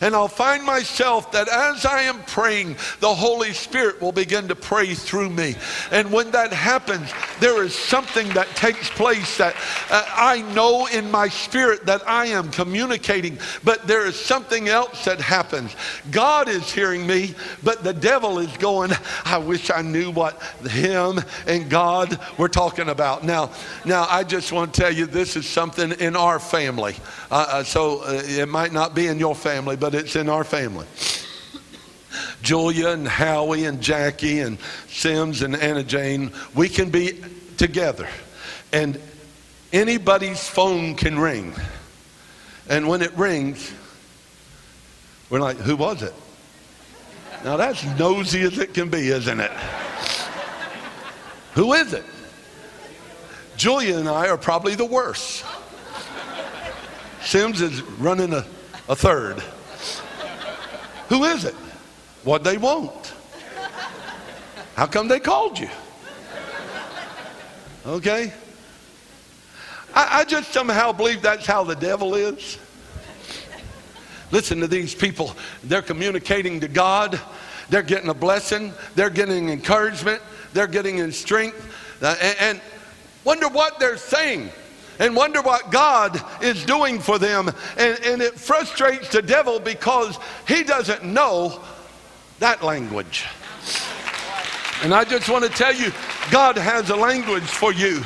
And 0.00 0.14
I'll 0.14 0.28
find 0.28 0.64
myself 0.64 1.30
that 1.32 1.48
as 1.48 1.84
I 1.84 2.02
am 2.02 2.22
praying, 2.22 2.76
the 3.00 3.14
Holy 3.14 3.52
Spirit 3.52 4.00
will 4.00 4.12
begin 4.12 4.48
to 4.48 4.56
pray 4.56 4.94
through 4.94 5.30
me. 5.30 5.56
And 5.90 6.10
when 6.10 6.30
that 6.30 6.52
happens, 6.52 7.12
there 7.40 7.62
is 7.62 7.74
something 7.74 8.28
that 8.30 8.48
takes 8.56 8.88
place 8.88 9.36
that 9.38 9.54
uh, 9.90 10.04
I 10.08 10.42
know 10.54 10.86
in 10.86 11.10
my 11.10 11.28
spirit 11.28 11.86
that 11.86 12.08
I 12.08 12.26
am 12.26 12.50
communicating, 12.50 13.38
but 13.62 13.86
there 13.86 14.06
is 14.06 14.18
something 14.18 14.68
else 14.68 15.04
that 15.04 15.20
happens. 15.20 15.76
God 16.10 16.48
is 16.48 16.72
hearing 16.72 17.06
me, 17.06 17.34
but 17.62 17.84
the 17.84 17.92
devil 17.92 18.38
is 18.38 18.54
going, 18.56 18.92
I 19.24 19.38
wish 19.38 19.70
I 19.70 19.82
knew 19.82 20.10
what 20.10 20.40
him 20.68 21.20
and 21.46 21.68
God 21.68 22.18
were 22.38 22.48
talking 22.48 22.88
about. 22.88 23.24
Now, 23.24 23.50
now 23.84 24.06
I 24.08 24.24
just 24.24 24.52
want 24.52 24.72
to 24.72 24.80
tell 24.80 24.92
you 24.92 25.06
this 25.06 25.36
is 25.36 25.46
something 25.46 25.92
in 25.92 26.16
our 26.16 26.38
family. 26.38 26.94
Uh, 27.30 27.46
uh, 27.48 27.62
so 27.62 28.02
uh, 28.02 28.22
it 28.24 28.48
might 28.48 28.72
not 28.72 28.94
be 28.94 29.06
in 29.06 29.18
your 29.18 29.34
family, 29.34 29.76
but 29.76 29.89
it's 29.94 30.16
in 30.16 30.28
our 30.28 30.44
family. 30.44 30.86
Julia 32.42 32.88
and 32.88 33.06
Howie 33.06 33.64
and 33.66 33.80
Jackie 33.80 34.40
and 34.40 34.58
Sims 34.88 35.42
and 35.42 35.54
Anna 35.54 35.82
Jane, 35.82 36.32
we 36.54 36.68
can 36.68 36.90
be 36.90 37.20
together. 37.56 38.08
And 38.72 39.00
anybody's 39.72 40.48
phone 40.48 40.94
can 40.94 41.18
ring. 41.18 41.54
And 42.68 42.88
when 42.88 43.02
it 43.02 43.12
rings, 43.16 43.72
we're 45.28 45.40
like, 45.40 45.58
who 45.58 45.76
was 45.76 46.02
it? 46.02 46.14
Now 47.44 47.56
that's 47.56 47.84
nosy 47.98 48.42
as 48.42 48.58
it 48.58 48.74
can 48.74 48.90
be, 48.90 49.08
isn't 49.08 49.40
it? 49.40 49.52
who 51.54 51.72
is 51.72 51.92
it? 51.92 52.04
Julia 53.56 53.98
and 53.98 54.08
I 54.08 54.28
are 54.28 54.38
probably 54.38 54.74
the 54.74 54.84
worst. 54.84 55.44
Sims 57.22 57.60
is 57.60 57.82
running 57.82 58.32
a, 58.32 58.46
a 58.88 58.96
third. 58.96 59.42
Who 61.10 61.24
is 61.24 61.44
it? 61.44 61.54
What 62.22 62.44
they 62.44 62.56
want? 62.56 63.12
How 64.76 64.86
come 64.86 65.08
they 65.08 65.20
called 65.20 65.58
you? 65.58 65.68
Okay? 67.84 68.32
I, 69.92 70.20
I 70.20 70.24
just 70.24 70.52
somehow 70.52 70.92
believe 70.92 71.20
that's 71.20 71.46
how 71.46 71.64
the 71.64 71.74
devil 71.74 72.14
is. 72.14 72.58
Listen 74.30 74.60
to 74.60 74.68
these 74.68 74.94
people. 74.94 75.34
They're 75.64 75.82
communicating 75.82 76.60
to 76.60 76.68
God. 76.68 77.20
They're 77.70 77.82
getting 77.82 78.08
a 78.08 78.14
blessing. 78.14 78.72
They're 78.94 79.10
getting 79.10 79.48
encouragement. 79.48 80.22
They're 80.52 80.68
getting 80.68 80.98
in 80.98 81.10
strength. 81.10 81.76
Uh, 82.00 82.14
and, 82.22 82.36
and 82.40 82.60
wonder 83.24 83.48
what 83.48 83.80
they're 83.80 83.96
saying 83.96 84.50
and 85.00 85.16
wonder 85.16 85.42
what 85.42 85.72
God 85.72 86.22
is 86.40 86.64
doing 86.64 87.00
for 87.00 87.18
them. 87.18 87.48
And, 87.76 87.98
and 88.04 88.22
it 88.22 88.38
frustrates 88.38 89.08
the 89.08 89.22
devil 89.22 89.58
because 89.58 90.16
he 90.46 90.62
doesn't 90.62 91.02
know 91.02 91.60
that 92.38 92.62
language. 92.62 93.26
And 94.84 94.94
I 94.94 95.02
just 95.04 95.28
want 95.28 95.44
to 95.44 95.50
tell 95.50 95.74
you, 95.74 95.92
God 96.30 96.56
has 96.56 96.90
a 96.90 96.96
language 96.96 97.42
for 97.42 97.72
you. 97.72 98.02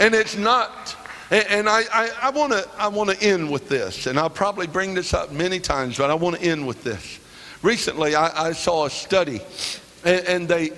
And 0.00 0.14
it's 0.14 0.36
not 0.36 0.96
and, 1.30 1.68
I, 1.68 1.82
I, 1.92 2.10
I 2.22 2.30
want 2.30 2.52
to 2.52 2.68
I 2.76 2.88
wanna 2.88 3.14
end 3.20 3.50
with 3.50 3.68
this, 3.68 4.08
and 4.08 4.18
I'll 4.18 4.28
probably 4.28 4.66
bring 4.66 4.94
this 4.94 5.14
up 5.14 5.30
many 5.30 5.60
times, 5.60 5.96
but 5.96 6.10
I 6.10 6.14
want 6.14 6.36
to 6.36 6.42
end 6.42 6.66
with 6.66 6.82
this. 6.82 7.20
Recently, 7.62 8.16
I, 8.16 8.48
I 8.48 8.52
saw 8.52 8.86
a 8.86 8.90
study, 8.90 9.40
and, 10.04 10.26
and 10.26 10.48
they, 10.48 10.70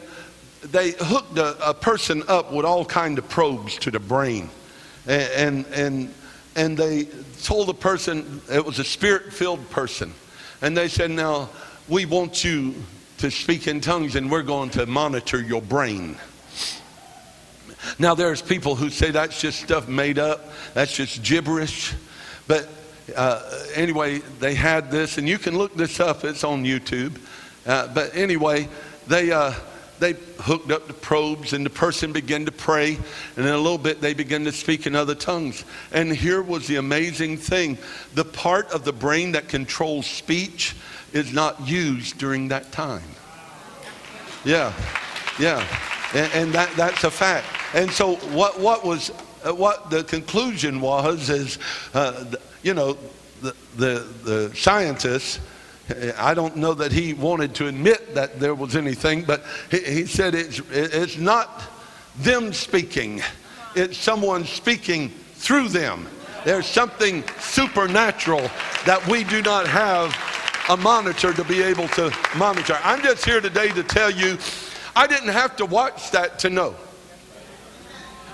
they 0.64 0.90
hooked 0.90 1.38
a, 1.38 1.70
a, 1.70 1.72
person 1.72 2.22
up 2.28 2.52
with 2.52 2.66
all 2.66 2.84
kind 2.84 3.18
of 3.18 3.28
probes 3.30 3.78
to 3.78 3.90
the 3.90 4.00
brain. 4.00 4.50
And, 5.07 5.66
and, 5.66 6.14
and, 6.55 6.76
they 6.76 7.09
told 7.42 7.68
the 7.68 7.74
person, 7.74 8.40
it 8.50 8.64
was 8.64 8.78
a 8.78 8.84
spirit-filled 8.84 9.68
person, 9.70 10.14
and 10.61 10.76
they 10.76 10.88
said, 10.88 11.11
now, 11.11 11.48
we 11.88 12.07
want 12.07 12.44
you 12.44 12.74
to 13.18 13.30
speak 13.30 13.66
in 13.66 13.80
tongues, 13.80 14.14
and 14.14 14.30
we're 14.30 14.42
going 14.42 14.70
to 14.70 14.86
monitor 14.86 15.42
your 15.42 15.62
brain. 15.62 16.16
Now, 17.98 18.14
there's 18.14 18.42
people 18.42 18.76
who 18.76 18.90
say 18.90 19.11
that's 19.11 19.40
just 19.40 19.61
stuff 19.61 19.88
made 19.88 20.18
up, 20.18 20.53
that's 20.74 20.94
just 20.94 21.22
gibberish. 21.22 21.94
But 22.46 22.68
uh, 23.16 23.64
anyway, 23.74 24.18
they 24.38 24.55
had 24.55 24.90
this, 24.90 25.18
and 25.18 25.28
you 25.28 25.38
can 25.38 25.59
look 25.59 25.74
this 25.74 25.98
up, 26.00 26.24
it's 26.24 26.44
on 26.44 26.64
YouTube. 26.64 27.18
Uh, 27.66 27.88
but 27.92 28.14
anyway, 28.14 28.68
they, 29.07 29.32
uh, 29.32 29.53
they 30.03 30.14
hooked 30.38 30.72
up 30.72 30.88
the 30.88 30.92
probes, 30.92 31.53
and 31.53 31.64
the 31.64 31.70
person 31.70 32.12
began 32.12 32.44
to 32.44 32.53
pray, 32.53 32.96
and 33.36 33.46
in 33.46 33.53
a 33.53 33.57
little 33.57 33.78
bit, 33.78 34.00
they 34.00 34.14
began 34.14 34.44
to 34.44 34.53
speak 34.53 34.86
in 34.86 34.96
other 34.96 35.14
tongues. 35.14 35.64
And 35.92 36.12
here 36.12 36.42
was 36.42 36.66
the 36.66 36.76
amazing 36.76 37.38
thing 37.38 37.78
the 38.14 38.24
part 38.24 38.70
of 38.72 38.84
the 38.84 38.92
brain 38.92 39.32
that 39.32 39.48
controls 39.48 40.07
speech 40.07 40.74
is 41.12 41.32
not 41.32 41.68
used 41.68 42.18
during 42.18 42.48
that 42.48 42.72
time. 42.72 43.09
Yeah, 44.44 44.72
yeah. 45.38 45.64
And, 46.14 46.32
and 46.34 46.53
that, 46.53 46.74
that's 46.76 47.05
a 47.05 47.11
fact. 47.11 47.46
And 47.74 47.90
so 47.90 48.16
what, 48.34 48.59
what 48.59 48.84
was, 48.84 49.12
uh, 49.44 49.55
what 49.55 49.88
the 49.88 50.03
conclusion 50.03 50.80
was 50.80 51.30
is, 51.30 51.59
uh, 51.94 52.24
you 52.64 52.74
know, 52.74 52.98
the, 53.40 53.55
the, 53.76 54.07
the 54.24 54.57
scientists, 54.57 55.38
I 56.16 56.34
don't 56.34 56.56
know 56.56 56.74
that 56.74 56.92
he 56.92 57.12
wanted 57.12 57.54
to 57.56 57.66
admit 57.66 58.14
that 58.14 58.38
there 58.38 58.54
was 58.54 58.76
anything, 58.76 59.24
but 59.24 59.44
he, 59.70 59.80
he 59.80 60.06
said 60.06 60.34
it's, 60.34 60.60
it's 60.70 61.18
not 61.18 61.62
them 62.18 62.52
speaking, 62.52 63.22
it's 63.74 63.98
someone 63.98 64.44
speaking 64.44 65.08
through 65.34 65.68
them. 65.68 66.08
There's 66.44 66.66
something 66.66 67.24
supernatural 67.38 68.50
that 68.84 69.06
we 69.08 69.24
do 69.24 69.42
not 69.42 69.66
have 69.66 70.16
a 70.68 70.76
monitor 70.76 71.32
to 71.32 71.44
be 71.44 71.62
able 71.62 71.88
to 71.88 72.12
monitor. 72.36 72.78
I'm 72.82 73.02
just 73.02 73.24
here 73.24 73.40
today 73.40 73.68
to 73.70 73.82
tell 73.82 74.10
you 74.10 74.38
I 74.94 75.06
didn't 75.06 75.30
have 75.30 75.56
to 75.56 75.66
watch 75.66 76.10
that 76.10 76.38
to 76.40 76.50
know. 76.50 76.74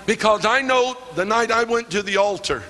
Because 0.05 0.45
I 0.45 0.61
know 0.61 0.97
the 1.15 1.25
night 1.25 1.51
I 1.51 1.63
went 1.63 1.91
to 1.91 2.01
the 2.01 2.17
altar, 2.17 2.63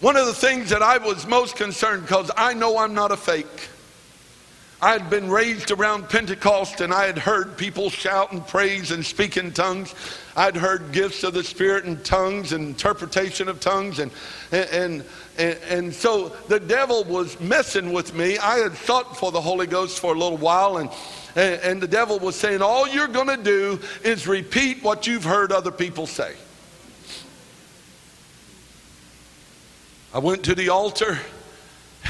one 0.00 0.16
of 0.16 0.26
the 0.26 0.34
things 0.34 0.70
that 0.70 0.82
I 0.82 0.98
was 0.98 1.26
most 1.26 1.56
concerned 1.56 2.02
because 2.02 2.30
I 2.36 2.54
know 2.54 2.78
I'm 2.78 2.94
not 2.94 3.12
a 3.12 3.16
fake. 3.16 3.68
I 4.82 4.92
had 4.92 5.08
been 5.08 5.30
raised 5.30 5.70
around 5.70 6.10
Pentecost 6.10 6.82
and 6.82 6.92
I 6.92 7.06
had 7.06 7.16
heard 7.16 7.56
people 7.56 7.88
shout 7.88 8.32
and 8.32 8.46
praise 8.46 8.90
and 8.90 9.04
speak 9.04 9.38
in 9.38 9.52
tongues. 9.52 9.94
I'd 10.36 10.54
heard 10.54 10.92
gifts 10.92 11.24
of 11.24 11.32
the 11.32 11.42
Spirit 11.42 11.86
and 11.86 12.04
tongues 12.04 12.52
and 12.52 12.68
interpretation 12.68 13.48
of 13.48 13.58
tongues. 13.58 14.00
And, 14.00 14.10
and, 14.52 15.02
and, 15.38 15.58
and 15.68 15.94
so 15.94 16.28
the 16.48 16.60
devil 16.60 17.04
was 17.04 17.40
messing 17.40 17.92
with 17.92 18.14
me. 18.14 18.36
I 18.36 18.58
had 18.58 18.74
sought 18.74 19.16
for 19.16 19.32
the 19.32 19.40
Holy 19.40 19.66
Ghost 19.66 19.98
for 19.98 20.14
a 20.14 20.18
little 20.18 20.38
while 20.38 20.76
and 20.76 20.90
and, 21.36 21.60
and 21.60 21.82
the 21.82 21.86
devil 21.86 22.18
was 22.18 22.34
saying, 22.34 22.62
All 22.62 22.88
you're 22.88 23.06
going 23.06 23.28
to 23.28 23.36
do 23.36 23.78
is 24.02 24.26
repeat 24.26 24.82
what 24.82 25.06
you've 25.06 25.24
heard 25.24 25.52
other 25.52 25.70
people 25.70 26.06
say. 26.06 26.34
I 30.16 30.18
went 30.18 30.44
to 30.44 30.54
the 30.54 30.70
altar 30.70 31.18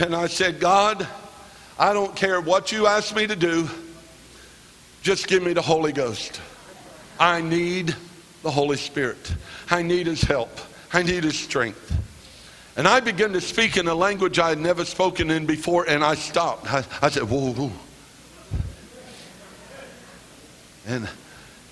and 0.00 0.14
I 0.14 0.28
said, 0.28 0.61
God, 0.61 1.09
I 1.76 1.92
don't 1.92 2.14
care 2.14 2.40
what 2.40 2.70
you 2.70 2.86
ask 2.86 3.12
me 3.16 3.26
to 3.26 3.34
do, 3.34 3.68
just 5.02 5.26
give 5.26 5.42
me 5.42 5.54
the 5.54 5.62
Holy 5.62 5.90
Ghost. 5.90 6.40
I 7.18 7.40
need 7.40 7.96
the 8.44 8.50
Holy 8.52 8.76
Spirit. 8.76 9.34
I 9.72 9.82
need 9.82 10.07
His 10.07 10.22
help. 10.22 10.57
I 10.92 11.02
need 11.02 11.24
His 11.24 11.36
strength. 11.36 11.92
And 12.76 12.86
I 12.86 13.00
began 13.00 13.32
to 13.32 13.40
speak 13.40 13.76
in 13.76 13.88
a 13.88 13.94
language 13.96 14.38
I 14.38 14.50
had 14.50 14.61
never 14.61 14.84
spoken 14.84 15.28
in 15.28 15.44
before, 15.44 15.88
and 15.88 16.04
I 16.04 16.14
stopped. 16.14 16.72
I, 16.72 16.84
I 17.02 17.09
said, 17.11 17.24
Whoa, 17.24 17.54
whoa. 17.54 17.72
And, 20.86 21.09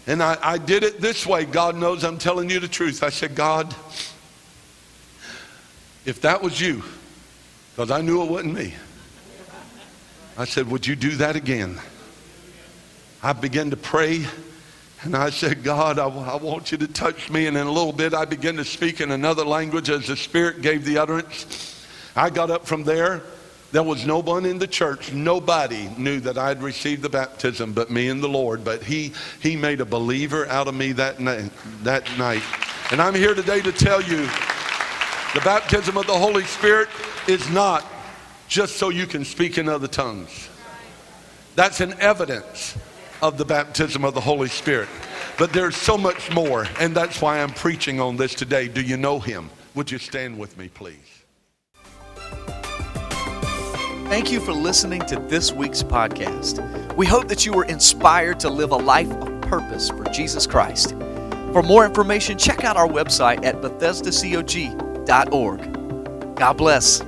and 0.09 0.21
I, 0.21 0.37
I 0.43 0.59
did 0.59 0.83
it 0.83 1.01
this 1.01 1.25
way. 1.25 1.45
God 1.45 1.77
knows 1.77 2.03
I'm 2.03 2.19
telling 2.19 2.51
you 2.51 2.59
the 2.59 2.67
truth. 2.67 3.05
I 3.05 3.11
said, 3.11 3.37
God, 3.37 3.73
if 6.05 6.21
that 6.23 6.43
was 6.43 6.61
you, 6.61 6.83
because 7.75 7.91
I 7.91 8.01
knew 8.01 8.23
it 8.23 8.31
wasn't 8.31 8.55
me, 8.55 8.75
I 10.37 10.45
said, 10.45 10.71
Would 10.71 10.87
you 10.87 10.97
do 10.97 11.11
that 11.17 11.37
again? 11.37 11.81
I 13.23 13.33
began 13.33 13.71
to 13.71 13.77
pray 13.77 14.27
and 15.03 15.17
I 15.17 15.31
said, 15.31 15.63
God, 15.63 15.99
I, 15.99 16.07
I, 16.07 16.37
want 16.37 16.73
you 16.73 16.79
to 16.79 16.87
touch 16.87 17.31
me. 17.31 17.47
And 17.47 17.57
in 17.57 17.67
a 17.67 17.71
little 17.71 17.93
bit, 17.93 18.15
I 18.15 18.25
began 18.25 18.57
to 18.57 18.65
speak 18.65 19.01
in 19.01 19.11
another 19.11 19.45
language 19.45 19.91
as 19.91 20.07
the 20.07 20.17
Spirit 20.17 20.63
gave 20.63 20.85
the 20.85 20.99
utterance. 20.99 21.87
I 22.17 22.31
got 22.31 22.51
up 22.51 22.67
from 22.67 22.85
there 22.85 23.23
there 23.75 23.83
was 23.83 24.07
no 24.07 24.21
one 24.21 24.47
in 24.47 24.61
the 24.61 24.69
church, 24.69 25.13
nobody 25.13 25.89
knew 25.99 26.21
that 26.21 26.39
I'd 26.39 26.63
received 26.63 27.03
the 27.03 27.09
baptism 27.09 27.73
but 27.73 27.91
me 27.91 28.09
and 28.09 28.23
the 28.23 28.29
Lord. 28.29 28.63
But 28.63 28.85
he, 28.85 29.13
he 29.43 29.57
made 29.57 29.81
a 29.81 29.85
believer 29.85 30.47
out 30.47 30.69
of 30.69 30.77
me 30.77 30.93
that 30.93 31.19
night, 31.19 31.51
that 31.83 32.07
night. 32.17 32.45
And 32.93 33.03
I'm 33.03 33.17
here 33.17 33.35
today 33.35 33.61
to 33.63 33.73
tell 33.73 34.01
you 34.01 34.29
the 35.35 35.41
baptism 35.41 35.97
of 35.97 36.07
the 36.07 36.17
Holy 36.17 36.45
Spirit 36.45 36.89
is 37.27 37.51
not 37.51 37.85
just 38.47 38.77
so 38.77 38.89
you 38.89 39.07
can 39.07 39.25
speak 39.25 39.59
in 39.59 39.69
other 39.69 39.89
tongues. 39.89 40.49
That's 41.57 41.81
an 41.81 41.95
evidence 42.01 42.79
of 43.21 43.37
the 43.37 43.45
baptism 43.45 44.05
of 44.05 44.15
the 44.15 44.21
Holy 44.21 44.49
Spirit. 44.49 44.89
But 45.39 45.53
there's 45.53 45.77
so 45.77 45.99
much 45.99 46.33
more, 46.33 46.67
and 46.79 46.95
that's 46.95 47.21
why 47.21 47.41
I'm 47.41 47.51
preaching 47.51 48.01
on 48.01 48.17
this 48.17 48.35
today. 48.35 48.69
Do 48.69 48.81
you 48.81 48.97
know 48.97 49.19
him? 49.19 49.51
Would 49.75 49.91
you 49.91 49.99
stand 49.99 50.39
with 50.39 50.57
me, 50.57 50.69
please? 50.69 51.25
Thank 54.09 54.31
you 54.31 54.39
for 54.39 54.53
listening 54.53 55.01
to 55.07 55.17
this 55.17 55.51
week's 55.51 55.83
podcast. 55.83 56.95
We 56.95 57.07
hope 57.07 57.27
that 57.27 57.45
you 57.45 57.53
were 57.53 57.65
inspired 57.65 58.39
to 58.41 58.51
live 58.51 58.71
a 58.71 58.77
life 58.77 59.11
of 59.11 59.41
purpose 59.41 59.89
for 59.89 60.05
Jesus 60.05 60.47
Christ. 60.47 60.91
For 61.53 61.63
more 61.63 61.85
information, 61.85 62.39
check 62.39 62.63
out 62.63 62.77
our 62.77 62.87
website 62.87 63.45
at 63.45 63.61
God 66.37 66.57
bless. 66.57 67.03